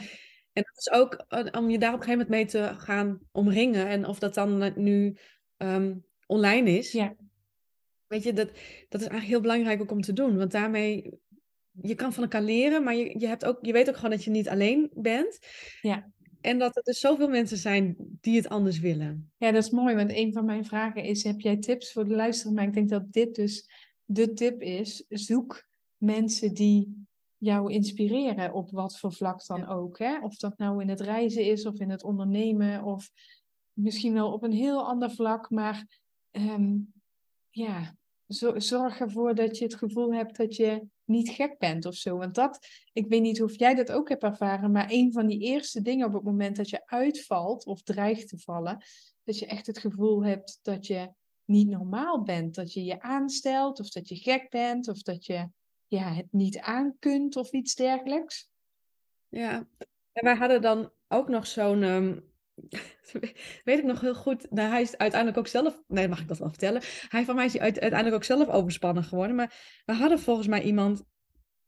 En 0.53 0.63
dat 0.63 0.77
is 0.77 0.91
ook 0.91 1.25
eh, 1.29 1.61
om 1.61 1.71
je 1.71 1.79
daar 1.79 1.95
op 1.95 2.01
een 2.01 2.05
gegeven 2.05 2.27
moment 2.29 2.29
mee 2.29 2.47
te 2.47 2.75
gaan 2.79 3.21
omringen. 3.33 3.87
En 3.87 4.07
of 4.07 4.19
dat 4.19 4.35
dan 4.35 4.73
nu 4.77 5.17
um, 5.57 6.05
online 6.27 6.71
is. 6.71 6.93
Ja. 6.93 7.15
Weet 8.07 8.23
je, 8.23 8.33
dat, 8.33 8.49
dat 8.89 9.01
is 9.01 9.07
eigenlijk 9.07 9.27
heel 9.27 9.41
belangrijk 9.41 9.81
ook 9.81 9.91
om 9.91 10.01
te 10.01 10.13
doen. 10.13 10.37
Want 10.37 10.51
daarmee, 10.51 11.19
je 11.71 11.95
kan 11.95 12.13
van 12.13 12.23
elkaar 12.23 12.43
leren, 12.43 12.83
maar 12.83 12.95
je, 12.95 13.19
je, 13.19 13.27
hebt 13.27 13.45
ook, 13.45 13.59
je 13.65 13.73
weet 13.73 13.89
ook 13.89 13.95
gewoon 13.95 14.11
dat 14.11 14.25
je 14.25 14.31
niet 14.31 14.49
alleen 14.49 14.91
bent. 14.95 15.39
Ja. 15.81 16.11
En 16.47 16.59
dat 16.59 16.77
er 16.77 16.83
dus 16.83 17.01
zoveel 17.01 17.29
mensen 17.29 17.57
zijn 17.57 17.97
die 18.21 18.37
het 18.37 18.49
anders 18.49 18.79
willen. 18.79 19.33
Ja, 19.37 19.51
dat 19.53 19.63
is 19.63 19.71
mooi, 19.71 19.95
want 19.95 20.11
een 20.13 20.33
van 20.33 20.45
mijn 20.45 20.65
vragen 20.65 21.03
is: 21.03 21.25
heb 21.25 21.41
jij 21.41 21.57
tips 21.57 21.93
voor 21.93 22.09
de 22.09 22.15
luisteraar? 22.15 22.55
Maar 22.55 22.65
ik 22.65 22.73
denk 22.73 22.89
dat 22.89 23.13
dit 23.13 23.35
dus 23.35 23.69
de 24.05 24.33
tip 24.33 24.63
is: 24.63 25.05
zoek 25.09 25.67
mensen 25.97 26.55
die 26.55 27.07
jou 27.37 27.73
inspireren 27.73 28.53
op 28.53 28.71
wat 28.71 28.99
voor 28.99 29.13
vlak 29.13 29.47
dan 29.47 29.67
ook. 29.67 29.99
Hè? 29.99 30.19
Of 30.19 30.37
dat 30.37 30.59
nou 30.59 30.83
in 30.83 30.89
het 30.89 31.01
reizen 31.01 31.45
is 31.45 31.67
of 31.67 31.81
in 31.81 31.91
het 31.91 32.03
ondernemen 32.03 32.83
of 32.83 33.11
misschien 33.73 34.13
wel 34.13 34.33
op 34.33 34.43
een 34.43 34.53
heel 34.53 34.87
ander 34.87 35.11
vlak, 35.11 35.51
maar 35.51 36.01
um, 36.31 36.93
ja, 37.51 37.97
zorg 38.57 39.01
ervoor 39.01 39.35
dat 39.35 39.59
je 39.59 39.65
het 39.65 39.75
gevoel 39.75 40.15
hebt 40.15 40.37
dat 40.37 40.57
je 40.57 40.87
niet 41.05 41.29
gek 41.29 41.59
bent 41.59 41.87
of 41.87 41.95
zo. 41.95 42.17
Want 42.17 42.35
dat, 42.35 42.67
ik 42.93 43.07
weet 43.09 43.23
niet 43.23 43.43
of 43.43 43.59
jij 43.59 43.75
dat 43.75 43.93
ook 43.93 44.09
hebt 44.09 44.23
ervaren, 44.23 44.71
maar 44.71 44.87
een 44.91 45.13
van 45.13 45.27
die 45.27 45.41
eerste 45.41 45.83
dingen 45.83 46.07
op 46.07 46.13
het 46.13 46.23
moment 46.23 46.57
dat 46.57 46.71
je 46.71 46.87
uitvalt 46.87 47.67
of 47.67 47.83
dreigt 47.83 48.29
te 48.29 48.39
vallen, 48.39 48.85
dat 49.25 49.39
je 49.39 49.47
echt 49.47 49.67
het 49.67 49.79
gevoel 49.79 50.25
hebt 50.25 50.59
dat 50.63 50.87
je 50.87 51.11
niet 51.45 51.69
normaal 51.69 52.23
bent. 52.23 52.55
Dat 52.55 52.73
je 52.73 52.85
je 52.85 53.01
aanstelt 53.01 53.81
of 53.81 53.89
dat 53.89 54.09
je 54.09 54.17
gek 54.17 54.51
bent 54.51 54.89
of 54.89 55.03
dat 55.03 55.27
je 55.27 55.49
ja, 55.87 56.13
het 56.13 56.27
niet 56.31 56.59
aan 56.59 56.97
kunt 56.99 57.37
of 57.37 57.53
iets 57.53 57.75
dergelijks. 57.75 58.51
Ja, 59.29 59.69
en 60.13 60.25
wij 60.25 60.37
hadden 60.37 60.63
dan 60.63 60.91
ook 61.09 61.29
nog 61.29 61.47
zo'n 61.47 61.83
um, 61.83 62.33
weet 63.65 63.79
ik 63.79 63.85
nog 63.85 64.01
heel 64.01 64.15
goed. 64.15 64.51
Nou, 64.51 64.71
hij 64.71 64.83
is 64.83 64.97
uiteindelijk 64.97 65.41
ook 65.41 65.47
zelf. 65.47 65.83
Nee, 65.89 66.09
mag 66.09 66.21
ik 66.21 66.29
dat 66.29 66.39
wel 66.39 66.49
vertellen? 66.49 66.83
Hij 67.09 67.25
van 67.25 67.35
mij 67.35 67.45
is 67.45 67.59
uiteindelijk 67.59 68.15
ook 68.15 68.25
zelf 68.25 68.49
overspannen 68.49 69.05
geworden. 69.05 69.37
Maar 69.37 69.83
we 69.85 69.93
hadden 69.93 70.19
volgens 70.19 70.47
mij 70.47 70.63
iemand 70.63 71.03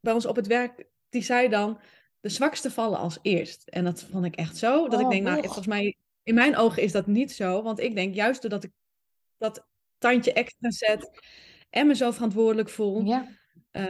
bij 0.00 0.12
ons 0.12 0.26
op 0.26 0.36
het 0.36 0.46
werk. 0.46 0.86
Die 1.08 1.22
zei 1.22 1.48
dan: 1.48 1.80
de 2.20 2.28
zwakste 2.28 2.70
vallen 2.70 2.98
als 2.98 3.18
eerst. 3.22 3.68
En 3.68 3.84
dat 3.84 4.02
vond 4.10 4.24
ik 4.24 4.36
echt 4.36 4.56
zo. 4.56 4.88
Dat 4.88 5.00
ik 5.00 5.06
oh, 5.06 5.12
denk, 5.12 5.22
nou, 5.22 5.42
volgens 5.42 5.66
mij. 5.66 5.96
In 6.22 6.34
mijn 6.34 6.56
ogen 6.56 6.82
is 6.82 6.92
dat 6.92 7.06
niet 7.06 7.32
zo. 7.32 7.62
Want 7.62 7.80
ik 7.80 7.94
denk 7.94 8.14
juist 8.14 8.40
doordat 8.40 8.64
ik 8.64 8.72
dat 9.38 9.66
tandje 9.98 10.32
extra 10.32 10.70
zet. 10.70 11.10
En 11.70 11.86
me 11.86 11.94
zo 11.94 12.10
verantwoordelijk 12.10 12.68
voel. 12.68 13.04
Ja. 13.04 13.26
Uh, 13.72 13.84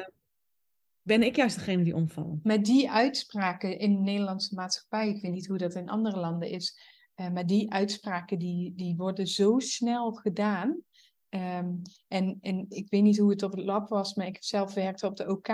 ben 1.09 1.23
ik 1.23 1.37
juist 1.37 1.57
degene 1.57 1.85
die 1.85 1.95
omvalt. 1.95 2.45
Met 2.45 2.65
die 2.65 2.91
uitspraken 2.91 3.79
in 3.79 3.95
de 3.95 4.01
Nederlandse 4.01 4.55
maatschappij, 4.55 5.09
ik 5.09 5.23
weet 5.23 5.33
niet 5.33 5.47
hoe 5.47 5.59
dat 5.59 5.75
in 5.75 5.89
andere 5.89 6.21
landen 6.21 6.51
is, 6.51 6.79
uh, 7.17 7.31
maar 7.31 7.47
die 7.47 7.73
uitspraken 7.73 8.39
die, 8.39 8.75
die 8.75 8.97
worden 8.97 9.27
zo 9.27 9.59
snel 9.59 10.13
gedaan. 10.13 10.83
Um, 11.31 11.83
en, 12.09 12.39
en 12.41 12.67
ik 12.69 12.91
weet 12.91 13.03
niet 13.03 13.19
hoe 13.19 13.31
het 13.31 13.43
op 13.43 13.53
het 13.53 13.65
lab 13.65 13.89
was, 13.89 14.15
maar 14.15 14.27
ik 14.27 14.37
zelf 14.41 14.75
werkte 14.75 15.07
op 15.07 15.17
de 15.17 15.29
OK. 15.29 15.49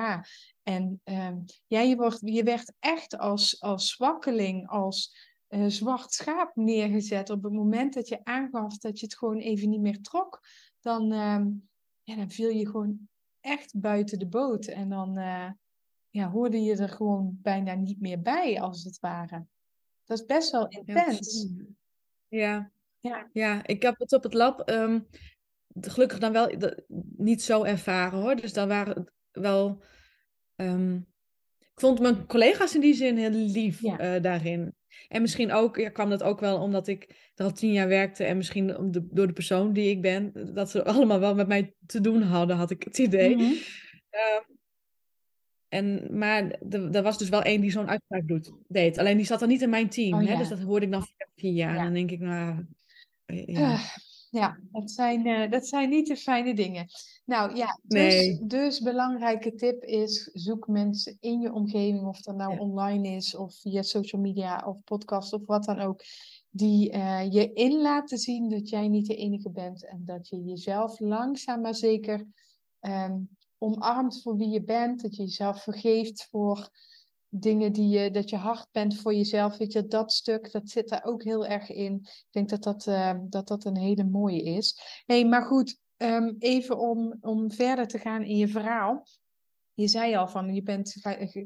En 0.62 1.00
um, 1.04 1.44
je, 1.66 1.96
wordt, 1.96 2.20
je 2.20 2.42
werd 2.42 2.72
echt 2.78 3.18
als, 3.18 3.60
als 3.60 3.90
zwakkeling, 3.90 4.68
als 4.68 5.16
uh, 5.48 5.64
zwart 5.66 6.12
schaap 6.12 6.56
neergezet. 6.56 7.30
Op 7.30 7.42
het 7.42 7.52
moment 7.52 7.94
dat 7.94 8.08
je 8.08 8.24
aangaf 8.24 8.78
dat 8.78 8.98
je 9.00 9.06
het 9.06 9.16
gewoon 9.16 9.38
even 9.38 9.68
niet 9.68 9.80
meer 9.80 10.00
trok, 10.00 10.46
dan, 10.80 11.12
um, 11.12 11.68
ja, 12.02 12.16
dan 12.16 12.30
viel 12.30 12.50
je 12.50 12.66
gewoon 12.66 13.08
echt 13.44 13.80
buiten 13.80 14.18
de 14.18 14.26
boot. 14.26 14.66
En 14.66 14.88
dan 14.88 15.18
uh, 15.18 15.50
ja, 16.10 16.30
hoorde 16.30 16.60
je 16.60 16.76
er 16.76 16.88
gewoon 16.88 17.38
bijna 17.42 17.74
niet 17.74 18.00
meer 18.00 18.20
bij, 18.22 18.60
als 18.60 18.84
het 18.84 19.00
ware. 19.00 19.46
Dat 20.04 20.18
is 20.18 20.24
best 20.24 20.50
wel 20.50 20.68
intens. 20.68 21.48
Ja, 22.28 22.70
ja. 23.00 23.28
ja 23.32 23.66
ik 23.66 23.82
heb 23.82 23.98
het 23.98 24.12
op 24.12 24.22
het 24.22 24.34
lab 24.34 24.70
um, 24.70 25.06
gelukkig 25.80 26.18
dan 26.18 26.32
wel 26.32 26.50
niet 27.16 27.42
zo 27.42 27.62
ervaren 27.62 28.20
hoor. 28.20 28.36
Dus 28.36 28.52
dan 28.52 28.68
waren 28.68 28.94
het 28.96 29.10
wel. 29.32 29.82
Um, 30.56 31.06
ik 31.60 31.80
vond 31.80 32.00
mijn 32.00 32.26
collega's 32.26 32.74
in 32.74 32.80
die 32.80 32.94
zin 32.94 33.16
heel 33.16 33.30
lief 33.30 33.80
ja. 33.80 34.14
uh, 34.14 34.22
daarin. 34.22 34.74
En 35.08 35.20
misschien 35.20 35.52
ook 35.52 35.76
ja, 35.76 35.88
kwam 35.88 36.10
dat 36.10 36.22
ook 36.22 36.40
wel 36.40 36.58
omdat 36.58 36.86
ik 36.88 37.30
er 37.34 37.44
al 37.44 37.52
tien 37.52 37.72
jaar 37.72 37.88
werkte 37.88 38.24
en 38.24 38.36
misschien 38.36 38.76
om 38.76 38.92
de, 38.92 39.06
door 39.10 39.26
de 39.26 39.32
persoon 39.32 39.72
die 39.72 39.90
ik 39.90 40.02
ben, 40.02 40.32
dat 40.54 40.70
ze 40.70 40.84
allemaal 40.94 41.20
wel 41.20 41.34
met 41.34 41.48
mij 41.48 41.74
te 41.86 42.00
doen 42.00 42.22
hadden, 42.22 42.56
had 42.56 42.70
ik 42.70 42.82
het 42.82 42.98
idee. 42.98 43.34
Mm 43.34 43.40
-hmm. 43.40 43.52
uh, 44.10 44.40
en, 45.68 46.18
maar 46.18 46.50
er 46.70 47.02
was 47.02 47.18
dus 47.18 47.28
wel 47.28 47.42
één 47.42 47.60
die 47.60 47.70
zo'n 47.70 47.88
uitspraak 47.88 48.28
doet, 48.28 48.52
deed. 48.68 48.98
Alleen 48.98 49.16
die 49.16 49.26
zat 49.26 49.40
dan 49.40 49.48
niet 49.48 49.62
in 49.62 49.70
mijn 49.70 49.88
team. 49.88 50.22
Oh, 50.22 50.28
hè? 50.28 50.36
Dus 50.36 50.48
dat 50.48 50.60
hoorde 50.60 50.86
ik 50.86 50.92
dan 50.92 51.02
via, 51.02 51.26
via. 51.36 51.72
Ja. 51.72 51.76
En 51.76 51.84
dan 51.84 51.92
denk 51.92 52.10
ik, 52.10 52.20
nou... 52.20 52.64
Ja, 53.26 53.72
uh, 53.72 53.80
ja 54.34 54.58
dat, 54.72 54.90
zijn, 54.90 55.26
uh, 55.26 55.50
dat 55.50 55.66
zijn 55.66 55.90
niet 55.90 56.06
de 56.06 56.16
fijne 56.16 56.54
dingen. 56.54 56.86
Nou 57.24 57.56
ja, 57.56 57.78
dus, 57.82 58.14
nee. 58.14 58.46
dus 58.46 58.80
belangrijke 58.80 59.54
tip 59.54 59.82
is, 59.82 60.30
zoek 60.32 60.68
mensen 60.68 61.16
in 61.20 61.40
je 61.40 61.52
omgeving, 61.52 62.06
of 62.06 62.20
dat 62.20 62.36
nou 62.36 62.52
ja. 62.52 62.58
online 62.58 63.08
is, 63.08 63.34
of 63.34 63.54
via 63.54 63.82
social 63.82 64.22
media, 64.22 64.64
of 64.66 64.84
podcast, 64.84 65.32
of 65.32 65.46
wat 65.46 65.64
dan 65.64 65.80
ook, 65.80 66.02
die 66.50 66.92
uh, 66.92 67.30
je 67.30 67.52
in 67.52 67.80
laten 67.80 68.18
zien 68.18 68.48
dat 68.48 68.68
jij 68.68 68.88
niet 68.88 69.06
de 69.06 69.16
enige 69.16 69.50
bent 69.50 69.86
en 69.86 70.02
dat 70.04 70.28
je 70.28 70.44
jezelf 70.44 71.00
langzaam 71.00 71.60
maar 71.60 71.74
zeker 71.74 72.26
um, 72.80 73.28
omarmt 73.58 74.22
voor 74.22 74.36
wie 74.36 74.48
je 74.48 74.62
bent, 74.62 75.02
dat 75.02 75.16
je 75.16 75.22
jezelf 75.22 75.62
vergeeft 75.62 76.28
voor 76.30 76.70
dingen 77.40 77.72
die 77.72 77.88
je, 77.88 78.10
dat 78.10 78.30
je 78.30 78.36
hard 78.36 78.68
bent 78.72 79.00
voor 79.00 79.14
jezelf, 79.14 79.56
weet 79.56 79.72
je, 79.72 79.86
dat 79.86 80.12
stuk, 80.12 80.52
dat 80.52 80.70
zit 80.70 80.88
daar 80.88 81.04
ook 81.04 81.22
heel 81.22 81.46
erg 81.46 81.70
in. 81.70 81.94
Ik 82.02 82.26
denk 82.30 82.48
dat 82.48 82.62
dat, 82.62 82.86
uh, 82.86 83.14
dat, 83.20 83.48
dat 83.48 83.64
een 83.64 83.76
hele 83.76 84.04
mooie 84.04 84.42
is. 84.42 85.02
hey, 85.06 85.26
maar 85.26 85.42
goed, 85.42 85.78
um, 85.96 86.36
even 86.38 86.78
om, 86.78 87.16
om 87.20 87.50
verder 87.52 87.86
te 87.86 87.98
gaan 87.98 88.22
in 88.22 88.36
je 88.36 88.48
verhaal. 88.48 89.06
Je 89.72 89.88
zei 89.88 90.16
al 90.16 90.28
van, 90.28 90.54
je 90.54 90.62
bent 90.62 90.96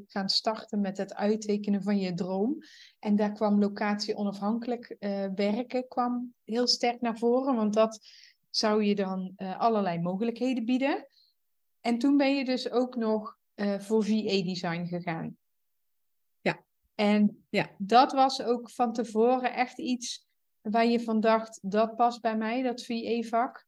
gaan 0.07 0.29
starten 0.29 0.81
met 0.81 0.97
het 0.97 1.13
uittekenen 1.13 1.83
van 1.83 1.99
je 1.99 2.13
droom. 2.13 2.57
En 2.99 3.15
daar 3.15 3.31
kwam 3.31 3.59
locatie 3.59 4.15
onafhankelijk 4.15 4.95
uh, 4.99 5.25
werken 5.35 5.87
kwam 5.87 6.33
heel 6.43 6.67
sterk 6.67 7.01
naar 7.01 7.17
voren, 7.17 7.55
want 7.55 7.73
dat 7.73 7.99
zou 8.49 8.83
je 8.83 8.95
dan 8.95 9.33
uh, 9.37 9.59
allerlei 9.59 9.99
mogelijkheden 9.99 10.65
bieden. 10.65 11.07
En 11.81 11.97
toen 11.97 12.17
ben 12.17 12.35
je 12.35 12.45
dus 12.45 12.71
ook 12.71 12.95
nog 12.95 13.37
voor 13.79 14.03
VA-design 14.03 14.85
gegaan. 14.85 15.38
En 16.99 17.45
Ja. 17.49 17.69
dat 17.77 18.11
was 18.11 18.41
ook 18.41 18.69
van 18.69 18.93
tevoren 18.93 19.53
echt 19.53 19.77
iets 19.79 20.27
waar 20.61 20.85
je 20.85 20.99
van 20.99 21.19
dacht, 21.19 21.59
dat 21.61 21.95
past 21.95 22.21
bij 22.21 22.37
mij, 22.37 22.61
dat 22.61 22.85
VA-vak. 22.85 23.65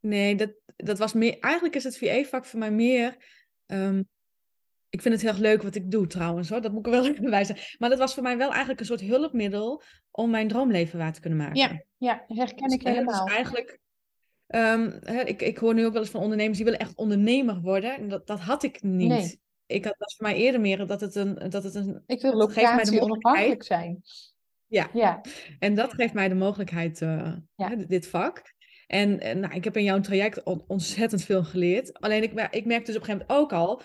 Nee, 0.00 0.34
dat, 0.36 0.52
dat 0.76 0.98
was 0.98 1.12
meer. 1.12 1.38
Eigenlijk 1.38 1.74
is 1.74 1.84
het 1.84 1.98
VA-vak 1.98 2.44
voor 2.44 2.58
mij 2.58 2.70
meer. 2.70 3.16
ehm, 3.66 4.02
ik 4.88 5.02
vind 5.02 5.14
het 5.14 5.22
heel 5.22 5.30
erg 5.32 5.40
leuk 5.40 5.62
wat 5.62 5.74
ik 5.74 5.90
doe 5.90 6.06
trouwens 6.06 6.48
hoor. 6.48 6.60
Dat 6.60 6.72
moet 6.72 6.86
ik 6.86 6.92
wel 6.92 7.06
even 7.10 7.30
bij 7.30 7.44
zeggen. 7.44 7.76
Maar 7.78 7.88
dat 7.88 7.98
was 7.98 8.14
voor 8.14 8.22
mij 8.22 8.36
wel 8.36 8.48
eigenlijk 8.50 8.80
een 8.80 8.86
soort 8.86 9.00
hulpmiddel 9.00 9.82
om 10.10 10.30
mijn 10.30 10.48
droomleven 10.48 10.98
waar 10.98 11.12
te 11.12 11.20
kunnen 11.20 11.38
maken. 11.38 11.56
Ja, 11.56 11.82
ja, 11.96 12.24
herken 12.26 12.64
Dus, 12.68 12.74
ik 12.74 12.84
dus 12.84 12.92
helemaal. 12.94 13.26
eigenlijk. 13.26 13.78
ehm, 14.46 14.98
ik, 15.24 15.42
ik 15.42 15.58
hoor 15.58 15.74
nu 15.74 15.86
ook 15.86 15.92
wel 15.92 16.02
eens 16.02 16.10
van 16.10 16.20
ondernemers 16.22 16.56
die 16.56 16.64
willen 16.64 16.80
echt 16.80 16.96
ondernemer 16.96 17.60
worden. 17.60 17.96
En 17.96 18.08
dat, 18.08 18.26
dat 18.26 18.40
had 18.40 18.62
ik 18.62 18.82
niet. 18.82 19.08
Nee. 19.08 19.40
Ik 19.70 19.84
had, 19.84 19.94
was 19.98 20.16
voor 20.16 20.26
mij 20.26 20.36
eerder 20.36 20.60
meer 20.60 20.86
dat 20.86 21.00
het 21.00 21.14
een. 21.14 21.34
Dat 21.48 21.62
het 21.62 21.74
een 21.74 22.02
Ik 22.06 22.20
wil 22.22 22.40
het 22.40 22.52
geeft 22.52 22.74
mij 22.74 22.84
de 22.84 22.90
locatie 22.90 23.00
onafhankelijk 23.00 23.62
zijn. 23.62 24.02
Ja. 24.66 24.90
Ja, 24.92 25.20
En 25.58 25.74
dat 25.74 25.92
geeft 25.94 26.14
mij 26.14 26.28
de 26.28 26.34
mogelijkheid, 26.34 27.02
eh, 27.02 27.32
Ja. 27.54 27.76
dit 27.76 28.06
vak. 28.08 28.42
En, 28.86 29.20
en 29.20 29.40
nou, 29.40 29.54
ik 29.54 29.64
heb 29.64 29.76
in 29.76 29.84
jouw 29.84 30.00
traject 30.00 30.42
on- 30.42 30.64
ontzettend 30.66 31.22
veel 31.22 31.44
geleerd. 31.44 32.00
Alleen 32.00 32.22
ik, 32.22 32.48
ik 32.50 32.64
merk 32.64 32.86
dus 32.86 32.96
op 32.96 33.00
een 33.00 33.06
gegeven 33.06 33.26
moment 33.28 33.30
ook 33.30 33.52
al... 33.52 33.82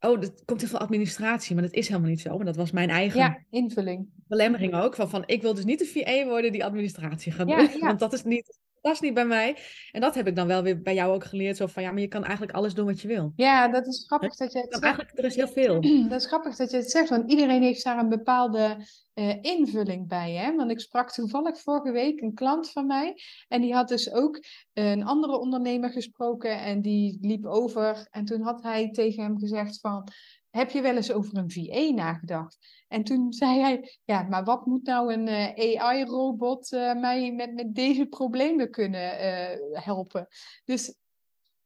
Oh, 0.00 0.22
er 0.22 0.30
komt 0.44 0.60
heel 0.60 0.68
veel 0.70 0.78
administratie, 0.78 1.54
maar 1.54 1.64
dat 1.64 1.72
is 1.72 1.88
helemaal 1.88 2.08
niet 2.10 2.20
zo. 2.20 2.36
Maar 2.36 2.44
dat 2.46 2.56
was 2.56 2.70
mijn 2.70 2.90
eigen 2.90 3.20
ja, 3.20 3.44
invulling. 3.50 4.08
belemmering 4.28 4.74
ook. 4.74 4.94
Van, 4.94 5.08
van, 5.08 5.22
ik 5.26 5.42
wil 5.42 5.54
dus 5.54 5.64
niet 5.64 5.78
de 5.78 5.86
VA 5.86 6.24
worden 6.24 6.52
die 6.52 6.64
administratie 6.64 7.32
gaat 7.32 7.48
Ja, 7.48 7.56
doen. 7.56 7.80
Want 7.88 7.98
dat 7.98 8.12
is, 8.12 8.22
niet, 8.24 8.58
dat 8.84 8.94
is 8.94 9.00
niet 9.00 9.14
bij 9.14 9.26
mij. 9.26 9.56
En 9.92 10.00
dat 10.00 10.14
heb 10.14 10.26
ik 10.26 10.36
dan 10.36 10.46
wel 10.46 10.62
weer 10.62 10.82
bij 10.82 10.94
jou 10.94 11.14
ook 11.14 11.24
geleerd. 11.24 11.56
Zo 11.56 11.66
van, 11.66 11.82
ja, 11.82 11.90
maar 11.90 12.00
je 12.00 12.08
kan 12.08 12.24
eigenlijk 12.24 12.52
alles 12.56 12.74
doen 12.74 12.86
wat 12.86 13.00
je 13.00 13.08
wil. 13.08 13.32
Ja, 13.36 13.68
dat 13.68 13.86
is 13.86 14.04
grappig 14.06 14.36
dat 14.36 14.52
je 14.52 14.58
het 14.58 14.68
zegt. 14.70 14.84
eigenlijk, 14.84 15.18
er 15.18 15.24
is 15.24 15.36
heel 15.36 15.48
veel. 15.48 15.80
Dat 16.08 16.20
is 16.20 16.26
grappig 16.26 16.56
dat 16.56 16.70
je 16.70 16.76
het 16.76 16.90
zegt, 16.90 17.08
want 17.08 17.30
iedereen 17.30 17.62
heeft 17.62 17.84
daar 17.84 17.98
een 17.98 18.08
bepaalde 18.08 18.76
eh, 19.14 19.42
invulling 19.42 20.08
bij. 20.08 20.32
Hè? 20.32 20.54
Want 20.54 20.70
ik 20.70 20.80
sprak 20.80 21.12
toevallig 21.12 21.60
vorige 21.60 21.90
week 21.90 22.20
een 22.20 22.34
klant 22.34 22.70
van 22.70 22.86
mij 22.86 23.14
en 23.48 23.60
die 23.60 23.74
had 23.74 23.88
dus 23.88 24.12
ook 24.12 24.44
een 24.72 25.04
andere 25.04 25.38
ondernemer 25.38 25.90
gesproken 25.90 26.60
en 26.60 26.80
die 26.80 27.18
liep 27.20 27.46
over. 27.46 28.06
En 28.10 28.24
toen 28.24 28.40
had 28.40 28.62
hij 28.62 28.90
tegen 28.90 29.22
hem 29.22 29.38
gezegd 29.38 29.80
van, 29.80 30.08
heb 30.54 30.70
je 30.70 30.80
wel 30.80 30.96
eens 30.96 31.12
over 31.12 31.36
een 31.36 31.50
VA 31.50 31.90
nagedacht? 31.94 32.84
En 32.88 33.04
toen 33.04 33.32
zei 33.32 33.60
hij, 33.60 33.98
ja, 34.04 34.22
maar 34.22 34.44
wat 34.44 34.66
moet 34.66 34.86
nou 34.86 35.12
een 35.12 35.28
eh, 35.28 35.82
AI-robot 35.82 36.72
eh, 36.72 36.94
mij 36.94 37.32
met, 37.32 37.54
met 37.54 37.74
deze 37.74 38.06
problemen 38.06 38.70
kunnen 38.70 39.18
eh, 39.18 39.84
helpen? 39.84 40.28
Dus 40.64 40.94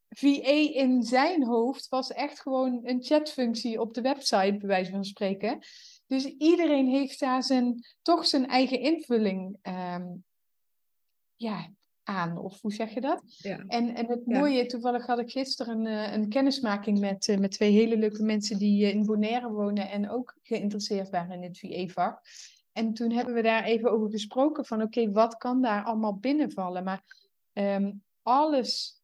VA 0.09 0.73
in 0.73 1.03
zijn 1.03 1.45
hoofd 1.45 1.89
was 1.89 2.13
echt 2.13 2.41
gewoon 2.41 2.81
een 2.83 3.03
chatfunctie 3.03 3.81
op 3.81 3.95
de 3.95 4.01
website, 4.01 4.57
bij 4.59 4.69
wijze 4.69 4.91
van 4.91 5.05
spreken. 5.05 5.59
Dus 6.07 6.25
iedereen 6.25 6.89
heeft 6.89 7.21
daar 7.21 7.43
zijn, 7.43 7.87
toch 8.03 8.27
zijn 8.27 8.47
eigen 8.47 8.81
invulling 8.81 9.59
ehm, 9.63 10.07
ja, 11.37 11.71
aan. 12.09 12.39
Of 12.39 12.61
hoe 12.61 12.73
zeg 12.73 12.95
je 12.95 13.01
dat? 13.01 13.23
Ja. 13.27 13.65
En, 13.67 13.95
en 13.95 14.07
het 14.07 14.23
Ja. 14.27 14.39
mooie, 14.39 14.67
toevallig 14.67 15.07
had 15.07 15.19
ik 15.19 15.31
gisteren 15.31 15.79
een, 15.79 15.87
eh, 15.87 16.13
een 16.13 16.29
kennismaking 16.29 16.99
met, 16.99 17.29
eh, 17.29 17.39
met 17.39 17.51
twee 17.51 17.73
hele 17.73 17.97
leuke 17.97 18.23
mensen 18.23 18.59
die 18.59 18.85
eh, 18.85 18.95
in 18.95 19.07
Bonaire 19.07 19.51
wonen 19.51 19.91
en 19.91 20.11
ook 20.11 20.37
geïnteresseerd 20.43 21.11
waren 21.11 21.43
in 21.43 21.43
het 21.43 21.59
VA-vak. 21.59 22.21
En 22.73 22.95
toen 22.95 23.11
hebben 23.13 23.35
we 23.35 23.43
daar 23.43 23.65
even 23.65 23.91
over 23.91 24.11
gesproken 24.11 24.65
van 24.65 24.83
oké, 24.83 25.11
wat 25.11 25.37
kan 25.37 25.63
daar 25.63 25.85
allemaal 25.85 26.17
binnenvallen? 26.17 26.85
Maar 26.85 27.03
ehm, 27.53 27.93
alles 28.23 29.03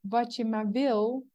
wat 0.00 0.34
je 0.34 0.44
maar 0.44 0.70
wil, 0.70 1.26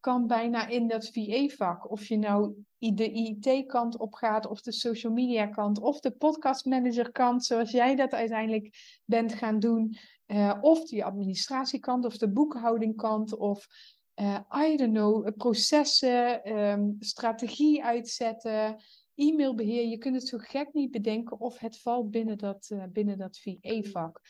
kan 0.00 0.26
bijna 0.26 0.66
in 0.66 0.88
dat 0.88 1.10
VA-vak. 1.12 1.90
Of 1.90 2.04
je 2.04 2.16
nou 2.18 2.64
de 2.78 3.10
IT-kant 3.10 3.98
op 3.98 4.14
gaat, 4.14 4.46
of 4.46 4.60
de 4.60 4.72
social 4.72 5.12
media 5.12 5.46
kant, 5.46 5.80
of 5.80 6.00
de 6.00 6.10
podcastmanager 6.10 7.12
kant, 7.12 7.44
zoals 7.44 7.70
jij 7.70 7.96
dat 7.96 8.12
uiteindelijk 8.12 9.00
bent 9.04 9.34
gaan 9.34 9.58
doen. 9.58 9.96
eh, 10.26 10.58
of 10.60 10.84
die 10.84 11.04
administratiekant, 11.04 12.04
of 12.04 12.18
de 12.18 12.28
boekhoudingkant, 12.28 13.36
of 13.36 13.66
eh, 14.14 14.40
I 14.68 14.76
don't 14.76 14.92
know, 14.94 15.36
processen, 15.36 16.44
ehm, 16.44 16.90
strategie 16.98 17.84
uitzetten, 17.84 18.76
e-mailbeheer. 19.14 19.86
Je 19.86 19.98
kunt 19.98 20.14
het 20.14 20.28
zo 20.28 20.38
gek 20.38 20.72
niet 20.72 20.90
bedenken 20.90 21.40
of 21.40 21.58
het 21.58 21.80
valt 21.80 22.10
binnen 22.10 22.38
dat, 22.38 22.68
eh, 22.70 22.82
binnen 22.92 23.18
dat 23.18 23.38
VA-vak. 23.38 24.20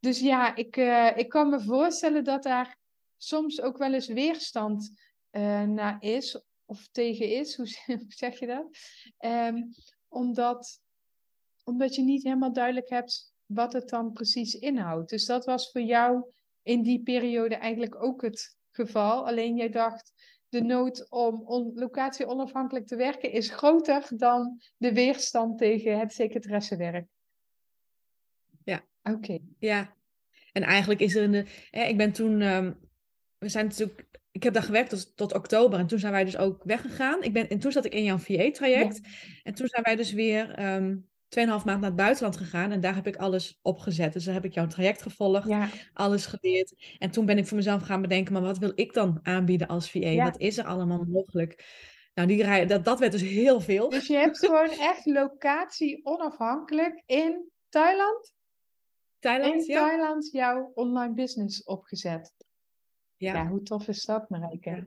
Dus 0.00 0.20
ja, 0.20 0.56
ik, 0.56 0.76
ik 1.16 1.28
kan 1.28 1.48
me 1.48 1.60
voorstellen 1.60 2.24
dat 2.24 2.42
daar 2.42 2.78
soms 3.16 3.60
ook 3.60 3.78
wel 3.78 3.94
eens 3.94 4.06
weerstand 4.06 4.92
eh, 5.30 5.62
naar 5.62 5.96
is, 6.02 6.40
of 6.64 6.88
tegen 6.92 7.30
is, 7.30 7.56
hoe, 7.56 7.66
zeg 8.08 8.38
je 8.38 8.46
dat? 8.46 8.78
Ehm, 9.18 9.62
omdat, 10.08 10.80
omdat 11.64 11.94
je 11.94 12.02
niet 12.02 12.22
helemaal 12.22 12.52
duidelijk 12.52 12.88
hebt 12.88 13.34
wat 13.46 13.72
het 13.72 13.88
dan 13.88 14.12
precies 14.12 14.54
inhoudt. 14.54 15.10
Dus 15.10 15.24
dat 15.24 15.44
was 15.44 15.70
voor 15.70 15.80
jou 15.80 16.24
in 16.62 16.82
die 16.82 17.02
periode 17.02 17.54
eigenlijk 17.54 18.02
ook 18.02 18.22
het 18.22 18.56
geval. 18.70 19.26
Alleen 19.26 19.56
jij 19.56 19.68
dacht, 19.68 20.12
de 20.48 20.62
nood 20.62 21.10
om 21.10 21.42
on- 21.42 21.72
locatie 21.74 22.26
onafhankelijk 22.26 22.86
te 22.86 22.96
werken 22.96 23.32
is 23.32 23.50
groter 23.50 24.08
dan 24.16 24.60
de 24.76 24.92
weerstand 24.92 25.58
tegen 25.58 25.98
het 25.98 26.12
secretaressenwerk. 26.12 27.06
Ja. 28.64 28.84
Oké. 29.02 29.38
Ja, 29.58 29.94
en 30.52 30.62
eigenlijk 30.62 31.00
is 31.00 31.14
er 31.14 31.22
in 31.22 31.32
de. 31.32 31.46
Hè, 31.70 31.84
ik 31.84 31.96
ben 31.96 32.12
toen. 32.12 32.40
ehm, 32.40 32.72
we 33.46 33.52
zijn 33.52 33.66
natuurlijk. 33.66 34.04
Ik 34.30 34.42
heb 34.42 34.54
daar 34.54 34.62
gewerkt 34.62 34.90
tot, 34.90 35.16
tot 35.16 35.34
oktober 35.34 35.78
en 35.78 35.86
toen 35.86 35.98
zijn 35.98 36.12
wij 36.12 36.24
dus 36.24 36.36
ook 36.36 36.62
weggegaan. 36.64 37.22
Ik 37.22 37.32
ben, 37.32 37.48
en 37.48 37.58
toen 37.58 37.72
zat 37.72 37.84
ik 37.84 37.94
in 37.94 38.04
jouw 38.04 38.18
VA-traject. 38.18 39.00
En 39.42 39.54
toen 39.54 39.66
zijn 39.66 39.82
wij 39.82 39.96
dus 39.96 40.12
weer 40.12 40.50
ehm 40.50 40.96
2,5 41.28 41.44
maand 41.46 41.64
naar 41.64 41.82
het 41.82 41.96
buitenland 41.96 42.36
gegaan. 42.36 42.72
En 42.72 42.80
daar 42.80 42.94
heb 42.94 43.06
ik 43.06 43.16
alles 43.16 43.58
opgezet. 43.62 44.12
Dus 44.12 44.24
daar 44.24 44.34
heb 44.34 44.44
ik 44.44 44.54
jouw 44.54 44.66
traject 44.66 45.02
gevolgd, 45.02 45.48
Ja, 45.48 45.68
alles 45.92 46.26
geleerd. 46.26 46.74
En 46.98 47.10
toen 47.10 47.26
ben 47.26 47.38
ik 47.38 47.46
voor 47.46 47.56
mezelf 47.56 47.82
gaan 47.82 48.00
bedenken, 48.02 48.32
maar 48.32 48.42
wat 48.42 48.58
wil 48.58 48.72
ik 48.74 48.92
dan 48.92 49.18
aanbieden 49.22 49.66
als 49.66 49.90
VA? 49.90 50.08
Ja. 50.08 50.24
Wat 50.24 50.40
is 50.40 50.58
er 50.58 50.64
allemaal 50.64 51.04
mogelijk? 51.08 51.64
Nou, 52.14 52.28
die, 52.28 52.42
rij- 52.42 52.66
dat, 52.66 52.84
dat 52.84 52.98
werd 52.98 53.12
dus 53.12 53.22
heel 53.22 53.60
veel. 53.60 53.88
dus 53.88 54.06
je 54.06 54.16
hebt 54.16 54.38
gewoon 54.38 54.70
echt 54.70 55.06
locatie 55.06 56.00
onafhankelijk 56.04 57.02
in 57.06 57.50
Thailand. 57.68 58.34
Thailand, 59.18 59.54
In 59.54 59.74
ja. 59.74 59.86
Thailand 59.86 60.30
jouw 60.32 60.70
online 60.74 61.14
business 61.14 61.64
opgezet. 61.64 62.34
Ja, 63.16 63.34
Ja, 63.34 63.46
hoe 63.48 63.62
tof 63.62 63.88
is 63.88 64.04
dat, 64.04 64.28
Marijke? 64.30 64.70
Ja. 64.70 64.86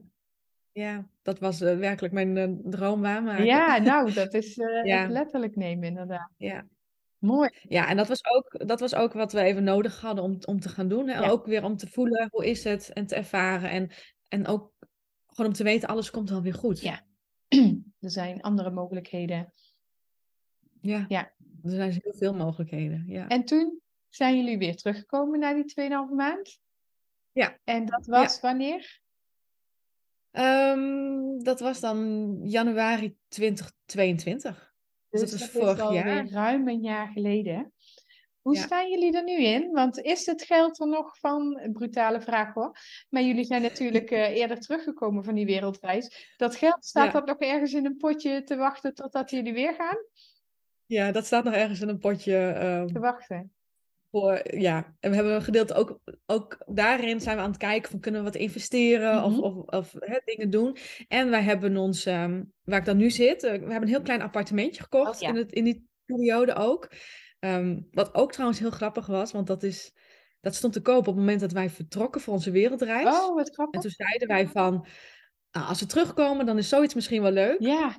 ja, 0.72 1.08
dat 1.22 1.40
was 1.40 1.62
eh, 1.62 1.78
werkelijk 1.78 2.14
mijn 2.14 2.38
eh, 2.38 2.50
droom 2.64 3.02
waarmaken. 3.02 3.46
Ja, 3.46 3.78
nou, 3.92 4.14
dat 4.14 4.34
is 4.34 4.58
eh, 4.58 4.84
Ja. 4.86 5.02
het 5.02 5.12
letterlijk 5.12 5.56
nemen, 5.56 5.88
inderdaad. 5.88 6.32
ja. 6.38 6.66
Mooi. 7.18 7.50
Ja, 7.62 7.88
en 7.88 7.98
dat 7.98 8.08
was 8.08 8.22
ook, 8.26 8.68
dat 8.68 8.80
was 8.80 8.96
ook 8.96 9.14
wat 9.14 9.32
we 9.32 9.42
even 9.42 9.64
nodig 9.64 10.02
hadden 10.02 10.24
om, 10.24 10.38
om 10.46 10.60
te 10.60 10.70
gaan 10.70 10.88
doen. 10.88 11.08
Hè? 11.08 11.30
Ook 11.30 11.46
weer 11.46 11.64
om 11.64 11.78
te 11.78 11.88
voelen, 11.88 12.28
hoe 12.32 12.46
is 12.46 12.64
het? 12.64 12.94
En 12.94 13.06
te 13.06 13.16
ervaren. 13.16 13.70
En, 13.70 13.90
en 14.28 14.48
ook 14.48 14.72
gewoon 15.28 15.52
om 15.52 15.58
te 15.58 15.64
weten, 15.64 15.90
alles 15.90 16.12
komt 16.12 16.30
wel 16.30 16.42
weer 16.42 16.54
goed. 16.54 16.80
Ja. 16.82 17.06
Er 18.00 18.12
zijn 18.12 18.42
andere 18.42 18.72
mogelijkheden. 18.72 19.54
Ja. 20.82 21.06
Ja. 21.08 21.32
Er 21.64 21.70
zijn 21.70 21.92
heel 21.92 22.14
veel 22.14 22.34
mogelijkheden. 22.34 23.04
Ja. 23.08 23.28
En 23.28 23.46
toen 23.46 23.80
zijn 24.10 24.36
jullie 24.38 24.58
weer 24.58 24.76
teruggekomen 24.76 25.40
na 25.40 25.54
die 25.54 25.74
2,5 25.82 26.16
maand? 26.16 26.60
Ja. 27.32 27.58
En 27.64 27.86
dat 27.86 28.06
was 28.06 28.40
wanneer? 28.42 29.00
Ehm, 30.32 31.38
dat 31.38 31.60
was 31.60 31.80
dan 31.80 32.38
januari 32.44 33.16
2022. 33.28 34.74
Dus 35.10 35.20
dat 35.20 35.30
is 35.32 35.42
is 35.42 35.50
vorig 35.50 35.80
alweer 35.80 36.06
jaar. 36.06 36.28
ruim 36.30 36.68
een 36.68 36.82
jaar 36.82 37.08
geleden. 37.08 37.74
Hoe 38.42 38.56
Ja. 38.56 38.62
staan 38.62 38.90
jullie 38.90 39.18
er 39.18 39.24
nu 39.24 39.44
in? 39.44 39.72
Want 39.72 40.00
is 40.02 40.26
het 40.26 40.44
geld 40.44 40.80
er 40.80 40.88
nog 40.88 41.18
van? 41.18 41.70
Brutale 41.74 42.22
vraag 42.22 42.54
hoor. 42.54 42.78
Maar 43.10 43.22
jullie 43.24 43.44
zijn 43.44 43.62
natuurlijk 43.62 44.12
eh, 44.12 44.36
eerder 44.36 44.60
teruggekomen 44.60 45.24
van 45.24 45.36
die 45.36 45.46
wereldreis. 45.46 46.34
Dat 46.38 46.56
geld, 46.56 46.86
staat 46.86 47.06
Ja. 47.06 47.12
dat 47.12 47.26
nog 47.26 47.38
ergens 47.40 47.74
in 47.74 47.86
een 47.86 47.98
potje 47.98 48.44
te 48.44 48.56
wachten 48.56 48.94
totdat 48.94 49.30
jullie 49.30 49.54
weer 49.54 49.74
gaan? 49.74 49.98
Ja, 50.86 51.12
dat 51.12 51.26
staat 51.26 51.44
nog 51.44 51.54
ergens 51.54 51.82
in 51.82 51.90
een 51.90 52.00
potje. 52.00 52.38
ehm, 52.38 52.88
Te 52.88 53.00
wachten. 53.00 53.54
Voor, 54.12 54.42
ja, 54.60 54.96
en 55.00 55.10
we 55.10 55.16
hebben 55.16 55.34
een 55.36 55.42
gedeelte 55.42 55.74
ook, 55.74 56.00
ook 56.26 56.58
daarin 56.66 57.22
zijn 57.22 57.36
we 57.38 57.42
aan 57.44 57.50
het 57.50 57.58
kijken 57.60 57.90
van 57.92 58.00
kunnen 58.00 58.24
we 58.24 58.28
wat 58.32 58.36
investeren 58.42 59.24
of, 59.24 59.32
Mhm. 59.32 59.42
of, 59.42 59.56
of 59.66 59.94
hè, 60.00 60.20
dingen 60.26 60.50
doen. 60.50 60.78
En 61.08 61.30
wij 61.30 61.42
hebben 61.42 61.78
ons, 61.78 62.06
ehm, 62.06 62.44
waar 62.64 62.80
ik 62.80 62.86
dan 62.86 62.98
nu 62.98 63.10
zit, 63.10 63.44
eh, 63.44 63.52
we 63.52 63.58
hebben 63.58 63.82
een 63.82 63.88
heel 63.88 64.02
klein 64.02 64.22
appartementje 64.22 64.82
gekocht 64.84 65.16
Oh, 65.16 65.20
ja. 65.22 65.28
in, 65.30 65.36
het, 65.36 65.52
in 65.52 65.64
die 65.64 65.88
periode 66.06 66.54
ook. 66.56 66.92
Ehm, 67.40 67.82
wat 67.92 68.14
ook 68.16 68.32
trouwens 68.32 68.60
heel 68.60 68.70
grappig 68.72 69.06
was, 69.06 69.32
want 69.32 69.48
dat, 69.48 69.64
is, 69.64 69.94
dat 70.42 70.56
stond 70.56 70.74
te 70.74 70.82
koop 70.82 70.98
op 70.98 71.06
het 71.06 71.16
moment 71.16 71.40
dat 71.40 71.52
wij 71.52 71.70
vertrokken 71.70 72.22
voor 72.22 72.34
onze 72.34 72.52
wereldreis. 72.52 73.08
Oh, 73.08 73.36
wat 73.36 73.48
En 73.48 73.54
grappig. 73.54 73.82
toen 73.82 73.92
zeiden 73.92 74.28
wij 74.28 74.48
van, 74.48 74.86
nou, 75.52 75.68
als 75.68 75.80
we 75.80 75.86
terugkomen, 75.86 76.46
dan 76.46 76.58
is 76.58 76.70
zoiets 76.70 76.94
misschien 76.94 77.22
wel 77.22 77.32
leuk. 77.32 77.60
Ja, 77.60 77.98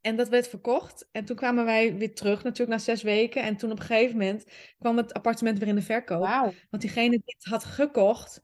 En 0.00 0.16
dat 0.16 0.28
werd 0.28 0.48
verkocht. 0.48 1.08
En 1.12 1.24
toen 1.24 1.36
kwamen 1.36 1.64
wij 1.64 1.96
weer 1.96 2.14
terug, 2.14 2.42
natuurlijk 2.42 2.78
na 2.78 2.84
zes 2.84 3.02
weken. 3.02 3.42
En 3.42 3.56
toen 3.56 3.70
op 3.70 3.78
een 3.78 3.84
gegeven 3.84 4.16
moment 4.16 4.44
kwam 4.78 4.96
het 4.96 5.12
appartement 5.12 5.58
weer 5.58 5.68
in 5.68 5.74
de 5.74 5.82
verkoop. 5.82 6.54
Want 6.70 6.82
diegene 6.82 7.10
die 7.10 7.34
het 7.38 7.44
had 7.44 7.64
gekocht, 7.64 8.42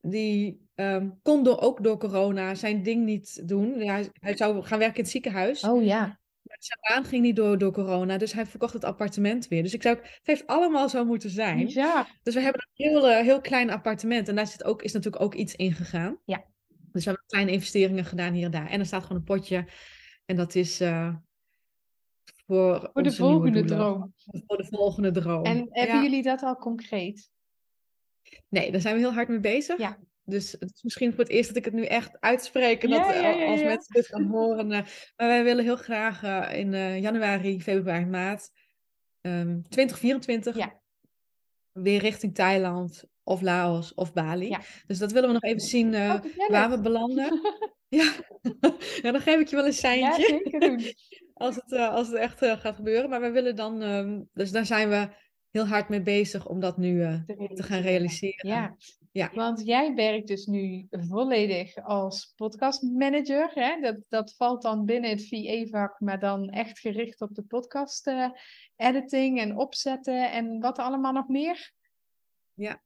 die 0.00 0.68
ehm, 0.74 1.10
kon 1.22 1.44
door, 1.44 1.60
ook 1.60 1.82
door 1.84 1.98
corona 1.98 2.54
zijn 2.54 2.82
ding 2.82 3.04
niet 3.04 3.48
doen. 3.48 3.80
Hij, 3.80 4.10
hij 4.12 4.36
zou 4.36 4.62
gaan 4.62 4.78
werken 4.78 4.96
in 4.96 5.02
het 5.02 5.12
ziekenhuis. 5.12 5.64
Oh 5.64 5.84
ja. 5.84 6.20
Maar 6.42 6.56
zijn 6.60 6.78
baan 6.88 7.04
ging 7.04 7.22
niet 7.22 7.36
door 7.36 7.58
door 7.58 7.72
corona, 7.72 8.18
dus 8.18 8.32
hij 8.32 8.46
verkocht 8.46 8.72
het 8.72 8.84
appartement 8.84 9.48
weer. 9.48 9.62
Dus 9.62 9.74
ik 9.74 9.82
zou, 9.82 9.96
het 9.96 10.20
heeft 10.22 10.46
allemaal 10.46 10.88
zo 10.88 11.04
moeten 11.04 11.30
zijn. 11.30 11.68
Ja. 11.68 12.06
Dus 12.22 12.34
we 12.34 12.40
hebben 12.40 12.68
een 12.74 12.86
heel, 12.86 13.08
eh, 13.08 13.22
heel 13.22 13.40
klein 13.40 13.70
appartement 13.70 14.28
en 14.28 14.34
daar 14.34 14.46
zit 14.46 14.64
ook, 14.64 14.82
is 14.82 14.92
natuurlijk 14.92 15.22
ook 15.22 15.34
iets 15.34 15.54
in 15.54 15.72
gegaan. 15.72 16.18
Ja. 16.24 16.44
Dus 16.68 17.04
we 17.04 17.10
hebben 17.10 17.26
kleine 17.26 17.50
investeringen 17.50 18.04
gedaan 18.04 18.32
hier 18.32 18.44
en 18.44 18.50
daar. 18.50 18.70
En 18.70 18.80
er 18.80 18.86
staat 18.86 19.02
gewoon 19.02 19.18
een 19.18 19.24
potje 19.24 19.66
en 20.24 20.36
dat 20.36 20.54
is 20.54 20.80
eh, 20.80 21.14
voor, 22.46 22.90
Voor 22.92 23.02
de 23.02 23.12
volgende 23.12 23.64
droom. 23.64 24.14
Voor 24.46 24.56
de 24.56 24.66
volgende 24.70 25.10
droom. 25.10 25.44
En 25.44 25.56
hebben 25.70 25.96
Ja. 25.96 26.02
jullie 26.02 26.22
dat 26.22 26.42
al 26.42 26.56
concreet? 26.56 27.30
Nee, 28.48 28.72
daar 28.72 28.80
zijn 28.80 28.94
we 28.94 29.00
heel 29.00 29.12
hard 29.12 29.28
mee 29.28 29.40
bezig. 29.40 29.78
Ja. 29.78 29.98
Dus 30.24 30.52
het 30.52 30.70
is 30.74 30.82
misschien 30.82 31.10
voor 31.10 31.18
het 31.24 31.32
eerst 31.32 31.48
dat 31.48 31.56
ik 31.56 31.64
het 31.64 31.74
nu 31.74 31.84
echt 31.84 32.20
uitspreek. 32.20 32.82
En 32.82 32.88
Ja, 32.88 33.06
dat 33.06 33.14
ja, 33.22 33.28
ja, 33.30 33.46
als 33.50 33.62
mensen 33.62 33.94
dit 33.94 34.06
gaan 34.06 34.24
horen. 34.26 34.72
eh, 34.72 34.80
maar 35.16 35.26
wij 35.28 35.44
willen 35.44 35.64
heel 35.64 35.76
graag 35.76 36.22
eh, 36.22 36.58
in 36.58 36.74
eh, 36.74 37.00
januari, 37.00 37.60
februari, 37.62 38.06
maart 38.06 38.50
ehm 39.20 39.60
2024 39.68 40.56
Ja. 40.56 40.80
weer 41.72 42.00
richting 42.00 42.34
Thailand 42.34 43.04
of 43.22 43.40
Laos 43.40 43.94
of 43.94 44.12
Bali. 44.12 44.48
Ja. 44.48 44.60
Dus 44.86 44.98
dat 44.98 45.12
willen 45.12 45.28
we 45.28 45.34
nog 45.34 45.42
even 45.42 45.60
zien 45.60 45.94
eh, 45.94 46.14
Oh, 46.36 46.48
waar 46.48 46.70
we 46.70 46.80
belanden. 46.80 47.40
ja. 47.98 48.12
ja, 49.02 49.10
dan 49.12 49.20
geef 49.20 49.40
ik 49.40 49.48
je 49.48 49.56
wel 49.56 49.64
een 49.64 49.70
Ja, 49.70 49.76
seintje. 49.76 50.22
zeker 50.22 50.60
doen. 50.60 50.80
als, 51.42 51.54
het, 51.54 51.72
eh, 51.72 51.88
als 51.88 52.06
het 52.06 52.16
echt 52.16 52.42
eh, 52.42 52.56
gaat 52.56 52.76
gebeuren. 52.76 53.10
Maar 53.10 53.20
we 53.20 53.30
willen 53.30 53.56
dan, 53.56 53.82
ehm, 53.82 54.20
dus 54.32 54.50
daar 54.50 54.66
zijn 54.66 54.88
we 54.88 55.08
heel 55.50 55.66
hard 55.66 55.88
mee 55.88 56.02
bezig 56.02 56.48
om 56.48 56.60
dat 56.60 56.76
nu 56.76 57.02
eh, 57.02 57.20
te 57.54 57.62
gaan 57.62 57.80
realiseren. 57.80 58.48
Ja. 58.48 58.76
Ja. 59.12 59.30
want 59.34 59.66
jij 59.66 59.94
werkt 59.94 60.26
dus 60.26 60.46
nu 60.46 60.86
volledig 60.90 61.76
als 61.76 62.32
podcastmanager. 62.36 63.50
Hè? 63.54 63.80
Dat, 63.80 63.96
dat 64.08 64.34
valt 64.36 64.62
dan 64.62 64.84
binnen 64.84 65.10
het 65.10 65.28
VA-vak, 65.28 66.00
maar 66.00 66.18
dan 66.18 66.48
echt 66.48 66.78
gericht 66.78 67.20
op 67.20 67.34
de 67.34 67.42
podcast 67.42 68.10
editing 68.76 69.40
en 69.40 69.56
opzetten 69.56 70.32
en 70.32 70.60
wat 70.60 70.78
allemaal 70.78 71.12
nog 71.12 71.28
meer. 71.28 71.72
Ja, 72.54 72.80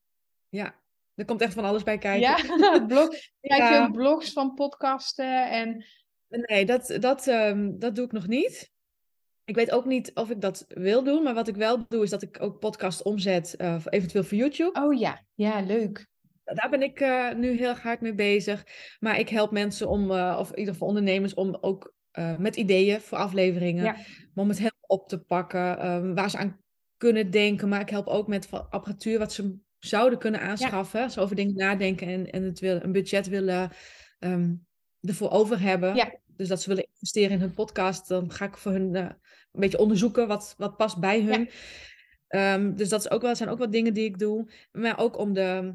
er 1.16 1.24
komt 1.24 1.40
echt 1.40 1.54
van 1.54 1.64
alles 1.64 1.82
bij 1.82 1.98
kijken. 1.98 2.20
Ja, 2.20 2.86
blog, 2.86 3.14
schrijf 3.40 3.70
je 3.70 3.80
ook 3.80 3.92
blogs 3.92 4.32
van 4.32 4.54
podcasten 4.54 5.50
en 5.50 5.84
Nee, 6.28 6.66
dat, 6.66 6.96
dat, 7.00 7.26
ehm, 7.26 7.78
dat 7.78 7.94
doe 7.94 8.04
ik 8.04 8.12
nog 8.12 8.26
niet. 8.26 8.70
Ik 9.44 9.54
weet 9.54 9.70
ook 9.70 9.84
niet 9.84 10.14
of 10.14 10.30
ik 10.30 10.40
dat 10.40 10.64
wil 10.68 11.04
doen, 11.04 11.22
maar 11.22 11.34
wat 11.34 11.48
ik 11.48 11.56
wel 11.56 11.84
doe 11.88 12.02
is 12.02 12.10
dat 12.10 12.22
ik 12.22 12.42
ook 12.42 12.58
podcast 12.58 13.02
omzet, 13.02 13.56
eh, 13.56 13.84
eventueel 13.84 14.24
voor 14.24 14.38
YouTube. 14.38 14.80
oh 14.80 14.98
ja, 14.98 15.24
ja, 15.34 15.60
leuk. 15.60 16.06
Daar 16.44 16.70
ben 16.70 16.82
ik 16.82 17.00
eh, 17.00 17.34
nu 17.34 17.56
heel 17.56 17.74
hard 17.74 18.00
mee 18.00 18.14
bezig. 18.14 18.64
Maar 19.00 19.18
ik 19.18 19.28
help 19.28 19.50
mensen 19.50 19.88
om, 19.88 20.10
eh, 20.10 20.36
of 20.40 20.50
in 20.50 20.58
ieder 20.58 20.72
geval 20.72 20.88
ondernemers, 20.88 21.34
om 21.34 21.58
ook 21.60 21.94
met 22.38 22.56
ideeën 22.56 23.00
voor 23.00 23.18
afleveringen, 23.18 23.84
Ja. 23.84 23.96
om 24.34 24.48
het 24.48 24.58
helemaal 24.58 24.80
op 24.86 25.08
te 25.08 25.18
pakken, 25.18 25.78
ehm, 25.78 26.14
waar 26.14 26.30
ze 26.30 26.38
aan 26.38 26.60
kunnen 26.96 27.30
denken. 27.30 27.68
Maar 27.68 27.80
ik 27.80 27.90
help 27.90 28.06
ook 28.06 28.26
met 28.26 28.48
apparatuur 28.50 29.18
wat 29.18 29.32
ze 29.32 29.58
zouden 29.78 30.18
kunnen 30.18 30.40
aanschaffen. 30.40 31.02
Als 31.02 31.12
ze 31.12 31.20
over 31.20 31.36
dingen 31.36 31.54
nadenken 31.54 32.06
en, 32.06 32.30
en 32.30 32.42
het 32.42 32.60
wil, 32.60 32.82
een 32.82 32.92
budget 32.92 33.28
willen 33.28 33.70
ehm, 34.18 34.54
ervoor 35.00 35.30
over 35.30 35.60
hebben. 35.60 35.94
Ja. 35.94 36.14
Dus 36.26 36.48
dat 36.48 36.62
ze 36.62 36.68
willen 36.68 36.86
investeren 36.92 37.30
in 37.30 37.40
hun 37.40 37.54
podcast, 37.54 38.08
dan 38.08 38.30
ga 38.32 38.44
ik 38.44 38.56
voor 38.56 38.72
hun 38.72 38.94
eh, 38.94 39.02
een 39.02 39.60
beetje 39.60 39.78
onderzoeken 39.78 40.28
wat, 40.28 40.54
wat 40.56 40.76
past 40.76 40.98
bij 40.98 41.22
hun. 41.22 41.50
Ehm, 42.26 42.74
dus 42.74 42.88
dat 42.88 43.00
is 43.00 43.10
ook 43.10 43.22
wel, 43.22 43.36
zijn 43.36 43.48
ook 43.48 43.58
wat 43.58 43.72
dingen 43.72 43.94
die 43.94 44.04
ik 44.04 44.18
doe. 44.18 44.50
Maar 44.72 44.98
ook 44.98 45.18
om 45.18 45.32
de 45.32 45.74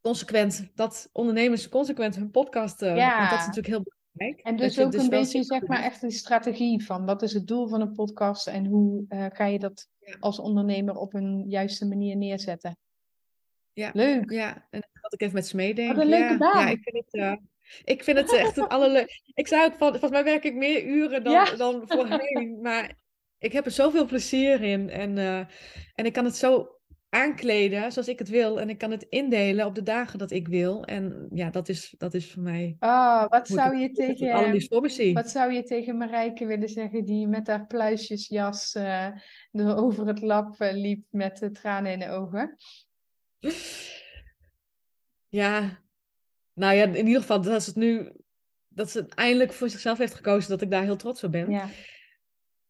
consequent, 0.00 0.70
dat 0.74 1.08
ondernemers 1.12 1.68
consequent 1.68 2.16
hun 2.16 2.30
podcast, 2.30 2.82
eh, 2.82 2.96
Ja. 2.96 3.18
want 3.18 3.30
dat 3.30 3.38
is 3.38 3.46
natuurlijk 3.46 3.74
heel 3.74 3.82
belangrijk. 3.82 4.46
En 4.46 4.56
dus 4.56 4.78
ook 4.78 4.92
een 4.92 4.98
wel 4.98 5.20
beetje, 5.20 5.42
zeg 5.42 5.66
maar, 5.66 5.82
echt 5.82 6.02
een 6.02 6.10
strategie 6.10 6.84
van 6.84 7.04
wat 7.04 7.22
is 7.22 7.32
het 7.32 7.46
doel 7.46 7.68
van 7.68 7.80
een 7.80 7.92
podcast 7.92 8.46
en 8.46 8.66
hoe 8.66 9.04
eh, 9.08 9.26
ga 9.32 9.44
je 9.46 9.58
dat 9.58 9.88
Ja. 9.98 10.16
als 10.20 10.38
ondernemer 10.38 10.96
op 10.96 11.14
een 11.14 11.44
juiste 11.48 11.86
manier 11.86 12.16
neerzetten. 12.16 12.76
Ja. 13.72 13.90
Leuk. 13.92 14.30
Ja, 14.30 14.66
en 14.70 14.88
dat 15.00 15.12
ik 15.12 15.20
even 15.20 15.34
met 15.34 15.46
ze 15.46 15.56
meedenk. 15.56 15.94
Wat 15.94 16.02
een 16.04 16.10
leuke 16.10 16.32
ja, 16.32 16.36
baan. 16.36 16.66
Ja, 16.66 16.68
ik 16.70 16.80
vind 16.82 16.96
het, 16.96 17.14
eh, 17.14 17.34
ik 17.84 18.04
vind 18.04 18.18
het 18.18 18.32
echt 18.32 18.56
het 18.56 18.68
allerleuk. 18.74 19.22
Ik 19.34 19.48
zei 19.48 19.64
ook 19.64 19.74
van, 19.74 19.90
volgens 19.90 20.10
mij 20.10 20.24
werk 20.24 20.44
ik 20.44 20.54
meer 20.54 20.84
uren 20.84 21.24
dan, 21.24 21.32
Ja. 21.32 21.56
dan 21.56 21.82
voorheen, 21.86 22.58
maar 22.60 23.00
ik 23.38 23.52
heb 23.52 23.64
er 23.64 23.70
zoveel 23.70 24.06
plezier 24.06 24.62
in 24.62 24.90
en, 24.90 25.18
eh, 25.18 25.38
en 25.94 26.04
ik 26.04 26.12
kan 26.12 26.24
het 26.24 26.36
zo 26.36 26.76
aankleden 27.08 27.92
zoals 27.92 28.08
ik 28.08 28.18
het 28.18 28.28
wil 28.28 28.60
en 28.60 28.68
ik 28.68 28.78
kan 28.78 28.90
het 28.90 29.06
indelen 29.08 29.66
op 29.66 29.74
de 29.74 29.82
dagen 29.82 30.18
dat 30.18 30.30
ik 30.30 30.48
wil 30.48 30.84
en 30.84 31.28
ja, 31.30 31.50
dat 31.50 31.68
is, 31.68 31.94
dat 31.98 32.14
is 32.14 32.32
voor 32.32 32.42
mij 32.42 32.76
Ah, 32.78 33.28
wat 33.28 33.48
zou 33.48 33.76
je 33.76 33.88
het, 33.88 33.96
het 33.98 34.16
tegen, 34.16 35.14
wat 35.14 35.30
zou 35.30 35.52
je 35.52 35.62
tegen 35.62 35.96
Marijke 35.96 36.46
willen 36.46 36.68
zeggen 36.68 37.04
die 37.04 37.26
met 37.26 37.46
haar 37.46 37.66
pluisjesjas 37.66 38.74
eh, 38.74 39.06
er 39.52 39.76
over 39.76 40.06
het 40.06 40.20
lab 40.20 40.60
eh, 40.60 40.72
liep 40.72 41.04
met 41.10 41.38
de 41.38 41.50
tranen 41.50 41.92
in 41.92 41.98
de 41.98 42.08
ogen? 42.08 42.56
Ja, 45.28 45.80
nou 46.54 46.74
ja, 46.74 46.84
in 46.84 47.06
ieder 47.06 47.20
geval 47.20 47.40
dat 47.40 47.62
ze 47.62 47.68
het 47.68 47.78
nu, 47.78 48.12
dat 48.68 48.90
ze 48.90 48.98
het 48.98 49.14
eindelijk 49.14 49.52
voor 49.52 49.68
zichzelf 49.70 49.98
heeft 49.98 50.14
gekozen, 50.14 50.50
dat 50.50 50.62
ik 50.62 50.70
daar 50.70 50.82
heel 50.82 50.96
trots 50.96 51.24
op 51.24 51.32
ben. 51.32 51.50
Ja. 51.50 51.68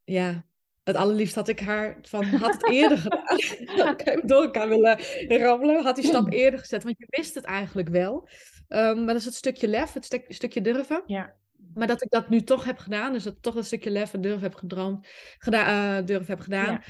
Ja, 0.05 0.45
het 0.83 0.97
allerliefst 0.97 1.35
had 1.35 1.49
ik 1.49 1.61
haar 1.61 1.99
van, 2.03 2.25
had 2.25 2.53
het 2.53 2.71
eerder 2.71 2.99
gedaan. 3.07 3.97
Kan 3.97 4.05
je 4.05 4.19
hem 4.19 4.27
door 4.27 4.43
elkaar 4.43 4.69
willen 4.69 4.99
rammelen. 5.29 5.83
Had 5.85 5.97
die 5.97 6.05
stap 6.05 6.33
eerder 6.33 6.59
gezet, 6.61 6.83
want 6.83 6.99
je 6.99 7.07
wist 7.09 7.35
het 7.35 7.45
eigenlijk 7.45 7.89
wel. 7.89 8.29
Ehm, 8.69 8.97
maar 8.97 9.07
dat 9.07 9.17
is 9.17 9.25
het 9.25 9.35
stukje 9.35 9.69
lef, 9.69 9.93
het 9.93 10.05
stuk- 10.05 10.33
stukje 10.33 10.61
durven. 10.61 11.03
Ja. 11.07 11.35
Maar 11.75 11.87
dat 11.87 12.03
ik 12.03 12.11
dat 12.11 12.29
nu 12.29 12.43
toch 12.43 12.65
heb 12.65 12.79
gedaan, 12.79 13.13
dus 13.13 13.23
dat 13.23 13.33
ik 13.37 13.43
toch 13.43 13.55
dat 13.55 13.65
stukje 13.67 13.91
lef 13.91 14.13
en 14.15 14.21
durf 14.21 14.41
heb 14.41 14.55
gedroomd, 14.55 15.07
geda 15.39 15.97
eh, 15.99 16.07
durf 16.07 16.27
heb 16.27 16.41
gedaan. 16.41 16.73
Ja. 16.73 16.83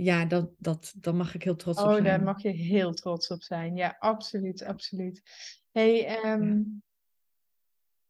Ja, 0.00 0.24
dat, 0.24 0.50
dat, 0.58 0.94
daar 0.96 1.14
mag 1.14 1.34
ik 1.34 1.42
heel 1.42 1.56
trots 1.56 1.78
op 1.78 1.84
Oh, 1.86 1.92
zijn. 1.92 2.04
daar 2.04 2.22
mag 2.22 2.42
je 2.42 2.48
heel 2.48 2.94
trots 2.94 3.30
op 3.30 3.42
zijn. 3.42 3.76
Ja, 3.76 3.96
absoluut, 3.98 4.62
absoluut. 4.62 5.22
Hey, 5.70 6.06
ehm, 6.06 6.62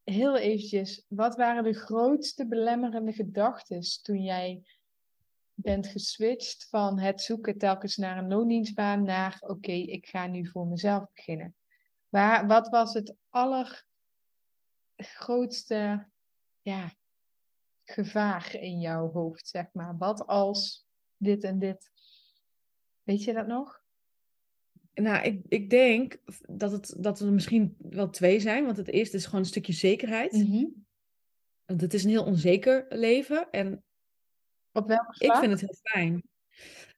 heel 0.04 0.36
eventjes, 0.36 1.04
wat 1.08 1.36
waren 1.36 1.62
de 1.62 1.72
grootste 1.72 2.46
belemmerende 2.46 3.12
gedachten 3.12 3.80
toen 4.02 4.22
jij 4.22 4.62
bent 5.54 5.86
geswitcht 5.86 6.68
van 6.68 6.98
het 6.98 7.20
zoeken 7.20 7.58
telkens 7.58 7.96
naar 7.96 8.18
een 8.18 8.28
loondienstbaan 8.28 9.02
naar, 9.02 9.36
oké, 9.40 9.72
ik 9.72 10.06
ga 10.06 10.26
nu 10.26 10.46
voor 10.46 10.66
mezelf 10.66 11.04
beginnen? 11.14 11.56
Waar, 12.08 12.46
wat 12.46 12.68
was 12.68 12.94
het 12.94 13.14
allergrootste 13.28 16.08
ja, 16.60 16.92
gevaar 17.84 18.54
in 18.54 18.80
jouw 18.80 19.12
hoofd, 19.12 19.48
zeg 19.48 19.66
maar? 19.72 19.96
Wat 19.96 20.26
als 20.26 20.86
dit 21.18 21.44
en 21.44 21.58
dit? 21.58 21.90
Weet 23.02 23.24
je 23.24 23.32
dat 23.32 23.46
nog? 23.46 23.80
Nou, 24.94 25.24
ik, 25.24 25.42
ik 25.48 25.70
denk 25.70 26.16
dat, 26.48 26.72
het, 26.72 26.94
dat 26.98 27.20
er 27.20 27.32
misschien 27.32 27.76
wel 27.78 28.10
twee 28.10 28.40
zijn. 28.40 28.64
Want 28.64 28.76
het 28.76 28.88
eerste 28.88 29.16
is 29.16 29.24
gewoon 29.24 29.40
een 29.40 29.46
stukje 29.46 29.72
zekerheid. 29.72 30.32
Mhm. 30.32 30.64
Want 31.64 31.80
het 31.80 31.94
is 31.94 32.04
een 32.04 32.10
heel 32.10 32.24
onzeker 32.24 32.86
leven. 32.88 33.50
En 33.50 33.84
Op 34.72 34.86
welke 34.88 35.14
ik 35.18 35.26
vlak? 35.30 35.38
vind 35.38 35.50
het 35.52 35.60
heel 35.60 35.76
fijn. 35.82 36.22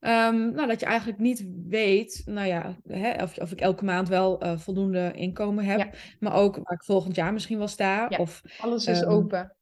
Ehm, 0.00 0.52
nou, 0.52 0.66
dat 0.68 0.80
je 0.80 0.86
eigenlijk 0.86 1.18
niet 1.18 1.44
weet, 1.68 2.22
nou 2.24 2.46
ja, 2.46 2.76
hè, 2.86 3.22
of, 3.22 3.38
of 3.38 3.52
ik 3.52 3.60
elke 3.60 3.84
maand 3.84 4.08
wel 4.08 4.40
eh, 4.40 4.58
voldoende 4.58 5.12
inkomen 5.14 5.64
heb. 5.64 5.78
Ja. 5.78 5.90
Maar 6.20 6.34
ook 6.34 6.54
waar 6.56 6.72
ik 6.72 6.84
volgend 6.84 7.14
jaar 7.16 7.32
misschien 7.32 7.58
wel 7.58 7.68
sta. 7.68 8.06
Ja. 8.08 8.18
Of, 8.18 8.42
Alles 8.60 8.86
is 8.86 9.00
Ehm, 9.00 9.10
open. 9.10 9.56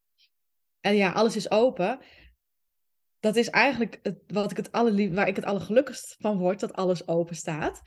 en 0.80 0.96
ja, 0.96 1.12
alles 1.12 1.36
is 1.36 1.50
open. 1.50 1.98
Dat 3.21 3.37
is 3.37 3.51
eigenlijk 3.51 3.99
het, 4.03 4.19
wat 4.27 4.51
ik 4.51 4.57
het 4.57 4.71
waar 5.14 5.29
ik 5.29 5.37
het 5.37 5.45
allergelukkigst 5.45 6.16
van 6.19 6.39
word, 6.39 6.61
dat 6.61 6.73
alles 6.73 7.09
open 7.09 7.37
staat. 7.37 7.83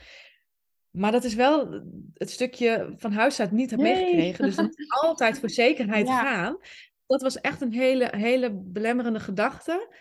Maar 0.90 1.12
dat 1.12 1.24
is 1.24 1.34
wel 1.34 1.82
het 2.14 2.30
stukje 2.30 2.94
van 2.98 3.12
huis 3.12 3.40
uit 3.40 3.52
niet 3.52 3.70
heb 3.70 3.80
Nee. 3.80 3.94
meegekregen. 3.94 4.46
Dus 4.46 4.86
altijd 5.02 5.40
voor 5.40 5.50
zekerheid 5.50 6.08
Ja. 6.08 6.22
gaan. 6.22 6.58
Dat 7.06 7.22
was 7.22 7.40
echt 7.42 7.62
een 7.62 7.74
hele, 7.74 8.08
hele 8.18 8.52
belemmerende 8.54 9.20
gedachte. 9.20 9.96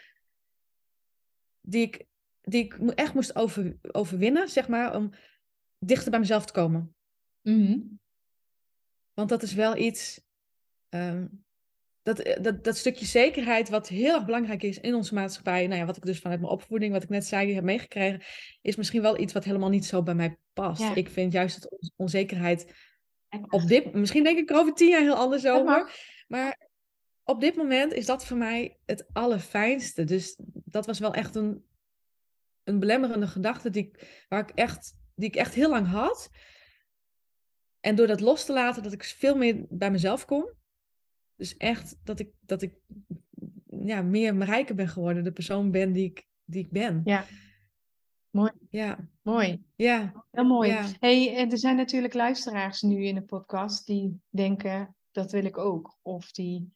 Die 1.61 1.83
ik, 1.83 2.07
die 2.41 2.65
ik 2.65 2.75
echt 2.95 3.15
moest 3.15 3.37
over, 3.37 3.77
overwinnen, 3.93 4.49
zeg 4.49 4.69
maar, 4.69 4.95
om 4.97 5.11
dichter 5.79 6.11
bij 6.11 6.21
mezelf 6.21 6.47
te 6.47 6.53
komen. 6.53 6.95
Mhm. 7.43 7.79
Want 9.15 9.29
dat 9.29 9.43
is 9.43 9.55
wel 9.55 9.77
iets. 9.77 10.21
ehm, 10.89 11.27
dat, 12.03 12.19
eh, 12.19 12.43
dat, 12.43 12.65
dat 12.65 12.77
stukje 12.77 13.07
zekerheid, 13.07 13.69
wat 13.69 13.89
heel 13.89 14.15
erg 14.15 14.25
belangrijk 14.25 14.63
is 14.63 14.79
in 14.79 14.95
onze 14.95 15.15
maatschappij. 15.15 15.67
Nou 15.67 15.81
ja, 15.81 15.87
wat 15.87 15.97
ik 15.97 16.05
dus 16.05 16.21
vanuit 16.21 16.41
mijn 16.41 16.53
opvoeding, 16.53 16.93
wat 16.93 17.03
ik 17.03 17.09
net 17.09 17.27
zei, 17.27 17.55
heb 17.55 17.65
meegekregen. 17.65 18.23
Is 18.63 18.77
misschien 18.77 19.03
wel 19.03 19.19
iets 19.19 19.33
wat 19.33 19.45
helemaal 19.45 19.69
niet 19.69 19.85
zo 19.85 20.03
bij 20.03 20.15
mij 20.15 20.39
past. 20.53 20.81
Ja. 20.81 20.95
Ik 20.95 21.09
vind 21.09 21.33
juist 21.33 21.71
on- 21.71 21.93
onzekerheid. 21.97 22.75
Op 23.49 23.67
dit, 23.67 23.93
misschien 23.93 24.25
denk 24.25 24.39
ik 24.39 24.51
er 24.51 24.57
over 24.57 24.75
tien 24.75 24.89
jaar 24.89 25.01
heel 25.01 25.15
anders 25.15 25.43
Dat 25.43 25.61
over. 25.61 25.91
Maar 26.29 26.69
op 27.25 27.41
dit 27.41 27.57
moment 27.57 27.93
is 27.93 28.07
dat 28.07 28.25
voor 28.27 28.37
mij 28.37 28.79
het 28.87 29.07
allerfijnste. 29.13 30.05
Dus 30.05 30.37
dat 30.65 30.87
was 30.87 30.99
wel 30.99 31.15
echt 31.15 31.35
een, 31.35 31.65
een 32.65 32.79
belemmerende 32.79 33.27
gedachte 33.27 33.71
die 33.71 33.85
ik, 33.85 34.25
waar 34.29 34.41
ik 34.41 34.51
echt, 34.55 34.93
die 35.15 35.29
ik 35.29 35.37
echt 35.37 35.55
heel 35.55 35.71
lang 35.71 35.87
had. 35.87 36.31
En 37.81 37.95
door 37.95 38.07
dat 38.07 38.21
los 38.21 38.45
te 38.45 38.53
laten, 38.53 38.83
dat 38.83 38.93
ik 38.93 39.05
veel 39.05 39.37
meer 39.37 39.65
bij 39.69 39.91
mezelf 39.91 40.25
kom. 40.25 40.59
Dus 41.41 41.57
echt 41.57 41.97
dat 42.05 42.19
ik, 42.19 42.33
dat 42.41 42.63
ik 42.63 42.75
ja, 43.85 44.03
meer 44.03 44.45
rijker 44.45 44.75
ben 44.75 44.89
geworden. 44.89 45.25
De 45.25 45.33
persoon 45.33 45.71
ben 45.71 45.93
die 45.93 46.05
ik, 46.05 46.27
die 46.45 46.65
ik 46.65 46.71
ben. 46.71 47.01
Ja. 47.05 47.25
Mooi. 48.31 48.51
Ja. 48.71 49.09
Mooi. 49.23 49.63
Ja. 49.77 50.25
Heel 50.31 50.45
mooi. 50.45 50.71
Ja. 50.71 50.87
Hey, 50.99 51.37
en 51.37 51.51
er 51.51 51.59
zijn 51.59 51.77
natuurlijk 51.77 52.15
luisteraars 52.15 52.83
nu 52.83 53.05
in 53.05 53.15
de 53.15 53.23
podcast 53.23 53.87
die 53.87 54.21
denken, 54.29 54.97
dat 55.11 55.33
wil 55.33 55.45
ik 55.45 55.59
ook. 55.59 55.99
Of 56.03 56.33
die 56.33 56.73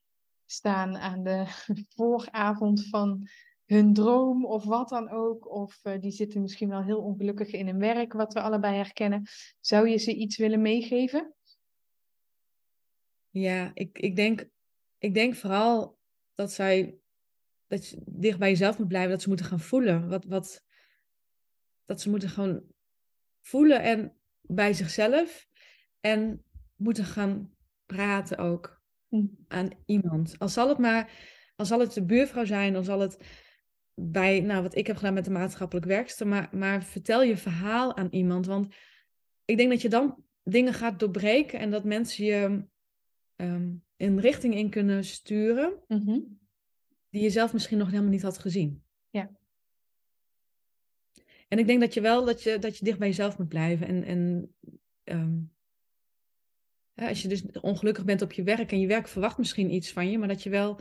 staan 0.46 0.96
aan 0.96 1.22
de 1.22 1.44
vooravond 1.96 2.88
van 2.88 3.28
hun 3.64 3.92
droom 3.92 4.46
of 4.46 4.64
wat 4.64 4.88
dan 4.88 5.10
ook. 5.10 5.50
Of 5.50 5.80
eh, 5.82 6.00
die 6.00 6.12
zitten 6.12 6.40
misschien 6.40 6.68
wel 6.68 6.82
heel 6.82 7.02
ongelukkig 7.02 7.50
in 7.50 7.68
een 7.68 7.78
werk, 7.78 8.12
wat 8.12 8.32
we 8.32 8.40
allebei 8.40 8.76
herkennen. 8.76 9.26
Zou 9.60 9.88
je 9.88 9.96
ze 9.96 10.14
iets 10.14 10.36
willen 10.36 10.62
meegeven? 10.62 11.34
Ja, 13.34 13.70
ik, 13.74 13.98
ik, 13.98 14.16
denk, 14.16 14.48
ik 15.04 15.14
denk 15.14 15.34
vooral 15.34 15.98
dat 16.34 16.52
zij 16.52 16.98
dat 17.66 17.88
je 17.88 18.02
dicht 18.06 18.38
bij 18.38 18.50
jezelf 18.50 18.78
moet 18.78 18.88
blijven, 18.88 19.10
dat 19.10 19.22
ze 19.22 19.28
moeten 19.28 19.46
gaan 19.46 19.60
voelen. 19.60 20.08
Wat, 20.08 20.24
wat, 20.24 20.64
dat 21.84 22.00
ze 22.00 22.10
moeten 22.10 22.28
gewoon 22.28 22.62
voelen 23.40 23.82
en 23.82 24.16
bij 24.40 24.72
zichzelf. 24.72 25.46
En 26.00 26.44
moeten 26.76 27.04
gaan 27.04 27.54
praten 27.86 28.38
ook 28.38 28.82
Hm. 29.14 29.26
aan 29.48 29.70
iemand. 29.86 30.38
Al 30.38 30.48
zal 30.48 30.68
het 30.68 30.78
maar, 30.78 31.10
al 31.56 31.64
zal 31.64 31.80
het 31.80 31.92
de 31.92 32.04
buurvrouw 32.04 32.44
zijn, 32.44 32.76
al 32.76 32.82
zal 32.82 33.00
het 33.00 33.16
bij, 33.94 34.40
nou 34.40 34.62
wat 34.62 34.76
ik 34.76 34.86
heb 34.86 34.96
gedaan 34.96 35.14
met 35.14 35.24
de 35.24 35.30
maatschappelijk 35.30 35.86
werkster, 35.86 36.26
maar, 36.26 36.48
maar 36.52 36.84
vertel 36.84 37.22
je 37.22 37.36
verhaal 37.36 37.96
aan 37.96 38.08
iemand. 38.10 38.46
Want 38.46 38.74
ik 39.44 39.56
denk 39.56 39.70
dat 39.70 39.82
je 39.82 39.88
dan 39.88 40.24
dingen 40.42 40.72
gaat 40.72 40.98
doorbreken 40.98 41.58
en 41.58 41.70
dat 41.70 41.84
mensen 41.84 42.24
je 42.24 42.64
ehm, 43.36 43.72
een 43.96 44.20
richting 44.20 44.54
in 44.54 44.70
kunnen 44.70 45.04
sturen 45.04 45.80
Mhm. 45.88 46.20
die 47.10 47.22
je 47.22 47.30
zelf 47.30 47.52
misschien 47.52 47.78
nog 47.78 47.90
helemaal 47.90 48.10
niet 48.10 48.22
had 48.22 48.38
gezien. 48.38 48.82
Ja. 49.10 49.30
En 51.48 51.58
ik 51.58 51.66
denk 51.66 51.80
dat 51.80 51.94
je 51.94 52.00
wel 52.00 52.24
dat 52.24 52.42
je, 52.42 52.58
dat 52.58 52.78
je 52.78 52.84
dicht 52.84 52.98
bij 52.98 53.08
jezelf 53.08 53.38
moet 53.38 53.48
blijven. 53.48 53.86
En, 53.86 54.04
en 54.04 54.54
ehm, 55.04 55.38
ja, 56.94 57.08
als 57.08 57.22
je 57.22 57.28
dus 57.28 57.42
ongelukkig 57.60 58.04
bent 58.04 58.22
op 58.22 58.32
je 58.32 58.42
werk 58.42 58.72
en 58.72 58.80
je 58.80 58.86
werk 58.86 59.08
verwacht 59.08 59.38
misschien 59.38 59.74
iets 59.74 59.92
van 59.92 60.10
je, 60.10 60.18
maar 60.18 60.28
dat 60.28 60.42
je 60.42 60.50
wel 60.50 60.80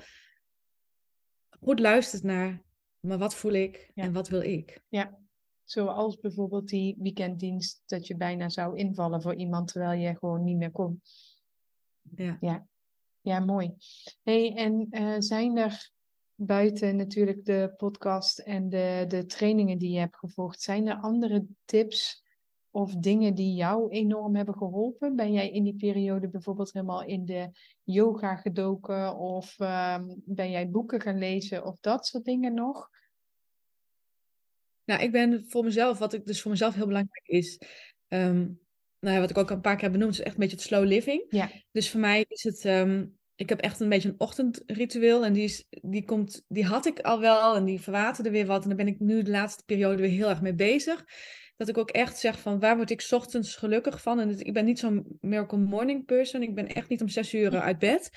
goed 1.60 1.80
luistert 1.80 2.24
naar, 2.24 2.62
maar 3.00 3.18
wat 3.18 3.36
voel 3.36 3.52
ik 3.52 3.92
Ja. 3.96 4.04
en 4.04 4.14
wat 4.14 4.30
wil 4.30 4.42
ik? 4.42 4.82
Zoals 5.64 6.20
bijvoorbeeld 6.20 6.68
die 6.68 6.96
weekenddienst, 7.00 7.84
dat 7.86 8.08
je 8.08 8.18
bijna 8.18 8.50
zou 8.50 8.78
invallen 8.78 9.22
voor 9.22 9.36
iemand 9.36 9.68
terwijl 9.68 10.00
je 10.00 10.16
gewoon 10.18 10.44
niet 10.44 10.58
meer 10.58 10.72
kon. 10.72 11.02
Ja. 12.16 12.68
Ja, 13.22 13.40
mooi. 13.40 13.74
Hey, 14.24 14.54
en 14.56 14.88
eh, 14.90 15.16
zijn 15.18 15.58
er 15.58 15.92
buiten 16.36 16.96
natuurlijk 16.96 17.46
de 17.46 17.74
podcast 17.78 18.40
en 18.40 18.70
de, 18.70 19.06
de 19.08 19.26
trainingen 19.26 19.78
die 19.78 19.92
je 19.92 20.00
hebt 20.00 20.18
gevolgd, 20.18 20.62
zijn 20.62 20.88
er 20.88 20.96
andere 20.96 21.46
tips 21.66 22.24
of 22.72 22.96
dingen 22.96 23.36
die 23.36 23.54
jou 23.54 23.90
enorm 23.90 24.36
hebben 24.36 24.56
geholpen? 24.56 25.16
Ben 25.16 25.34
jij 25.34 25.50
in 25.50 25.64
die 25.64 25.76
periode 25.76 26.30
bijvoorbeeld 26.30 26.74
helemaal 26.74 27.04
in 27.04 27.26
de 27.26 27.50
yoga 27.84 28.36
gedoken 28.36 29.18
of 29.18 29.60
ehm, 29.60 30.06
ben 30.26 30.52
jij 30.52 30.70
boeken 30.70 31.02
gaan 31.02 31.18
lezen 31.18 31.66
of 31.66 31.78
dat 31.80 32.08
soort 32.08 32.26
dingen 32.26 32.54
nog? 32.54 32.90
Nou, 34.84 35.02
ik 35.02 35.12
ben 35.12 35.46
voor 35.48 35.64
mezelf, 35.64 35.98
wat 36.00 36.14
ik 36.14 36.26
dus 36.26 36.42
voor 36.42 36.52
mezelf 36.52 36.76
heel 36.76 36.88
belangrijk 36.88 37.28
is, 37.28 37.60
ehm, 38.08 38.48
nou 39.04 39.20
wat 39.20 39.30
ik 39.30 39.38
ook 39.38 39.50
al 39.50 39.56
een 39.56 39.62
paar 39.62 39.74
keer 39.76 39.84
heb 39.84 39.92
benoemd, 39.92 40.14
is 40.14 40.20
echt 40.22 40.34
een 40.34 40.40
beetje 40.40 40.56
het 40.56 40.66
slow 40.66 40.86
living. 40.86 41.26
Ja. 41.30 41.50
Dus 41.72 41.90
voor 41.90 42.00
mij 42.00 42.26
is 42.28 42.44
het, 42.44 42.66
ehm, 42.66 43.06
ik 43.36 43.50
heb 43.50 43.60
echt 43.60 43.80
een 43.80 43.90
beetje 43.90 44.10
een 44.10 44.20
ochtendritueel 44.20 45.26
en 45.26 45.34
die, 45.34 45.44
is, 45.44 45.66
die, 45.70 46.06
komt, 46.06 46.44
die 46.48 46.66
had 46.66 46.86
ik 46.86 47.00
al 47.00 47.20
wel 47.20 47.56
en 47.56 47.66
die 47.66 47.82
verwaterde 47.82 48.30
weer 48.30 48.46
wat. 48.46 48.62
En 48.62 48.68
daar 48.68 48.78
ben 48.78 48.88
ik 48.88 49.00
nu 49.00 49.22
de 49.22 49.32
laatste 49.32 49.64
periode 49.66 50.02
weer 50.02 50.12
heel 50.12 50.30
erg 50.30 50.42
mee 50.42 50.54
bezig. 50.54 51.04
Dat 51.56 51.68
ik 51.70 51.78
ook 51.78 51.90
echt 51.90 52.18
zeg 52.18 52.40
van 52.40 52.60
waar 52.60 52.76
word 52.76 52.90
ik 52.92 53.02
's 53.02 53.12
ochtends 53.12 53.56
gelukkig 53.56 54.02
van? 54.02 54.20
En 54.20 54.30
het- 54.30 54.46
ik 54.48 54.54
ben 54.54 54.66
niet 54.66 54.80
zo'n 54.80 55.18
miracle 55.22 55.58
morning 55.58 56.06
person. 56.06 56.42
Ik 56.42 56.56
ben 56.56 56.68
echt 56.68 56.90
niet 56.90 57.02
om 57.02 57.08
zes 57.10 57.34
uur 57.34 57.60
uit 57.60 57.80
bed. 57.80 58.10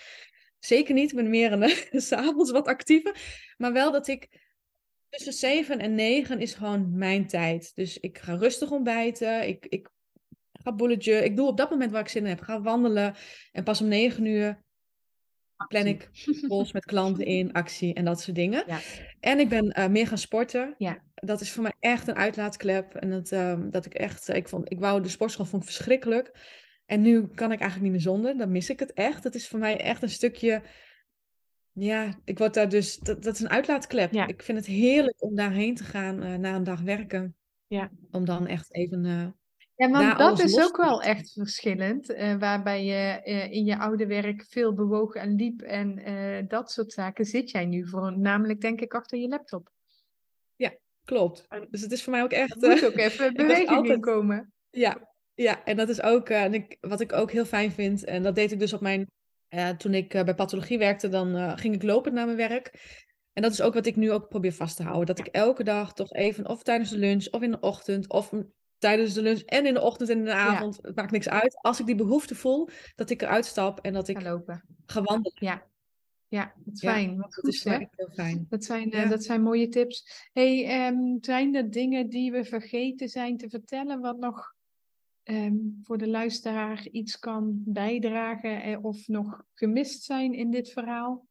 Zeker 0.58 0.94
niet. 0.94 1.10
Ik 1.10 1.16
ben 1.16 1.30
meer 1.30 1.52
een 1.52 1.68
s 2.02 2.06
s'avonds 2.06 2.50
wat 2.50 2.66
actiever. 2.66 3.16
Maar 3.56 3.72
wel 3.72 3.92
dat 3.92 4.08
ik 4.08 4.28
tussen 5.08 5.32
zeven 5.32 5.78
en 5.78 5.94
negen 5.94 6.40
is 6.40 6.54
gewoon 6.54 6.96
mijn 6.98 7.26
tijd. 7.26 7.72
Dus 7.74 7.98
ik 7.98 8.18
ga 8.18 8.34
rustig 8.34 8.70
ontbijten. 8.70 9.48
Ik, 9.48 9.66
ik 9.66 9.88
ga 10.66 10.74
bulletje. 10.74 11.24
Ik 11.24 11.36
doe 11.36 11.46
op 11.46 11.56
dat 11.56 11.70
moment 11.70 11.90
waar 11.90 12.00
ik 12.00 12.08
zin 12.08 12.22
in 12.22 12.28
heb. 12.28 12.40
Ga 12.40 12.60
wandelen. 12.60 13.14
En 13.52 13.64
pas 13.64 13.80
om 13.80 13.88
negen 13.88 14.24
uur 14.24 14.64
plan 15.68 15.86
ik 15.86 16.10
calls 16.48 16.72
met 16.72 16.84
klanten 16.84 17.24
in, 17.38 17.52
actie 17.52 17.94
en 17.94 18.04
dat 18.04 18.20
soort 18.20 18.36
dingen. 18.36 18.64
Ja. 18.66 18.78
En 19.20 19.38
ik 19.38 19.48
ben 19.48 19.70
eh, 19.70 19.88
meer 19.88 20.06
gaan 20.06 20.18
sporten. 20.18 20.74
Ja. 20.78 21.04
Dat 21.14 21.40
is 21.40 21.52
voor 21.52 21.62
mij 21.62 21.74
echt 21.80 22.08
een 22.08 22.14
uitlaatklep. 22.14 22.94
En 22.94 23.10
dat, 23.10 23.32
ehm, 23.32 23.70
dat 23.70 23.86
ik 23.86 23.94
echt, 23.94 24.28
ik, 24.28 24.48
vond, 24.48 24.72
ik 24.72 24.80
wou 24.80 25.02
de 25.02 25.08
sportschool 25.08 25.44
vond 25.44 25.62
ik 25.62 25.68
verschrikkelijk. 25.68 26.54
En 26.86 27.00
nu 27.00 27.26
kan 27.26 27.52
ik 27.52 27.60
eigenlijk 27.60 27.82
niet 27.82 27.92
meer 27.92 28.12
zonder. 28.12 28.36
Dan 28.36 28.52
mis 28.52 28.70
ik 28.70 28.80
het 28.80 28.92
echt. 28.92 29.22
Dat 29.22 29.34
is 29.34 29.48
voor 29.48 29.58
mij 29.58 29.80
echt 29.80 30.02
een 30.02 30.10
stukje. 30.10 30.62
Ja, 31.72 32.20
ik 32.24 32.38
word 32.38 32.54
daar 32.54 32.68
dus. 32.68 32.96
Dat, 32.96 33.22
dat 33.22 33.34
is 33.34 33.40
een 33.40 33.50
uitlaatklep. 33.50 34.12
Ja. 34.12 34.26
Ik 34.26 34.42
vind 34.42 34.58
het 34.58 34.66
heerlijk 34.66 35.22
om 35.22 35.34
daarheen 35.34 35.74
te 35.74 35.84
gaan 35.84 36.22
eh, 36.22 36.34
na 36.34 36.54
een 36.54 36.64
dag 36.64 36.80
werken. 36.80 37.36
Ja. 37.66 37.90
Om 38.10 38.24
dan 38.24 38.46
echt 38.46 38.74
even. 38.74 39.34
Ja, 39.76 39.90
want 39.90 40.04
daar 40.04 40.18
dat 40.18 40.40
is 40.40 40.54
los 40.54 40.64
ook 40.64 40.76
wel 40.76 41.02
echt 41.02 41.32
verschillend. 41.32 42.10
eh, 42.10 42.36
waarbij 42.36 42.84
je 42.84 43.22
eh, 43.22 43.52
in 43.52 43.64
je 43.64 43.78
oude 43.78 44.06
werk 44.06 44.44
veel 44.48 44.74
bewoog 44.74 45.14
en 45.14 45.34
liep 45.34 45.62
en 45.62 45.98
eh, 45.98 46.48
dat 46.48 46.70
soort 46.70 46.92
zaken. 46.92 47.24
Zit 47.24 47.50
jij 47.50 47.64
nu 47.64 47.88
voor, 47.88 48.18
namelijk 48.18 48.60
denk 48.60 48.80
ik 48.80 48.94
achter 48.94 49.18
je 49.18 49.28
laptop. 49.28 49.70
klopt. 51.04 51.46
Dus 51.70 51.80
het 51.80 51.92
is 51.92 52.02
voor 52.02 52.12
mij 52.12 52.22
ook 52.22 52.30
echt. 52.32 52.54
Moet 52.54 52.84
ook 52.84 52.96
even 52.96 53.34
beweging 53.34 53.68
in 53.68 53.76
altijd- 53.76 54.00
komen. 54.00 54.52
Ja, 54.70 55.14
ja, 55.34 55.64
en 55.64 55.76
dat 55.76 55.88
is 55.88 56.02
ook 56.02 56.28
en 56.28 56.54
ik, 56.54 56.76
wat 56.80 57.00
ik 57.00 57.12
ook 57.12 57.30
heel 57.32 57.44
fijn 57.44 57.72
vind. 57.72 58.04
En 58.04 58.22
dat 58.22 58.34
deed 58.34 58.52
ik 58.52 58.58
dus 58.58 58.72
op 58.72 58.80
mijn. 58.80 59.10
toen 59.76 59.94
ik 59.94 60.08
bij 60.08 60.34
pathologie 60.34 60.78
werkte, 60.78 61.08
dan 61.08 61.58
ging 61.58 61.74
ik 61.74 61.82
lopend 61.82 62.14
naar 62.14 62.26
mijn 62.26 62.48
werk. 62.48 62.70
En 63.32 63.42
dat 63.42 63.52
is 63.52 63.60
ook 63.60 63.74
wat 63.74 63.86
ik 63.86 63.96
nu 63.96 64.12
ook 64.12 64.28
probeer 64.28 64.52
vast 64.52 64.76
te 64.76 64.82
houden. 64.82 65.06
Dat 65.06 65.18
ik 65.18 65.26
elke 65.26 65.64
dag 65.64 65.92
toch 65.92 66.12
even, 66.12 66.48
of 66.48 66.62
tijdens 66.62 66.90
de 66.90 66.98
lunch, 66.98 67.26
of 67.30 67.42
in 67.42 67.50
de 67.50 67.60
ochtend, 67.60 68.08
of 68.08 68.32
tijdens 68.78 69.14
de 69.14 69.22
lunch 69.22 69.40
en 69.40 69.66
in 69.66 69.74
de 69.74 69.80
ochtend 69.80 70.08
en 70.08 70.18
in 70.18 70.24
de 70.24 70.32
avond. 70.32 70.78
Het 70.82 70.96
maakt 70.96 71.10
niks 71.10 71.28
uit. 71.28 71.58
Als 71.60 71.80
ik 71.80 71.86
die 71.86 71.94
behoefte 71.94 72.34
voel, 72.34 72.68
dat 72.94 73.10
ik 73.10 73.22
eruit 73.22 73.44
stap 73.44 73.80
en 73.80 73.92
dat 73.92 74.08
ik 74.08 74.16
Gaan 74.18 74.32
lopen. 74.32 74.64
ga 74.86 75.02
wandelen. 75.02 75.38
Ja, 75.44 75.66
ja 76.28 76.52
dat 76.64 76.74
is 76.74 76.80
fijn. 76.80 77.16
Dat 77.16 77.34
goed, 77.34 77.52
is 77.52 77.64
echt 77.64 77.92
heel 77.96 78.10
fijn. 78.12 78.46
Dat 78.48 78.64
zijn, 78.64 78.90
eh, 78.92 79.10
dat 79.10 79.24
zijn 79.24 79.42
mooie 79.42 79.68
tips. 79.68 80.28
Hey, 80.32 80.64
ehm, 80.66 80.98
zijn 81.20 81.54
er 81.54 81.70
dingen 81.70 82.08
die 82.08 82.32
we 82.32 82.44
vergeten 82.44 83.08
zijn 83.08 83.36
te 83.36 83.48
vertellen, 83.48 84.00
wat 84.00 84.18
nog 84.18 84.54
ehm, 85.22 85.56
voor 85.82 85.98
de 85.98 86.08
luisteraar 86.08 86.86
iets 86.90 87.18
kan 87.18 87.62
bijdragen 87.64 88.62
eh, 88.62 88.84
of 88.84 89.08
nog 89.08 89.42
gemist 89.54 90.02
zijn 90.02 90.34
in 90.34 90.50
dit 90.50 90.70
verhaal? 90.70 91.25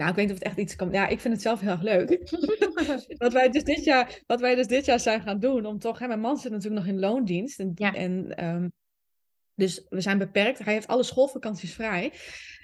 Nou, 0.00 0.12
ik 0.12 0.16
weet 0.18 0.26
niet 0.26 0.34
of 0.36 0.38
het 0.42 0.48
echt 0.48 0.58
iets 0.58 0.76
kan. 0.76 0.90
Ja, 0.92 1.06
ik 1.08 1.20
vind 1.20 1.34
het 1.34 1.42
zelf 1.42 1.60
heel 1.60 1.70
erg 1.70 1.82
leuk. 1.82 2.18
wat, 3.24 3.32
wij 3.32 3.48
dus 3.50 3.64
dit 3.64 3.84
jaar, 3.84 4.20
wat 4.26 4.40
wij 4.40 4.54
dus 4.54 4.66
dit 4.66 4.84
jaar 4.84 5.00
zijn 5.00 5.20
gaan 5.22 5.38
doen, 5.40 5.66
om 5.66 5.78
toch. 5.78 5.98
Hè, 5.98 6.06
mijn 6.06 6.20
man 6.20 6.36
zit 6.36 6.52
natuurlijk 6.52 6.80
nog 6.84 6.94
in 6.94 7.00
loondienst. 7.00 7.60
En, 7.60 7.72
Ja. 7.74 7.94
en, 7.94 8.36
ehm, 8.36 8.68
dus 9.54 9.86
we 9.88 10.00
zijn 10.00 10.18
beperkt. 10.18 10.58
Hij 10.58 10.72
heeft 10.72 10.86
alle 10.86 11.02
schoolvakanties 11.02 11.74
vrij. 11.74 12.12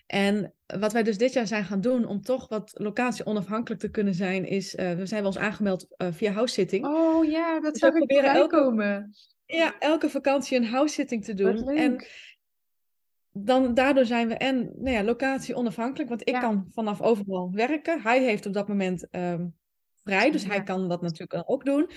En 0.06 0.54
wat 0.66 0.92
wij 0.92 1.02
dus 1.02 1.18
dit 1.18 1.32
jaar 1.32 1.46
zijn 1.46 1.64
gaan 1.64 1.80
doen, 1.80 2.06
om 2.06 2.22
toch 2.22 2.48
wat 2.48 2.70
locatie 2.74 3.26
onafhankelijk 3.26 3.80
te 3.80 3.90
kunnen 3.90 4.14
zijn, 4.14 4.44
is. 4.46 4.74
eh, 4.74 4.92
we 4.92 5.06
zijn 5.06 5.20
bij 5.20 5.30
ons 5.30 5.38
aangemeld 5.38 5.86
eh, 5.96 6.08
via 6.12 6.32
house 6.32 6.54
sitting. 6.54 6.86
Oh 6.86 7.24
ja, 7.30 7.60
dat 7.60 7.72
Dus 7.72 7.82
we 7.82 7.86
ik 7.88 7.92
proberen 7.94 8.30
elke- 8.34 8.56
komen. 8.56 9.14
Ja, 9.46 9.78
elke 9.78 10.08
vakantie 10.10 10.56
een 10.56 10.64
house 10.66 10.94
sitting 10.94 11.24
te 11.24 11.34
doen. 11.34 11.68
En 11.68 12.04
dan, 13.44 13.74
daardoor 13.74 14.04
zijn 14.04 14.28
we 14.28 14.34
en 14.34 14.56
nou 14.76 14.90
ja, 14.96 15.04
locatie 15.04 15.54
onafhankelijk, 15.54 16.08
want 16.08 16.20
ik 16.20 16.34
Ja. 16.34 16.40
kan 16.40 16.68
vanaf 16.72 17.00
overal 17.00 17.50
werken. 17.52 18.00
Hij 18.02 18.22
heeft 18.24 18.46
op 18.46 18.52
dat 18.52 18.68
moment 18.68 19.08
ehm, 19.10 19.46
vrij, 20.02 20.30
dus 20.30 20.44
hij 20.44 20.62
kan 20.62 20.88
dat 20.88 21.02
natuurlijk 21.02 21.42
ook 21.50 21.64
doen. 21.64 21.90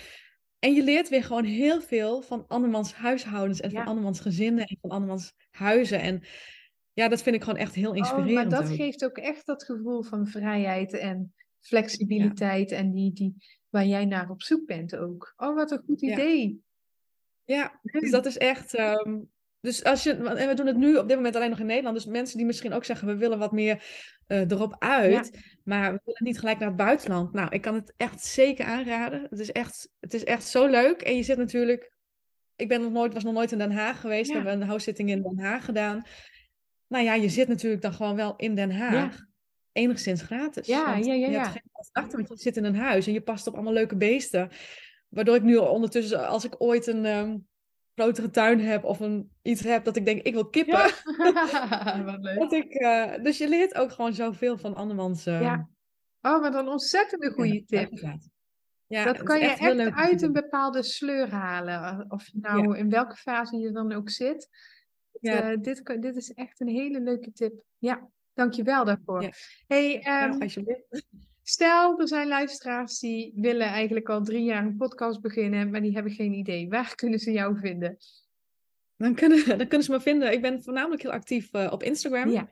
En 0.59 0.73
je 0.73 0.83
leert 0.83 1.09
weer 1.09 1.23
gewoon 1.23 1.43
heel 1.43 1.81
veel 1.81 2.21
van 2.21 2.47
andermans 2.47 2.93
huishoudens 2.93 3.59
en 3.59 3.71
van 3.71 3.85
andermans 3.85 4.19
gezinnen 4.19 4.65
en 4.65 4.77
van 4.81 4.89
andermans 4.89 5.33
huizen. 5.51 5.99
En 6.01 6.23
ja, 6.93 7.07
dat 7.07 7.21
vind 7.21 7.35
ik 7.35 7.43
gewoon 7.43 7.59
echt 7.59 7.75
heel 7.75 7.89
Oh, 7.91 7.97
inspirerend. 7.97 8.33
maar 8.33 8.49
dat 8.61 8.69
ook. 8.69 8.75
geeft 8.75 9.05
ook 9.05 9.17
echt 9.17 9.45
dat 9.45 9.63
gevoel 9.63 10.03
van 10.03 10.27
vrijheid 10.27 10.93
en 10.93 11.33
flexibiliteit 11.59 12.71
en 12.71 12.91
die, 12.91 13.13
die, 13.13 13.35
waar 13.69 13.85
jij 13.85 14.05
naar 14.05 14.29
op 14.29 14.41
zoek 14.41 14.65
bent 14.65 14.95
ook. 14.95 15.33
Oh, 15.37 15.55
wat 15.55 15.71
een 15.71 15.83
goed 15.85 16.01
idee. 16.01 16.61
Ja, 17.43 17.79
dus 17.81 18.11
dat 18.11 18.25
is 18.25 18.37
echt. 18.37 18.73
ehm, 18.75 19.19
dus 19.61 19.83
als 19.83 20.03
je, 20.03 20.11
en 20.11 20.47
we 20.47 20.53
doen 20.53 20.67
het 20.67 20.77
nu 20.77 20.95
op 20.95 21.07
dit 21.07 21.17
moment 21.17 21.35
alleen 21.35 21.49
nog 21.49 21.59
in 21.59 21.65
Nederland. 21.65 21.95
Dus 21.95 22.05
mensen 22.05 22.37
die 22.37 22.45
misschien 22.45 22.73
ook 22.73 22.85
zeggen, 22.85 23.07
we 23.07 23.15
willen 23.15 23.37
wat 23.37 23.51
meer 23.51 23.83
eh, 24.27 24.51
erop 24.51 24.75
uit. 24.79 25.31
Maar 25.63 25.93
we 25.93 25.99
willen 26.05 26.23
niet 26.23 26.39
gelijk 26.39 26.59
naar 26.59 26.67
het 26.67 26.77
buitenland. 26.77 27.33
Nou, 27.33 27.49
ik 27.49 27.61
kan 27.61 27.73
het 27.73 27.93
echt 27.97 28.23
zeker 28.23 28.65
aanraden. 28.65 29.27
Het 29.29 29.39
is 29.39 29.51
echt, 29.51 29.89
het 29.99 30.13
is 30.13 30.23
echt 30.23 30.43
zo 30.47 30.67
leuk. 30.67 31.01
En 31.01 31.15
je 31.15 31.23
zit 31.23 31.37
natuurlijk 31.37 31.91
ik 32.59 32.67
ben 32.67 32.81
nog 32.81 32.91
nooit, 32.91 33.13
was 33.13 33.23
nog 33.23 33.33
nooit 33.33 33.51
in 33.51 33.57
Den 33.57 33.71
Haag 33.71 33.99
geweest. 34.01 34.27
Ja. 34.27 34.31
We 34.31 34.39
hebben 34.39 34.61
een 34.61 34.67
house-sitting 34.67 35.09
in 35.09 35.21
Den 35.21 35.39
Haag 35.39 35.65
gedaan. 35.65 36.03
Nou 36.87 37.03
ja, 37.03 37.13
je 37.13 37.29
zit 37.29 37.47
natuurlijk 37.47 37.81
dan 37.81 37.93
gewoon 37.93 38.15
wel 38.15 38.35
in 38.35 38.55
Den 38.55 38.71
Haag. 38.71 39.27
Enigszins 39.71 40.21
gratis. 40.21 40.67
Ja, 40.67 40.95
ja, 40.95 41.13
ja, 41.13 41.27
Je 41.27 41.37
hebt 41.37 41.47
geen 41.47 41.69
kosten, 41.71 42.11
want 42.11 42.27
je 42.27 42.37
zit 42.37 42.57
in 42.57 42.63
een 42.63 42.75
huis 42.75 43.07
en 43.07 43.13
je 43.13 43.21
past 43.21 43.47
op 43.47 43.53
allemaal 43.53 43.73
leuke 43.73 43.95
beesten. 43.95 44.49
Waardoor 45.09 45.35
ik 45.35 45.43
nu 45.43 45.55
ondertussen, 45.55 46.27
als 46.27 46.45
ik 46.45 46.55
ooit 46.57 46.87
een 46.87 47.05
ehm, 47.05 47.37
grotere 47.99 48.29
tuin 48.29 48.59
heb 48.59 48.83
of 48.83 48.99
een, 48.99 49.31
iets 49.41 49.61
heb 49.63 49.83
dat 49.83 49.95
ik 49.95 50.05
denk, 50.05 50.21
ik 50.21 50.33
wil 50.33 50.49
kippen. 50.49 50.77
Ja. 50.77 52.03
Wat 52.05 52.17
leuk. 52.21 52.39
Dat 52.39 52.51
ik, 52.53 52.73
eh, 52.73 53.23
dus 53.23 53.37
je 53.37 53.47
leert 53.49 53.75
ook 53.75 53.91
gewoon 53.91 54.13
zoveel 54.13 54.57
van 54.57 54.75
andermans... 54.75 55.25
eh, 55.25 55.41
Ja. 55.41 55.69
Oh, 56.21 56.41
wat 56.41 56.55
een 56.55 56.67
ontzettende 56.67 57.25
ja, 57.25 57.31
goede 57.31 57.63
tip. 57.65 57.69
levensraad. 57.69 58.29
Ja, 58.87 59.03
dat 59.03 59.23
kan 59.23 59.39
je 59.39 59.45
echt 59.45 59.73
leuk 59.73 59.93
uit 59.95 60.21
een 60.21 60.31
bepaalde 60.33 60.83
sleur 60.83 61.29
halen. 61.31 62.05
Of 62.11 62.27
je 62.27 62.37
nou 62.41 62.77
in 62.77 62.89
welke 62.89 63.15
fase 63.15 63.57
je 63.57 63.71
dan 63.71 63.91
ook 63.93 64.09
zit. 64.09 64.49
Ja. 65.21 65.51
Eh, 65.51 65.57
dit, 65.61 65.81
kan- 65.81 65.99
dit 65.99 66.15
is 66.15 66.33
echt 66.33 66.59
een 66.59 66.67
hele 66.67 66.99
leuke 67.01 67.31
tip. 67.31 67.61
Ja, 67.77 68.09
dankjewel 68.33 68.85
daarvoor. 68.85 69.29
Hey, 69.67 69.91
Ja, 70.03 70.29
ehm, 70.29 70.41
alsjeblieft. 70.41 71.05
Stel, 71.49 71.99
er 71.99 72.07
zijn 72.07 72.27
luisteraars 72.27 72.99
die 72.99 73.33
willen 73.35 73.67
eigenlijk 73.67 74.09
al 74.09 74.23
drie 74.23 74.43
jaar 74.43 74.65
een 74.65 74.77
podcast 74.77 75.21
beginnen, 75.21 75.69
maar 75.69 75.81
die 75.81 75.93
hebben 75.93 76.11
geen 76.11 76.33
idee. 76.33 76.69
Waar 76.69 76.95
kunnen 76.95 77.19
ze 77.19 77.31
jou 77.31 77.59
vinden? 77.59 77.97
Dan 78.97 79.15
kunnen, 79.15 79.47
dan 79.57 79.67
kunnen 79.67 79.83
ze 79.83 79.91
me 79.91 80.01
vinden. 80.01 80.31
Ik 80.31 80.41
ben 80.41 80.63
voornamelijk 80.63 81.01
heel 81.01 81.11
actief 81.11 81.53
eh, 81.53 81.67
op 81.71 81.83
Instagram. 81.83 82.29
Ja, 82.29 82.49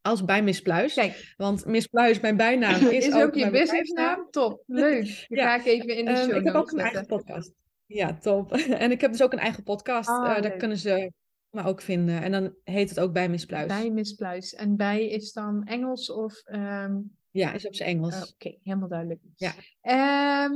Als 0.00 0.24
bij 0.24 0.42
Miss 0.42 0.60
Pluis. 0.62 0.94
kijk, 0.94 1.34
Want 1.36 1.66
Miss 1.66 1.86
Pluis, 1.86 2.20
mijn 2.20 2.36
bijnaam, 2.36 2.86
is, 2.90 3.06
is, 3.06 3.14
ook 3.14 3.34
je 3.34 3.50
businessnaam? 3.50 4.26
Top, 4.30 4.62
leuk. 4.66 5.04
Die 5.28 5.38
Ja. 5.38 5.44
ga 5.48 5.54
ik 5.56 5.66
even 5.66 5.96
in 5.96 6.04
de 6.04 6.10
Ehm, 6.10 6.28
show 6.28 6.36
ik 6.36 6.44
heb 6.44 6.54
ook 6.54 6.70
een 6.72 6.78
eigen 6.78 7.06
podcast. 7.06 7.52
Ja, 7.86 8.18
top. 8.18 8.52
en 8.52 8.90
ik 8.90 9.00
heb 9.00 9.10
dus 9.10 9.22
ook 9.22 9.32
een 9.32 9.38
eigen 9.38 9.62
podcast. 9.62 10.08
Ah, 10.08 10.36
eh, 10.36 10.42
daar 10.42 10.56
kunnen 10.56 10.78
ze 10.78 11.12
me 11.50 11.64
ook 11.64 11.80
vinden. 11.80 12.22
En 12.22 12.32
dan 12.32 12.54
heet 12.64 12.88
het 12.88 13.00
ook 13.00 13.12
bij 13.12 13.28
Miss 13.28 13.46
Pluis. 13.46 13.66
Bij 13.66 13.90
Miss 13.90 14.12
Pluis. 14.14 14.54
En 14.54 14.76
bij 14.76 15.08
is 15.08 15.32
dan 15.32 15.64
Engels 15.64 16.10
of... 16.10 16.42
ehm, 16.44 16.96
Ja, 17.34 17.52
is 17.52 17.66
op 17.66 17.74
zijn 17.74 17.88
Engels. 17.88 18.14
Oh, 18.14 18.28
Oké, 18.32 18.58
helemaal 18.62 18.88
duidelijk. 18.88 19.20
Ja. 19.36 19.54
Ehm, 19.80 20.54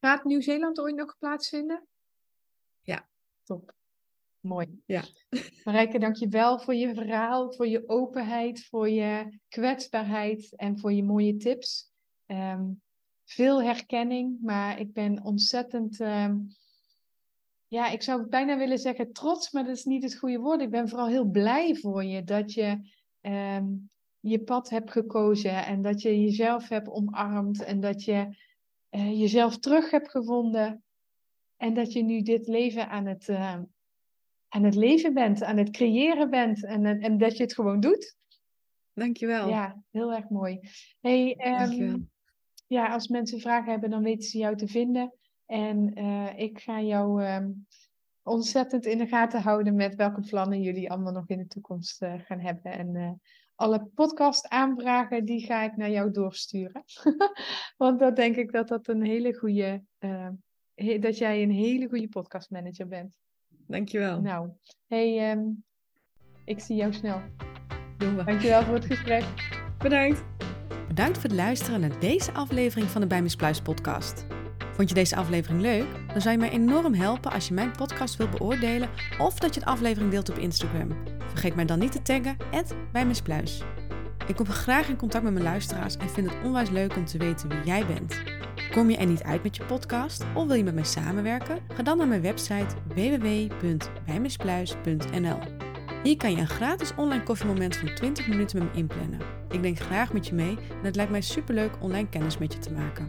gaat 0.00 0.24
Nieuw-Zeeland 0.24 0.80
ooit 0.80 0.94
nog 0.94 1.18
plaatsvinden? 1.18 1.86
Ja. 2.80 3.08
Top. 3.42 3.74
Mooi. 4.40 4.82
Ja. 4.86 5.04
Marijke, 5.64 5.98
dank 5.98 6.16
je 6.16 6.28
wel 6.28 6.58
voor 6.58 6.74
je 6.74 6.94
verhaal, 6.94 7.52
voor 7.52 7.68
je 7.68 7.88
openheid, 7.88 8.64
voor 8.64 8.88
je 8.88 9.38
kwetsbaarheid 9.48 10.56
en 10.56 10.78
voor 10.78 10.92
je 10.92 11.04
mooie 11.04 11.36
tips. 11.36 11.92
Ehm, 12.26 12.70
veel 13.24 13.62
herkenning, 13.62 14.38
maar 14.40 14.80
ik 14.80 14.92
ben 14.92 15.24
ontzettend, 15.24 16.00
ehm, 16.00 16.38
ja, 17.66 17.88
ik 17.90 18.02
zou 18.02 18.26
bijna 18.26 18.58
willen 18.58 18.78
zeggen 18.78 19.12
trots, 19.12 19.50
maar 19.50 19.64
dat 19.64 19.76
is 19.76 19.84
niet 19.84 20.02
het 20.02 20.18
goede 20.18 20.38
woord. 20.38 20.60
Ik 20.60 20.70
ben 20.70 20.88
vooral 20.88 21.08
heel 21.08 21.30
blij 21.30 21.74
voor 21.74 22.04
je 22.04 22.24
dat 22.24 22.52
je 22.52 22.90
je 24.22 24.40
pad 24.40 24.70
hebt 24.70 24.90
gekozen 24.90 25.66
en 25.66 25.82
dat 25.82 26.02
je 26.02 26.20
jezelf 26.20 26.68
hebt 26.68 26.88
omarmd 26.88 27.64
en 27.64 27.80
dat 27.80 28.04
je 28.04 28.36
eh, 28.88 29.20
jezelf 29.20 29.58
terug 29.58 29.90
hebt 29.90 30.10
gevonden 30.10 30.84
en 31.56 31.74
dat 31.74 31.92
je 31.92 32.02
nu 32.02 32.22
dit 32.22 32.46
leven 32.46 32.88
aan 32.88 33.06
het, 33.06 33.28
eh, 33.28 33.58
aan 34.48 34.64
het 34.64 34.74
leven 34.74 35.14
bent, 35.14 35.42
aan 35.42 35.56
het 35.56 35.70
creëren 35.70 36.30
bent 36.30 36.64
en, 36.64 36.86
en 36.86 37.00
en 37.00 37.18
dat 37.18 37.36
je 37.36 37.42
het 37.42 37.54
gewoon 37.54 37.80
doet. 37.80 38.16
Dankjewel. 38.92 39.48
Ja, 39.48 39.82
heel 39.90 40.12
erg 40.12 40.28
mooi. 40.28 40.60
Hey, 41.00 41.34
Dankjewel. 41.38 42.06
ja, 42.66 42.92
als 42.92 43.08
mensen 43.08 43.40
vragen 43.40 43.70
hebben, 43.70 43.90
dan 43.90 44.02
weten 44.02 44.28
ze 44.28 44.38
jou 44.38 44.56
te 44.56 44.68
vinden. 44.68 45.14
En 45.46 45.94
eh, 45.94 46.38
ik 46.38 46.60
ga 46.60 46.80
jou 46.80 47.24
ehm, 47.24 47.50
ontzettend 48.22 48.86
in 48.86 48.98
de 48.98 49.06
gaten 49.06 49.42
houden 49.42 49.74
met 49.74 49.94
welke 49.94 50.20
plannen 50.20 50.62
jullie 50.62 50.90
allemaal 50.90 51.12
nog 51.12 51.28
in 51.28 51.38
de 51.38 51.46
toekomst 51.46 52.04
gaan 52.26 52.40
hebben. 52.40 52.72
En 52.72 53.20
alle 53.62 53.90
podcast 53.94 54.48
aanvragen, 54.48 55.24
die 55.24 55.44
ga 55.46 55.62
ik 55.62 55.76
naar 55.76 55.90
jou 55.90 56.10
doorsturen. 56.10 56.84
Want 57.76 57.98
dat 57.98 58.16
denk 58.16 58.36
ik 58.36 58.52
dat 58.52 58.68
dat 58.68 58.88
een 58.88 59.02
hele 59.04 59.34
goede, 59.34 59.82
eh, 59.98 60.28
he- 60.74 60.98
dat 60.98 61.18
jij 61.18 61.42
een 61.42 61.50
hele 61.50 61.88
goede 61.88 62.08
podcastmanager 62.08 62.88
bent. 62.88 63.14
Dankjewel. 63.66 64.20
Nou, 64.20 64.50
hey, 64.86 65.30
ehm, 65.30 65.44
ik 66.44 66.60
zie 66.60 66.76
jou 66.76 66.92
snel. 66.92 67.20
Doen 67.98 68.16
we. 68.16 68.24
Dankjewel 68.24 68.62
voor 68.62 68.74
het 68.74 68.84
gesprek. 68.84 69.24
Bedankt. 69.78 70.24
Bedankt 70.88 71.18
voor 71.18 71.30
het 71.30 71.38
luisteren 71.38 71.80
naar 71.80 72.00
deze 72.00 72.32
aflevering 72.32 72.88
van 72.88 73.00
de 73.00 73.06
Bij 73.06 73.22
Pluis 73.36 73.62
podcast. 73.62 74.26
Vond 74.72 74.88
je 74.88 74.94
deze 74.94 75.16
aflevering 75.16 75.60
leuk? 75.60 75.86
Dan 76.12 76.20
zou 76.20 76.34
je 76.34 76.40
mij 76.40 76.50
enorm 76.50 76.94
helpen 76.94 77.32
als 77.32 77.48
je 77.48 77.54
mijn 77.54 77.70
podcast 77.70 78.16
wilt 78.16 78.30
beoordelen 78.30 78.88
of 79.18 79.38
dat 79.38 79.54
je 79.54 79.60
de 79.60 79.66
aflevering 79.66 80.10
deelt 80.10 80.30
op 80.30 80.38
Instagram. 80.38 80.88
Vergeet 81.28 81.54
mij 81.54 81.64
dan 81.64 81.78
niet 81.78 81.92
te 81.92 82.02
taggen, 82.02 82.36
bij 82.92 83.06
Miss 83.06 83.22
Pluis. 83.22 83.62
Ik 84.26 84.36
kom 84.36 84.46
graag 84.46 84.88
in 84.88 84.96
contact 84.96 85.24
met 85.24 85.32
mijn 85.32 85.44
luisteraars 85.44 85.96
en 85.96 86.10
vind 86.10 86.30
het 86.30 86.38
onwijs 86.44 86.70
leuk 86.70 86.96
om 86.96 87.04
te 87.04 87.18
weten 87.18 87.48
wie 87.48 87.62
jij 87.64 87.86
bent. 87.86 88.22
Kom 88.70 88.90
je 88.90 88.96
er 88.96 89.06
niet 89.06 89.22
uit 89.22 89.42
met 89.42 89.56
je 89.56 89.64
podcast 89.64 90.24
of 90.34 90.46
wil 90.46 90.56
je 90.56 90.64
met 90.64 90.74
mij 90.74 90.84
samenwerken? 90.84 91.58
Ga 91.74 91.82
dan 91.82 91.98
naar 91.98 92.08
mijn 92.08 92.22
website 92.22 92.74
www.bijmispluis.nl. 92.94 95.38
Hier 96.02 96.16
kan 96.16 96.30
je 96.30 96.36
een 96.36 96.48
gratis 96.48 96.92
online 96.96 97.22
koffiemoment 97.22 97.76
van 97.76 97.94
20 97.94 98.28
minuten 98.28 98.58
met 98.58 98.72
me 98.72 98.78
inplannen. 98.78 99.20
Ik 99.50 99.62
denk 99.62 99.78
graag 99.78 100.12
met 100.12 100.26
je 100.26 100.34
mee 100.34 100.58
en 100.68 100.84
het 100.84 100.96
lijkt 100.96 101.10
mij 101.10 101.20
superleuk 101.20 101.72
online 101.80 102.08
kennis 102.08 102.38
met 102.38 102.52
je 102.52 102.58
te 102.58 102.72
maken. 102.72 103.08